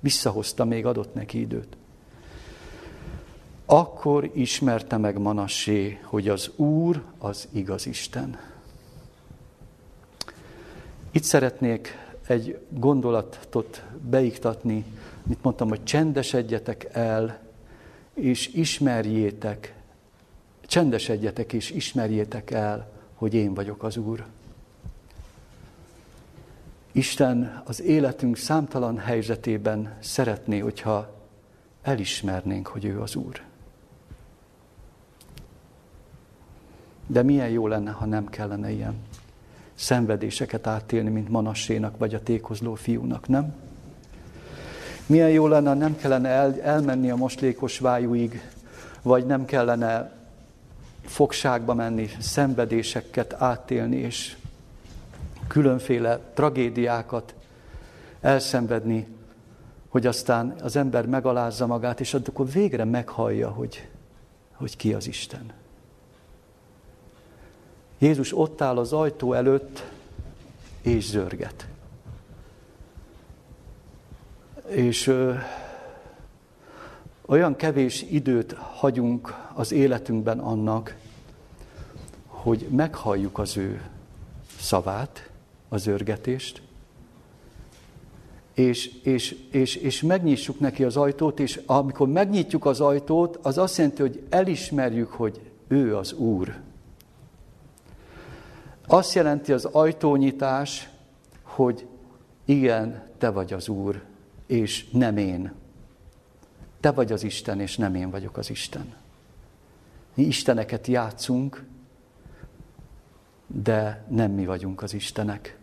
Visszahozta, 0.00 0.64
még 0.64 0.86
adott 0.86 1.14
neki 1.14 1.40
időt. 1.40 1.76
Akkor 3.66 4.30
ismerte 4.34 4.96
meg 4.96 5.18
Manassé, 5.18 5.98
hogy 6.02 6.28
az 6.28 6.50
Úr 6.56 7.02
az 7.18 7.48
igaz 7.52 7.86
Isten. 7.86 8.38
Itt 11.10 11.24
szeretnék 11.24 11.96
egy 12.26 12.58
gondolatot 12.68 13.82
beiktatni, 14.10 14.84
mit 15.22 15.42
mondtam, 15.42 15.68
hogy 15.68 15.84
csendesedjetek 15.84 16.88
el, 16.92 17.38
és 18.14 18.48
ismerjétek, 18.48 19.74
csendesedjetek 20.66 21.52
és 21.52 21.70
ismerjétek 21.70 22.50
el, 22.50 22.90
hogy 23.14 23.34
én 23.34 23.54
vagyok 23.54 23.82
az 23.82 23.96
Úr. 23.96 24.24
Isten 26.92 27.62
az 27.64 27.82
életünk 27.82 28.36
számtalan 28.36 28.98
helyzetében 28.98 29.96
szeretné, 30.00 30.58
hogyha 30.58 31.14
elismernénk, 31.82 32.66
hogy 32.66 32.84
ő 32.84 33.00
az 33.00 33.14
Úr. 33.14 33.42
De 37.06 37.22
milyen 37.22 37.48
jó 37.48 37.66
lenne, 37.66 37.90
ha 37.90 38.04
nem 38.04 38.28
kellene 38.28 38.70
ilyen 38.70 38.94
szenvedéseket 39.74 40.66
átélni, 40.66 41.10
mint 41.10 41.28
Manassénak 41.28 41.98
vagy 41.98 42.14
a 42.14 42.22
tékozló 42.22 42.74
fiúnak, 42.74 43.28
nem? 43.28 43.54
Milyen 45.10 45.30
jó 45.30 45.46
lenne, 45.46 45.74
nem 45.74 45.96
kellene 45.96 46.28
el, 46.28 46.60
elmenni 46.62 47.10
a 47.10 47.16
moslékos 47.16 47.78
vájúig, 47.78 48.42
vagy 49.02 49.26
nem 49.26 49.44
kellene 49.44 50.12
fogságba 51.04 51.74
menni, 51.74 52.10
szenvedéseket 52.20 53.32
átélni, 53.32 53.96
és 53.96 54.36
különféle 55.46 56.18
tragédiákat 56.34 57.34
elszenvedni, 58.20 59.06
hogy 59.88 60.06
aztán 60.06 60.54
az 60.62 60.76
ember 60.76 61.06
megalázza 61.06 61.66
magát, 61.66 62.00
és 62.00 62.14
akkor 62.14 62.50
végre 62.50 62.84
meghallja, 62.84 63.48
hogy, 63.48 63.88
hogy 64.52 64.76
ki 64.76 64.92
az 64.92 65.06
Isten. 65.06 65.52
Jézus 67.98 68.38
ott 68.38 68.60
áll 68.60 68.78
az 68.78 68.92
ajtó 68.92 69.32
előtt, 69.32 69.84
és 70.82 71.04
zörget. 71.08 71.69
És 74.70 75.06
ö, 75.06 75.34
olyan 77.26 77.56
kevés 77.56 78.02
időt 78.02 78.52
hagyunk 78.52 79.34
az 79.54 79.72
életünkben 79.72 80.38
annak, 80.38 80.96
hogy 82.26 82.66
meghalljuk 82.70 83.38
az 83.38 83.56
ő 83.56 83.82
szavát, 84.58 85.30
az 85.68 85.86
örgetést, 85.86 86.62
és, 88.54 88.92
és, 89.02 89.36
és, 89.50 89.76
és 89.76 90.02
megnyissuk 90.02 90.60
neki 90.60 90.84
az 90.84 90.96
ajtót, 90.96 91.40
és 91.40 91.60
amikor 91.66 92.08
megnyitjuk 92.08 92.64
az 92.64 92.80
ajtót, 92.80 93.36
az 93.42 93.58
azt 93.58 93.76
jelenti, 93.76 94.02
hogy 94.02 94.22
elismerjük, 94.28 95.10
hogy 95.10 95.40
ő 95.68 95.96
az 95.96 96.12
Úr. 96.12 96.56
Azt 98.86 99.14
jelenti 99.14 99.52
az 99.52 99.64
ajtónyitás, 99.64 100.88
hogy 101.42 101.86
igen, 102.44 103.02
te 103.18 103.30
vagy 103.30 103.52
az 103.52 103.68
Úr, 103.68 104.08
és 104.50 104.90
nem 104.90 105.16
én. 105.16 105.52
Te 106.80 106.90
vagy 106.90 107.12
az 107.12 107.22
Isten, 107.22 107.60
és 107.60 107.76
nem 107.76 107.94
én 107.94 108.10
vagyok 108.10 108.36
az 108.36 108.50
Isten. 108.50 108.94
Mi 110.14 110.22
Isteneket 110.22 110.86
játszunk, 110.86 111.64
de 113.46 114.04
nem 114.08 114.30
mi 114.30 114.46
vagyunk 114.46 114.82
az 114.82 114.94
Istenek. 114.94 115.58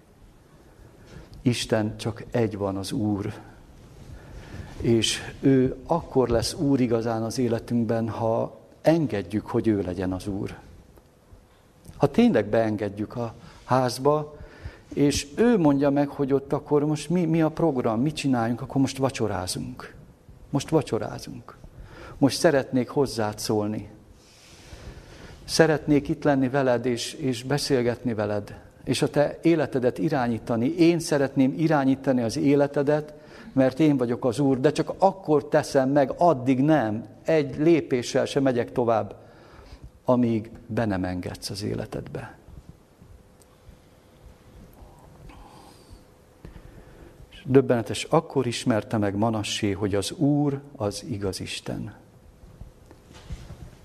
Isten 1.42 1.98
csak 1.98 2.24
egy 2.32 2.58
van 2.58 2.78
az 2.78 2.92
Úr. 2.92 3.34
És 4.82 5.34
ő 5.40 5.76
akkor 5.86 6.30
lesz 6.30 6.54
Úr 6.54 6.80
igazán 6.80 7.24
az 7.24 7.38
életünkben, 7.38 8.10
ha 8.10 8.60
engedjük, 8.82 9.46
hogy 9.46 9.68
ő 9.68 9.82
legyen 9.82 10.14
az 10.14 10.28
Úr. 10.28 10.58
Ha 11.98 12.12
tényleg 12.12 12.46
beengedjük 12.46 13.16
a 13.16 13.34
házba, 13.64 14.37
és 14.94 15.28
ő 15.36 15.58
mondja 15.58 15.90
meg, 15.90 16.08
hogy 16.08 16.34
ott 16.34 16.54
akkor 16.54 16.86
most 16.86 17.10
mi, 17.10 17.26
mi 17.26 17.42
a 17.42 17.50
program, 17.50 18.02
mit 18.02 18.16
csináljunk, 18.16 18.62
akkor 18.62 18.82
most 18.82 18.98
vacsorázunk. 18.98 19.94
Most 20.50 20.70
vacsorázunk. 20.70 21.58
Most 22.18 22.38
szeretnék 22.38 22.90
hozzád 22.90 23.40
szólni. 23.40 23.90
Szeretnék 25.46 26.10
itt 26.10 26.24
lenni 26.24 26.50
veled, 26.50 26.86
és, 26.86 27.14
és 27.14 27.44
beszélgetni 27.44 28.14
veled, 28.14 28.60
és 28.84 29.02
a 29.02 29.10
te 29.10 29.40
életedet 29.42 29.98
irányítani. 29.98 30.68
Én 30.68 31.00
szeretném 31.00 31.54
irányítani 31.58 32.22
az 32.22 32.38
életedet, 32.38 33.14
mert 33.54 33.80
én 33.80 33.98
vagyok 33.98 34.26
az 34.26 34.40
Úr, 34.40 34.60
de 34.60 34.72
csak 34.72 34.94
akkor 34.98 35.48
teszem 35.48 35.90
meg, 35.90 36.14
addig 36.18 36.62
nem. 36.62 37.04
Egy 37.26 37.58
lépéssel 37.58 38.26
sem 38.26 38.44
megyek 38.44 38.72
tovább, 38.72 39.16
amíg 40.06 40.52
be 40.66 40.86
nem 40.86 41.04
engedsz 41.04 41.50
az 41.50 41.64
életedbe. 41.64 42.38
Döbbenetes, 47.50 48.04
akkor 48.04 48.48
ismerte 48.48 48.98
meg 48.98 49.16
Manassé, 49.16 49.72
hogy 49.72 49.96
az 49.96 50.12
Úr 50.12 50.62
az 50.76 51.04
igaz 51.10 51.40
Isten. 51.40 51.94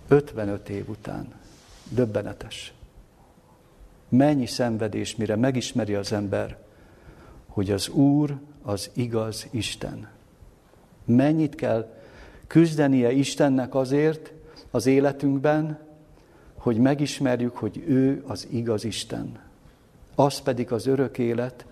55 0.08 0.68
év 0.68 0.88
után. 0.88 1.34
Döbbenetes. 1.88 2.72
Mennyi 4.08 4.46
szenvedés, 4.46 5.16
mire 5.16 5.36
megismeri 5.36 5.94
az 5.94 6.12
ember, 6.12 6.58
hogy 7.46 7.70
az 7.70 7.88
Úr 7.88 8.38
az 8.62 8.90
igaz 8.92 9.46
Isten. 9.50 10.08
Mennyit 11.04 11.54
kell 11.54 11.94
küzdenie 12.46 13.12
Istennek 13.12 13.74
azért 13.74 14.32
az 14.70 14.86
életünkben, 14.86 15.78
hogy 16.54 16.76
megismerjük, 16.76 17.56
hogy 17.56 17.84
ő 17.86 18.24
az 18.26 18.46
igaz 18.50 18.84
Isten. 18.84 19.40
Az 20.14 20.40
pedig 20.40 20.72
az 20.72 20.86
örök 20.86 21.18
élet, 21.18 21.66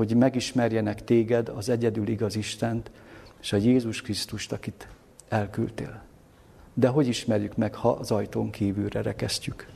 hogy 0.00 0.16
megismerjenek 0.16 1.04
téged, 1.04 1.48
az 1.48 1.68
egyedül 1.68 2.08
igaz 2.08 2.36
Istent, 2.36 2.90
és 3.40 3.52
a 3.52 3.56
Jézus 3.56 4.02
Krisztust, 4.02 4.52
akit 4.52 4.88
elküldtél. 5.28 6.02
De 6.74 6.88
hogy 6.88 7.08
ismerjük 7.08 7.56
meg, 7.56 7.74
ha 7.74 7.90
az 7.90 8.10
ajtón 8.10 8.50
kívülre 8.50 9.02
rekesztjük? 9.02 9.66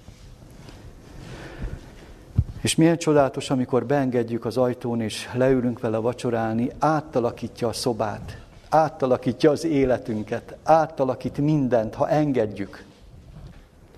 És 2.61 2.75
milyen 2.75 2.99
csodálatos, 2.99 3.51
amikor 3.51 3.87
beengedjük 3.87 4.45
az 4.45 4.57
ajtón, 4.57 5.01
és 5.01 5.29
leülünk 5.33 5.81
vele 5.81 5.97
vacsorálni, 5.97 6.71
átalakítja 6.79 7.69
a 7.69 7.73
szobát, 7.73 8.39
átalakítja 8.69 9.51
az 9.51 9.65
életünket, 9.65 10.57
átalakít 10.63 11.39
mindent, 11.39 11.95
ha 11.95 12.09
engedjük. 12.09 12.85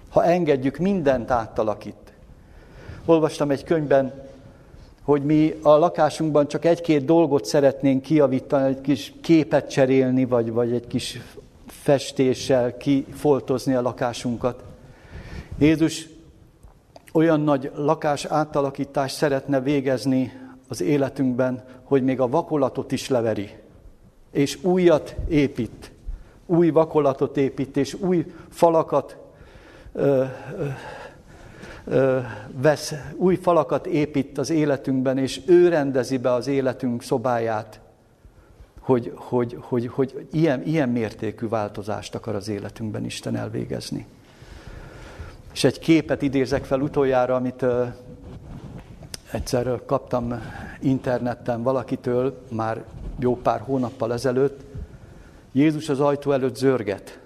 Ha 0.09 0.25
engedjük, 0.25 0.77
mindent 0.77 1.31
átalakít. 1.31 2.13
Olvastam 3.05 3.51
egy 3.51 3.65
könyvben, 3.65 4.26
hogy 5.07 5.25
mi 5.25 5.55
a 5.63 5.71
lakásunkban 5.71 6.49
csak 6.49 6.65
egy-két 6.65 7.05
dolgot 7.05 7.45
szeretnénk 7.45 8.03
kiavítani, 8.03 8.69
egy 8.69 8.81
kis 8.81 9.13
képet 9.21 9.71
cserélni, 9.71 10.25
vagy, 10.25 10.53
vagy 10.53 10.73
egy 10.73 10.87
kis 10.87 11.21
festéssel 11.67 12.77
kifoltozni 12.77 13.75
a 13.75 13.83
lakásunkat. 13.83 14.63
Jézus 15.59 16.09
olyan 17.13 17.41
nagy 17.41 17.71
lakás 17.75 18.25
átalakítást 18.25 19.17
szeretne 19.17 19.61
végezni 19.61 20.33
az 20.69 20.81
életünkben, 20.81 21.65
hogy 21.83 22.03
még 22.05 22.21
a 22.21 22.29
vakolatot 22.29 22.93
is 22.93 23.09
leveri. 23.09 23.51
és 24.31 24.59
újat 24.63 25.17
épít, 25.29 25.93
új 26.47 26.71
vakolatot 26.71 27.37
épít, 27.37 27.77
és 27.77 27.95
új 27.95 28.27
falakat 28.49 29.17
ö, 29.93 30.25
ö, 30.59 30.67
vesz, 32.51 32.95
új 33.17 33.35
falakat 33.35 33.87
épít 33.87 34.39
az 34.39 34.51
életünkben, 34.51 35.19
és 35.19 35.41
ő 35.47 35.69
rendezi 35.69 36.17
be 36.17 36.33
az 36.33 36.47
életünk 36.47 37.03
szobáját, 37.03 37.81
hogy, 38.81 39.13
hogy, 39.15 39.57
hogy, 39.61 39.87
hogy 39.87 40.27
ilyen, 40.33 40.63
ilyen 40.63 40.89
mértékű 40.89 41.49
változást 41.49 42.15
akar 42.15 42.35
az 42.35 42.49
életünkben 42.49 43.05
Isten 43.05 43.37
elvégezni. 43.37 44.07
És 45.53 45.65
egy 45.65 45.79
képet 45.79 46.23
idézek 46.23 46.65
fel 46.65 46.81
utoljára, 46.81 47.35
amit 47.35 47.65
egyszer 49.31 49.81
kaptam 49.87 50.43
interneten 50.81 51.63
valakitől, 51.63 52.43
már 52.51 52.85
jó 53.19 53.37
pár 53.37 53.61
hónappal 53.61 54.13
ezelőtt. 54.13 54.61
Jézus 55.53 55.89
az 55.89 56.01
ajtó 56.01 56.33
előtt 56.33 56.57
zörget. 56.57 57.19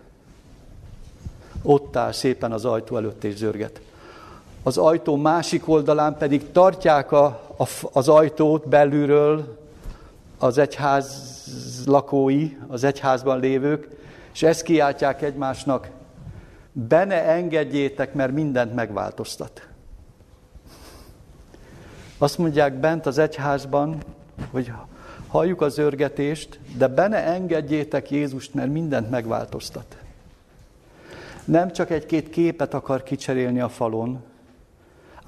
Ott 1.62 1.96
áll 1.96 2.12
szépen 2.12 2.52
az 2.52 2.64
ajtó 2.64 2.96
előtt 2.96 3.24
és 3.24 3.36
zörget. 3.36 3.80
Az 4.62 4.76
ajtó 4.76 5.16
másik 5.16 5.68
oldalán 5.68 6.16
pedig 6.16 6.52
tartják 6.52 7.12
a, 7.12 7.24
a, 7.56 7.64
az 7.92 8.08
ajtót 8.08 8.68
belülről 8.68 9.58
az 10.38 10.58
egyház 10.58 11.28
lakói, 11.86 12.56
az 12.68 12.84
egyházban 12.84 13.40
lévők, 13.40 13.88
és 14.32 14.42
ezt 14.42 14.62
kiáltják 14.62 15.22
egymásnak, 15.22 15.90
bene 16.72 17.24
engedjétek, 17.24 18.14
mert 18.14 18.32
mindent 18.32 18.74
megváltoztat. 18.74 19.68
Azt 22.18 22.38
mondják 22.38 22.74
bent 22.74 23.06
az 23.06 23.18
egyházban, 23.18 24.02
hogy 24.50 24.72
halljuk 25.26 25.61
az 25.61 25.78
örgetést, 25.78 26.58
de 26.76 26.86
bene 26.86 27.24
engedjétek 27.24 28.11
Jézust, 28.11 28.54
mert 28.54 28.72
mindent 28.72 29.11
megváltoztat. 29.11 29.96
Nem 31.44 31.72
csak 31.72 31.90
egy-két 31.90 32.30
képet 32.30 32.74
akar 32.74 33.02
kicserélni 33.02 33.61
a 33.61 33.68
falon, 33.68 34.22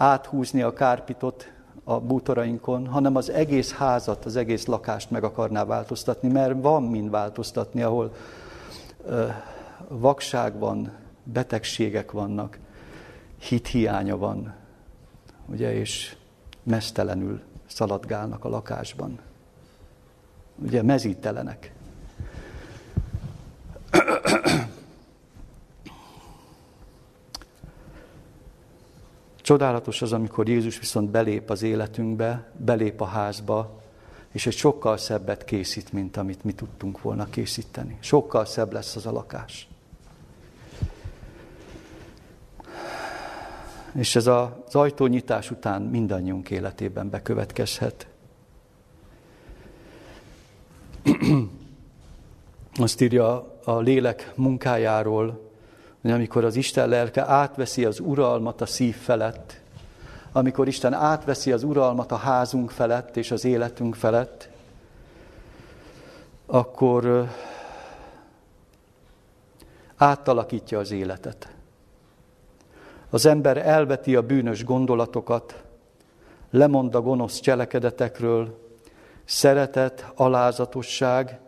áthúzni 0.03 0.63
a 0.63 0.73
kárpitot 0.73 1.53
a 1.85 2.01
bútorainkon, 2.01 2.87
hanem 2.87 3.17
az 3.17 3.31
egész 3.31 3.73
házat, 3.73 4.25
az 4.25 4.37
egész 4.37 4.67
lakást 4.67 5.11
meg 5.11 5.25
akarná 5.25 5.65
változtatni, 5.65 6.29
mert 6.29 6.63
van 6.63 6.83
mind 6.83 7.11
változtatni, 7.11 7.83
ahol 7.83 8.15
ö, 9.05 9.27
vakság 9.89 10.59
van, 10.59 10.93
betegségek 11.25 12.11
vannak, 12.11 12.59
hithiánya 13.39 14.17
van, 14.17 14.55
ugye, 15.47 15.73
és 15.75 16.17
mesztelenül 16.63 17.41
szaladgálnak 17.67 18.45
a 18.45 18.49
lakásban. 18.49 19.19
Ugye 20.63 20.83
mezítelenek. 20.83 21.73
Csodálatos 29.53 30.03
az, 30.03 30.13
amikor 30.13 30.49
Jézus 30.49 30.79
viszont 30.79 31.11
belép 31.11 31.51
az 31.51 31.63
életünkbe, 31.63 32.53
belép 32.57 33.01
a 33.01 33.05
házba, 33.05 33.81
és 34.31 34.47
egy 34.47 34.57
sokkal 34.57 34.97
szebbet 34.97 35.45
készít, 35.45 35.93
mint 35.93 36.17
amit 36.17 36.45
mi 36.45 36.53
tudtunk 36.53 37.03
volna 37.03 37.27
készíteni. 37.31 37.97
Sokkal 38.01 38.45
szebb 38.45 38.73
lesz 38.73 38.97
az 38.97 39.07
a 39.07 39.13
lakás. 39.13 39.69
És 43.93 44.17
ez 44.17 44.27
az 44.27 44.75
ajtónyitás 44.75 45.51
után 45.51 45.83
mindannyiunk 45.83 46.51
életében 46.51 47.11
bekövetkezhet. 47.11 48.07
Azt 52.75 53.01
írja 53.01 53.59
a 53.65 53.79
lélek 53.79 54.33
munkájáról, 54.35 55.52
hogy 56.03 56.11
amikor 56.11 56.45
az 56.45 56.57
Isten 56.57 56.89
lelke 56.89 57.27
átveszi 57.27 57.85
az 57.85 58.01
uralmat 58.01 58.61
a 58.61 58.67
szív 58.67 58.97
felett, 58.97 59.61
amikor 60.33 60.69
Isten 60.69 60.93
átveszi 60.93 61.53
az 61.53 61.63
uralmat 61.63 62.13
a 62.13 62.17
házunk 62.17 62.71
felett 62.71 63.17
és 63.17 63.31
az 63.31 63.45
életünk 63.45 63.95
felett, 63.95 64.49
akkor 66.47 67.29
átalakítja 69.97 70.79
az 70.79 70.91
életet. 70.91 71.49
Az 73.11 73.27
ember 73.27 73.57
elveti 73.57 74.17
a 74.17 74.23
bűnös 74.23 74.65
gondolatokat, 74.65 75.63
lemond 76.51 76.95
a 76.95 77.01
gonosz 77.01 77.41
cselekedetekről, 77.41 78.61
szeretet, 79.25 80.13
alázatosság 80.15 81.41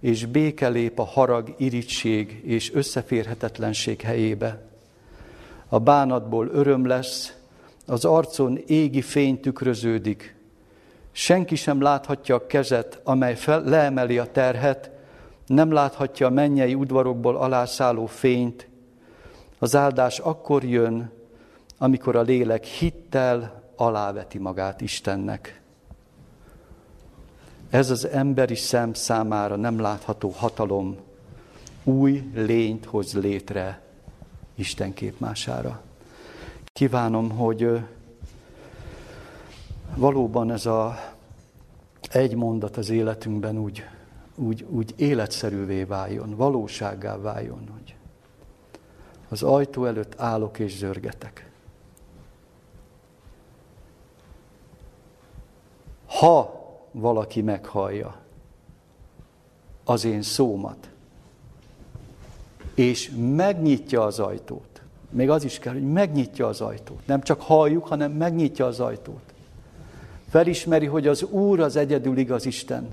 és 0.00 0.26
béke 0.26 0.68
lép 0.68 0.98
a 0.98 1.04
harag, 1.04 1.54
irigység 1.58 2.40
és 2.44 2.72
összeférhetetlenség 2.74 4.00
helyébe. 4.00 4.60
A 5.68 5.78
bánatból 5.78 6.48
öröm 6.52 6.86
lesz, 6.86 7.34
az 7.86 8.04
arcon 8.04 8.58
égi 8.66 9.02
fény 9.02 9.40
tükröződik. 9.40 10.34
Senki 11.12 11.54
sem 11.54 11.80
láthatja 11.80 12.34
a 12.34 12.46
kezet, 12.46 13.00
amely 13.04 13.36
fel, 13.36 13.62
leemeli 13.64 14.18
a 14.18 14.32
terhet, 14.32 14.90
nem 15.46 15.72
láthatja 15.72 16.26
a 16.26 16.30
mennyei 16.30 16.74
udvarokból 16.74 17.36
alászálló 17.36 18.06
fényt, 18.06 18.68
az 19.58 19.76
áldás 19.76 20.18
akkor 20.18 20.64
jön, 20.64 21.10
amikor 21.78 22.16
a 22.16 22.22
lélek 22.22 22.64
hittel 22.64 23.62
aláveti 23.76 24.38
magát 24.38 24.80
Istennek. 24.80 25.59
Ez 27.70 27.90
az 27.90 28.06
emberi 28.06 28.54
szem 28.54 28.92
számára 28.92 29.56
nem 29.56 29.80
látható 29.80 30.30
hatalom 30.30 30.96
új 31.84 32.30
lényt 32.34 32.84
hoz 32.84 33.14
létre 33.14 33.82
Isten 34.54 34.92
képmására. 34.92 35.80
Kívánom, 36.72 37.30
hogy 37.30 37.80
valóban 39.94 40.50
ez 40.50 40.66
a 40.66 40.98
egy 42.10 42.34
mondat 42.34 42.76
az 42.76 42.90
életünkben 42.90 43.58
úgy, 43.58 43.84
úgy, 44.34 44.66
úgy 44.68 44.94
életszerűvé 44.96 45.84
váljon, 45.84 46.36
valósággá 46.36 47.16
váljon, 47.16 47.68
hogy 47.72 47.94
az 49.28 49.42
ajtó 49.42 49.84
előtt 49.84 50.20
állok 50.20 50.58
és 50.58 50.76
zörgetek. 50.76 51.50
Ha 56.06 56.59
valaki 56.92 57.42
meghallja 57.42 58.16
az 59.84 60.04
én 60.04 60.22
szómat, 60.22 60.90
és 62.74 63.10
megnyitja 63.16 64.04
az 64.04 64.18
ajtót, 64.18 64.82
még 65.10 65.30
az 65.30 65.44
is 65.44 65.58
kell, 65.58 65.72
hogy 65.72 65.92
megnyitja 65.92 66.46
az 66.46 66.60
ajtót. 66.60 67.06
Nem 67.06 67.22
csak 67.22 67.40
halljuk, 67.40 67.86
hanem 67.86 68.12
megnyitja 68.12 68.66
az 68.66 68.80
ajtót. 68.80 69.22
Felismeri, 70.28 70.86
hogy 70.86 71.06
az 71.06 71.22
Úr 71.22 71.60
az 71.60 71.76
egyedül 71.76 72.16
igaz 72.16 72.46
Isten. 72.46 72.88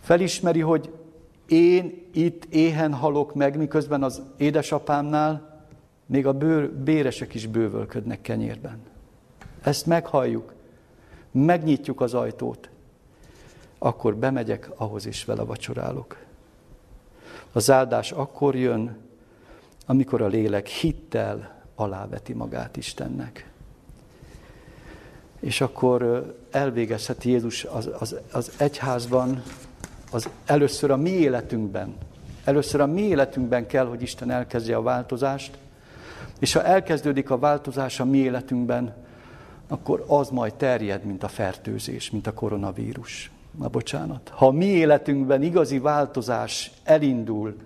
Felismeri, 0.00 0.60
hogy 0.60 0.92
én 1.48 2.08
itt 2.12 2.44
éhen 2.44 2.94
halok 2.94 3.34
meg, 3.34 3.56
miközben 3.56 4.02
az 4.02 4.22
édesapámnál 4.36 5.64
még 6.06 6.26
a 6.26 6.32
bőr, 6.32 6.70
béresek 6.70 7.34
is 7.34 7.46
bővölködnek 7.46 8.20
kenyérben. 8.20 8.78
Ezt 9.62 9.86
meghalljuk, 9.86 10.52
megnyitjuk 11.30 12.00
az 12.00 12.14
ajtót, 12.14 12.70
akkor 13.82 14.16
bemegyek, 14.16 14.70
ahhoz 14.76 15.06
is 15.06 15.24
vele 15.24 15.42
vacsorálok. 15.42 16.16
Az 17.52 17.70
áldás 17.70 18.12
akkor 18.12 18.56
jön, 18.56 18.96
amikor 19.86 20.22
a 20.22 20.26
lélek 20.26 20.66
hittel 20.66 21.62
aláveti 21.74 22.32
magát 22.32 22.76
Istennek. 22.76 23.50
És 25.40 25.60
akkor 25.60 26.30
elvégezheti 26.50 27.30
Jézus 27.30 27.64
az, 27.64 27.90
az, 27.98 28.16
az 28.32 28.52
egyházban 28.56 29.42
az 30.10 30.28
először 30.44 30.90
a 30.90 30.96
mi 30.96 31.10
életünkben. 31.10 31.96
Először 32.44 32.80
a 32.80 32.86
mi 32.86 33.02
életünkben 33.02 33.66
kell, 33.66 33.86
hogy 33.86 34.02
Isten 34.02 34.30
elkezdje 34.30 34.76
a 34.76 34.82
változást, 34.82 35.58
és 36.38 36.52
ha 36.52 36.64
elkezdődik 36.64 37.30
a 37.30 37.38
változás 37.38 38.00
a 38.00 38.04
mi 38.04 38.18
életünkben, 38.18 38.94
akkor 39.68 40.04
az 40.06 40.28
majd 40.28 40.54
terjed, 40.54 41.04
mint 41.04 41.22
a 41.22 41.28
fertőzés, 41.28 42.10
mint 42.10 42.26
a 42.26 42.34
koronavírus. 42.34 43.30
Na 43.58 43.68
bocsánat. 43.68 44.28
Ha 44.34 44.46
a 44.46 44.50
mi 44.50 44.64
életünkben 44.64 45.42
igazi 45.42 45.78
változás 45.78 46.72
elindul, 46.84 47.56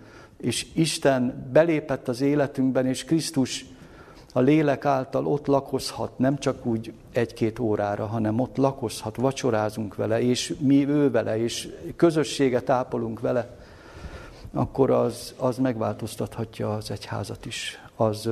és 0.40 0.66
Isten 0.74 1.48
belépett 1.52 2.08
az 2.08 2.20
életünkben, 2.20 2.86
és 2.86 3.04
Krisztus 3.04 3.64
a 4.32 4.40
lélek 4.40 4.84
által 4.84 5.26
ott 5.26 5.46
lakozhat, 5.46 6.18
nem 6.18 6.38
csak 6.38 6.66
úgy 6.66 6.92
egy-két 7.12 7.58
órára, 7.58 8.06
hanem 8.06 8.40
ott 8.40 8.56
lakozhat, 8.56 9.16
vacsorázunk 9.16 9.94
vele, 9.94 10.20
és 10.20 10.54
mi 10.58 10.88
ő 10.88 11.10
vele, 11.10 11.38
és 11.38 11.68
közösséget 11.96 12.70
ápolunk 12.70 13.20
vele, 13.20 13.56
akkor 14.52 14.90
az, 14.90 15.34
az 15.36 15.58
megváltoztathatja 15.58 16.74
az 16.74 16.90
egyházat 16.90 17.46
is. 17.46 17.82
Az, 17.94 18.28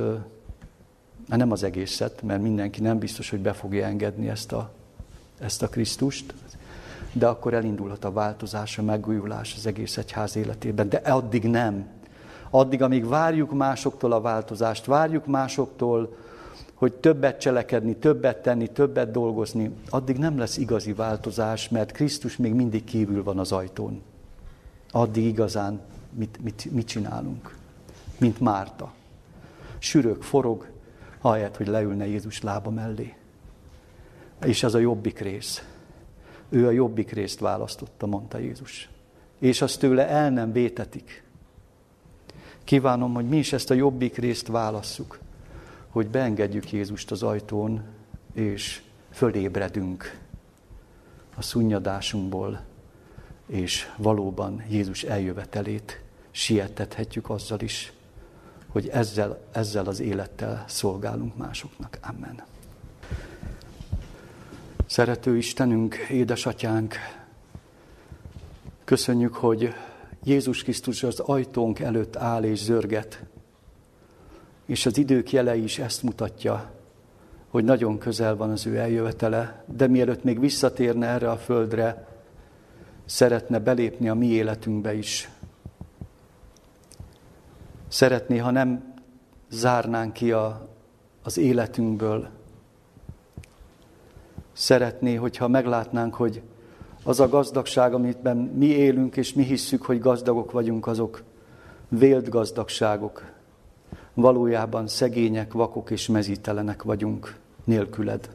nem 1.27 1.51
az 1.51 1.63
egészet, 1.63 2.21
mert 2.21 2.41
mindenki 2.41 2.81
nem 2.81 2.97
biztos, 2.97 3.29
hogy 3.29 3.39
be 3.39 3.53
fogja 3.53 3.85
engedni 3.85 4.29
ezt 4.29 4.51
a, 4.51 4.71
ezt 5.39 5.61
a 5.61 5.69
Krisztust, 5.69 6.33
de 7.17 7.27
akkor 7.27 7.53
elindulhat 7.53 8.05
a 8.05 8.11
változás, 8.11 8.77
a 8.77 8.81
megújulás 8.83 9.53
az 9.57 9.65
egész 9.65 9.97
egyház 9.97 10.35
életében. 10.35 10.89
De 10.89 10.97
addig 10.97 11.43
nem. 11.43 11.87
Addig, 12.49 12.81
amíg 12.81 13.07
várjuk 13.07 13.53
másoktól 13.53 14.11
a 14.11 14.21
változást, 14.21 14.85
várjuk 14.85 15.25
másoktól, 15.25 16.15
hogy 16.73 16.93
többet 16.93 17.39
cselekedni, 17.39 17.95
többet 17.95 18.41
tenni, 18.41 18.67
többet 18.67 19.11
dolgozni, 19.11 19.71
addig 19.89 20.17
nem 20.17 20.37
lesz 20.37 20.57
igazi 20.57 20.93
változás, 20.93 21.69
mert 21.69 21.91
Krisztus 21.91 22.37
még 22.37 22.53
mindig 22.53 22.83
kívül 22.83 23.23
van 23.23 23.39
az 23.39 23.51
ajtón. 23.51 24.01
Addig 24.91 25.25
igazán 25.25 25.79
mit, 26.13 26.39
mit, 26.43 26.71
mit 26.71 26.87
csinálunk? 26.87 27.55
Mint 28.17 28.39
Márta. 28.39 28.93
Sürök, 29.77 30.23
forog, 30.23 30.67
ahelyett, 31.21 31.57
hogy 31.57 31.67
leülne 31.67 32.07
Jézus 32.07 32.41
lába 32.41 32.69
mellé. 32.69 33.13
És 34.45 34.63
ez 34.63 34.73
a 34.73 34.79
jobbik 34.79 35.19
rész. 35.19 35.63
Ő 36.55 36.67
a 36.67 36.71
jobbik 36.71 37.11
részt 37.11 37.39
választotta, 37.39 38.05
mondta 38.05 38.37
Jézus. 38.37 38.89
És 39.39 39.61
azt 39.61 39.79
tőle 39.79 40.07
el 40.07 40.29
nem 40.29 40.51
vétetik. 40.51 41.23
Kívánom, 42.63 43.13
hogy 43.13 43.27
mi 43.27 43.37
is 43.37 43.53
ezt 43.53 43.69
a 43.69 43.73
jobbik 43.73 44.17
részt 44.17 44.47
válasszuk, 44.47 45.19
hogy 45.89 46.07
beengedjük 46.07 46.71
Jézust 46.71 47.11
az 47.11 47.23
ajtón, 47.23 47.83
és 48.33 48.81
fölébredünk 49.11 50.19
a 51.35 51.41
szunnyadásunkból, 51.41 52.61
és 53.47 53.91
valóban 53.97 54.63
Jézus 54.69 55.03
eljövetelét 55.03 56.01
sietethetjük 56.31 57.29
azzal 57.29 57.59
is, 57.59 57.93
hogy 58.67 58.87
ezzel, 58.87 59.39
ezzel 59.51 59.85
az 59.85 59.99
élettel 59.99 60.63
szolgálunk 60.67 61.37
másoknak. 61.37 61.97
Amen. 62.01 62.54
Szerető 64.87 65.37
Istenünk, 65.37 65.95
édesatyánk, 65.95 66.95
köszönjük, 68.83 69.33
hogy 69.33 69.73
Jézus 70.23 70.63
Krisztus 70.63 71.03
az 71.03 71.19
ajtónk 71.19 71.79
előtt 71.79 72.15
áll 72.15 72.43
és 72.43 72.59
zörget, 72.63 73.23
és 74.65 74.85
az 74.85 74.97
idők 74.97 75.31
jele 75.31 75.55
is 75.55 75.79
ezt 75.79 76.03
mutatja, 76.03 76.71
hogy 77.49 77.63
nagyon 77.63 77.97
közel 77.97 78.35
van 78.35 78.49
az 78.49 78.65
ő 78.65 78.77
eljövetele, 78.77 79.63
de 79.75 79.87
mielőtt 79.87 80.23
még 80.23 80.39
visszatérne 80.39 81.07
erre 81.07 81.29
a 81.31 81.37
földre, 81.37 82.07
szeretne 83.05 83.59
belépni 83.59 84.09
a 84.09 84.13
mi 84.13 84.27
életünkbe 84.27 84.93
is. 84.93 85.29
Szeretné, 87.87 88.37
ha 88.37 88.51
nem 88.51 88.93
zárnánk 89.49 90.13
ki 90.13 90.31
a, 90.31 90.69
az 91.23 91.37
életünkből. 91.37 92.29
Szeretné, 94.55 95.15
hogyha 95.15 95.47
meglátnánk, 95.47 96.15
hogy 96.15 96.41
az 97.03 97.19
a 97.19 97.29
gazdagság, 97.29 97.93
amitben 97.93 98.37
mi 98.37 98.65
élünk, 98.65 99.17
és 99.17 99.33
mi 99.33 99.43
hisszük, 99.43 99.81
hogy 99.81 99.99
gazdagok 99.99 100.51
vagyunk, 100.51 100.87
azok 100.87 101.23
vélt 101.87 102.29
gazdagságok. 102.29 103.31
Valójában 104.13 104.87
szegények, 104.87 105.53
vakok 105.53 105.89
és 105.89 106.07
mezítelenek 106.07 106.83
vagyunk 106.83 107.37
nélküled. 107.63 108.29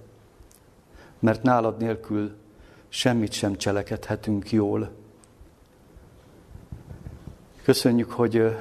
Mert 1.19 1.43
nálad 1.43 1.79
nélkül 1.79 2.33
semmit 2.89 3.33
sem 3.33 3.57
cselekedhetünk 3.57 4.53
jól. 4.53 4.91
Köszönjük, 7.63 8.11
hogy 8.11 8.57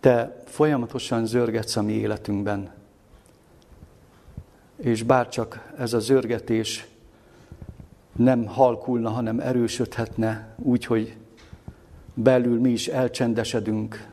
te 0.00 0.42
folyamatosan 0.44 1.26
zörgetsz 1.26 1.76
a 1.76 1.82
mi 1.82 1.92
életünkben. 1.92 2.83
És 4.76 5.02
bárcsak 5.02 5.72
ez 5.78 5.92
a 5.92 5.98
zörgetés 5.98 6.86
nem 8.16 8.46
halkulna, 8.46 9.10
hanem 9.10 9.40
erősödhetne 9.40 10.54
úgy, 10.56 10.84
hogy 10.84 11.16
belül 12.14 12.60
mi 12.60 12.70
is 12.70 12.88
elcsendesedünk, 12.88 14.08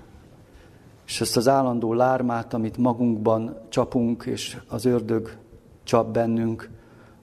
és 1.05 1.21
ezt 1.21 1.37
az 1.37 1.47
állandó 1.47 1.93
lármát, 1.93 2.53
amit 2.53 2.77
magunkban 2.77 3.57
csapunk, 3.69 4.23
és 4.25 4.57
az 4.67 4.85
ördög 4.85 5.37
csap 5.83 6.13
bennünk, 6.13 6.69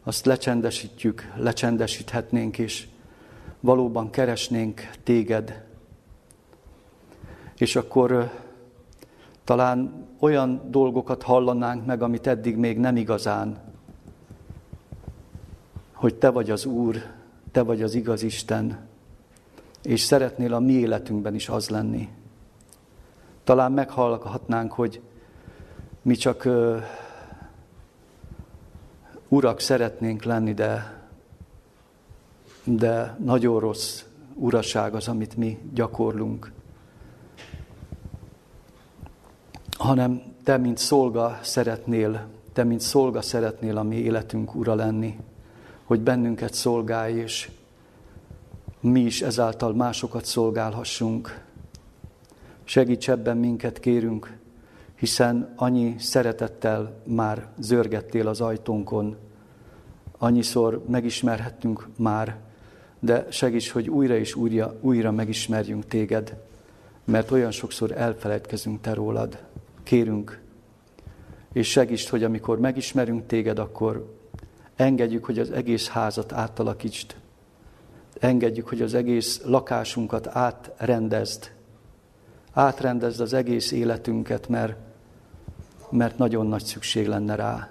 azt 0.03 0.26
lecsendesítjük, 0.26 1.32
lecsendesíthetnénk, 1.36 2.59
és 2.59 2.86
valóban 3.61 4.11
keresnénk 4.11 4.91
téged. 5.03 5.64
És 7.57 7.76
akkor 7.76 8.30
talán 9.49 10.07
olyan 10.18 10.61
dolgokat 10.70 11.22
hallanánk 11.22 11.86
meg, 11.86 12.03
amit 12.03 12.26
eddig 12.26 12.57
még 12.57 12.78
nem 12.78 12.96
igazán, 12.96 13.59
hogy 15.92 16.14
Te 16.14 16.30
vagy 16.30 16.51
az 16.51 16.64
Úr, 16.64 16.96
Te 17.53 17.62
vagy 17.62 17.82
az 17.82 17.94
igaz 17.94 18.22
Isten, 18.22 18.86
és 19.82 20.01
szeretnél 20.01 20.55
a 20.55 20.59
mi 20.59 20.72
életünkben 20.72 21.34
is 21.34 21.49
az 21.49 21.68
lenni. 21.68 22.09
Talán 23.44 23.72
meghallgatnánk, 23.72 24.72
hogy 24.72 25.01
mi 26.03 26.14
csak 26.14 26.42
uh, 26.44 26.82
urak 29.28 29.61
szeretnénk 29.61 30.22
lenni, 30.22 30.55
de, 30.55 31.03
de 32.64 33.16
nagyon 33.24 33.61
rossz 33.61 34.03
uraság 34.34 34.94
az, 34.94 35.09
amit 35.09 35.36
mi 35.36 35.59
gyakorlunk. 35.74 36.53
Hanem 39.79 40.22
te, 40.43 40.57
mint 40.57 40.79
szolga 40.79 41.39
szeretnél, 41.43 42.26
te, 42.53 42.64
mint 42.64 42.81
szolga 42.81 43.22
szeretnél 43.22 43.76
a 43.76 43.83
mi 43.83 43.97
életünk 43.97 44.55
ura 44.55 44.74
lenni, 44.74 45.18
hogy 45.85 46.01
bennünket 46.01 46.55
szolgálj, 46.55 47.14
és 47.14 47.51
mi 48.81 49.01
is 49.01 49.22
ezáltal 49.22 49.74
másokat 49.74 50.24
szolgálhassunk. 50.24 51.41
Segíts 52.64 53.11
ebben 53.11 53.37
minket, 53.37 53.81
kérünk, 53.81 54.39
hiszen 54.95 55.53
annyi 55.57 55.95
szeretettel 55.99 57.01
már 57.05 57.47
zörgettél 57.59 58.29
az 58.29 58.41
ajtónkon, 58.41 59.16
annyiszor 60.18 60.85
megismerhettünk 60.89 61.89
már, 61.97 62.37
de 63.01 63.26
segíts, 63.31 63.70
hogy 63.70 63.89
újra 63.89 64.16
és 64.16 64.35
újra, 64.35 64.74
újra 64.81 65.11
megismerjünk 65.11 65.87
téged, 65.87 66.37
mert 67.05 67.31
olyan 67.31 67.51
sokszor 67.51 67.93
elfelejtkezünk 67.93 68.81
te 68.81 68.95
rólad. 68.95 69.39
Kérünk, 69.89 70.41
és 71.53 71.70
segíts, 71.70 72.09
hogy 72.09 72.24
amikor 72.24 72.59
megismerünk 72.59 73.26
téged, 73.26 73.59
akkor 73.59 74.16
engedjük, 74.76 75.24
hogy 75.24 75.39
az 75.39 75.51
egész 75.51 75.89
házat 75.89 76.32
átalakítsd, 76.32 77.16
engedjük, 78.20 78.68
hogy 78.68 78.82
az 78.82 78.95
egész 78.95 79.41
lakásunkat 79.45 80.26
átrendezd, 80.26 81.53
átrendezd 82.53 83.20
az 83.20 83.32
egész 83.32 83.72
életünket, 83.72 84.49
mert, 84.49 84.76
mert 85.91 86.18
nagyon 86.18 86.47
nagy 86.47 86.64
szükség 86.64 87.07
lenne 87.07 87.34
rá. 87.34 87.70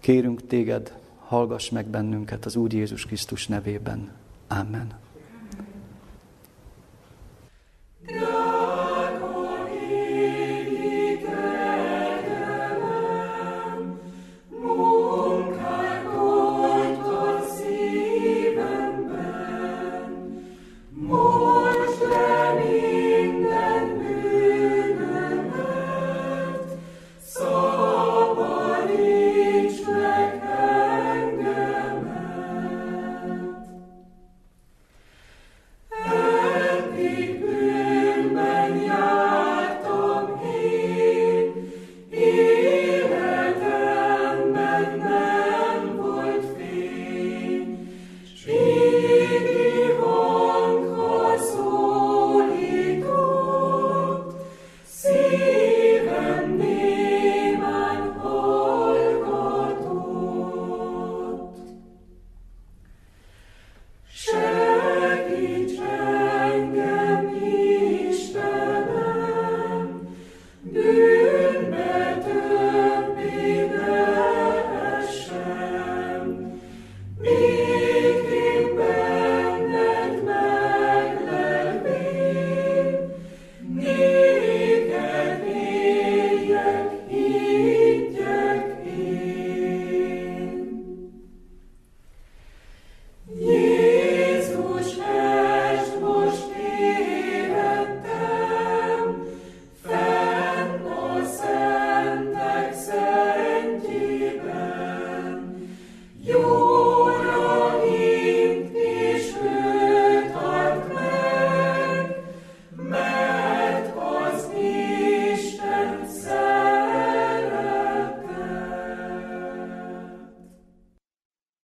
Kérünk 0.00 0.46
téged, 0.46 0.98
hallgass 1.18 1.70
meg 1.70 1.86
bennünket 1.86 2.44
az 2.44 2.56
Úr 2.56 2.72
Jézus 2.72 3.06
Krisztus 3.06 3.46
nevében. 3.46 4.12
Amen. 4.48 4.92
Amen. 8.06 8.63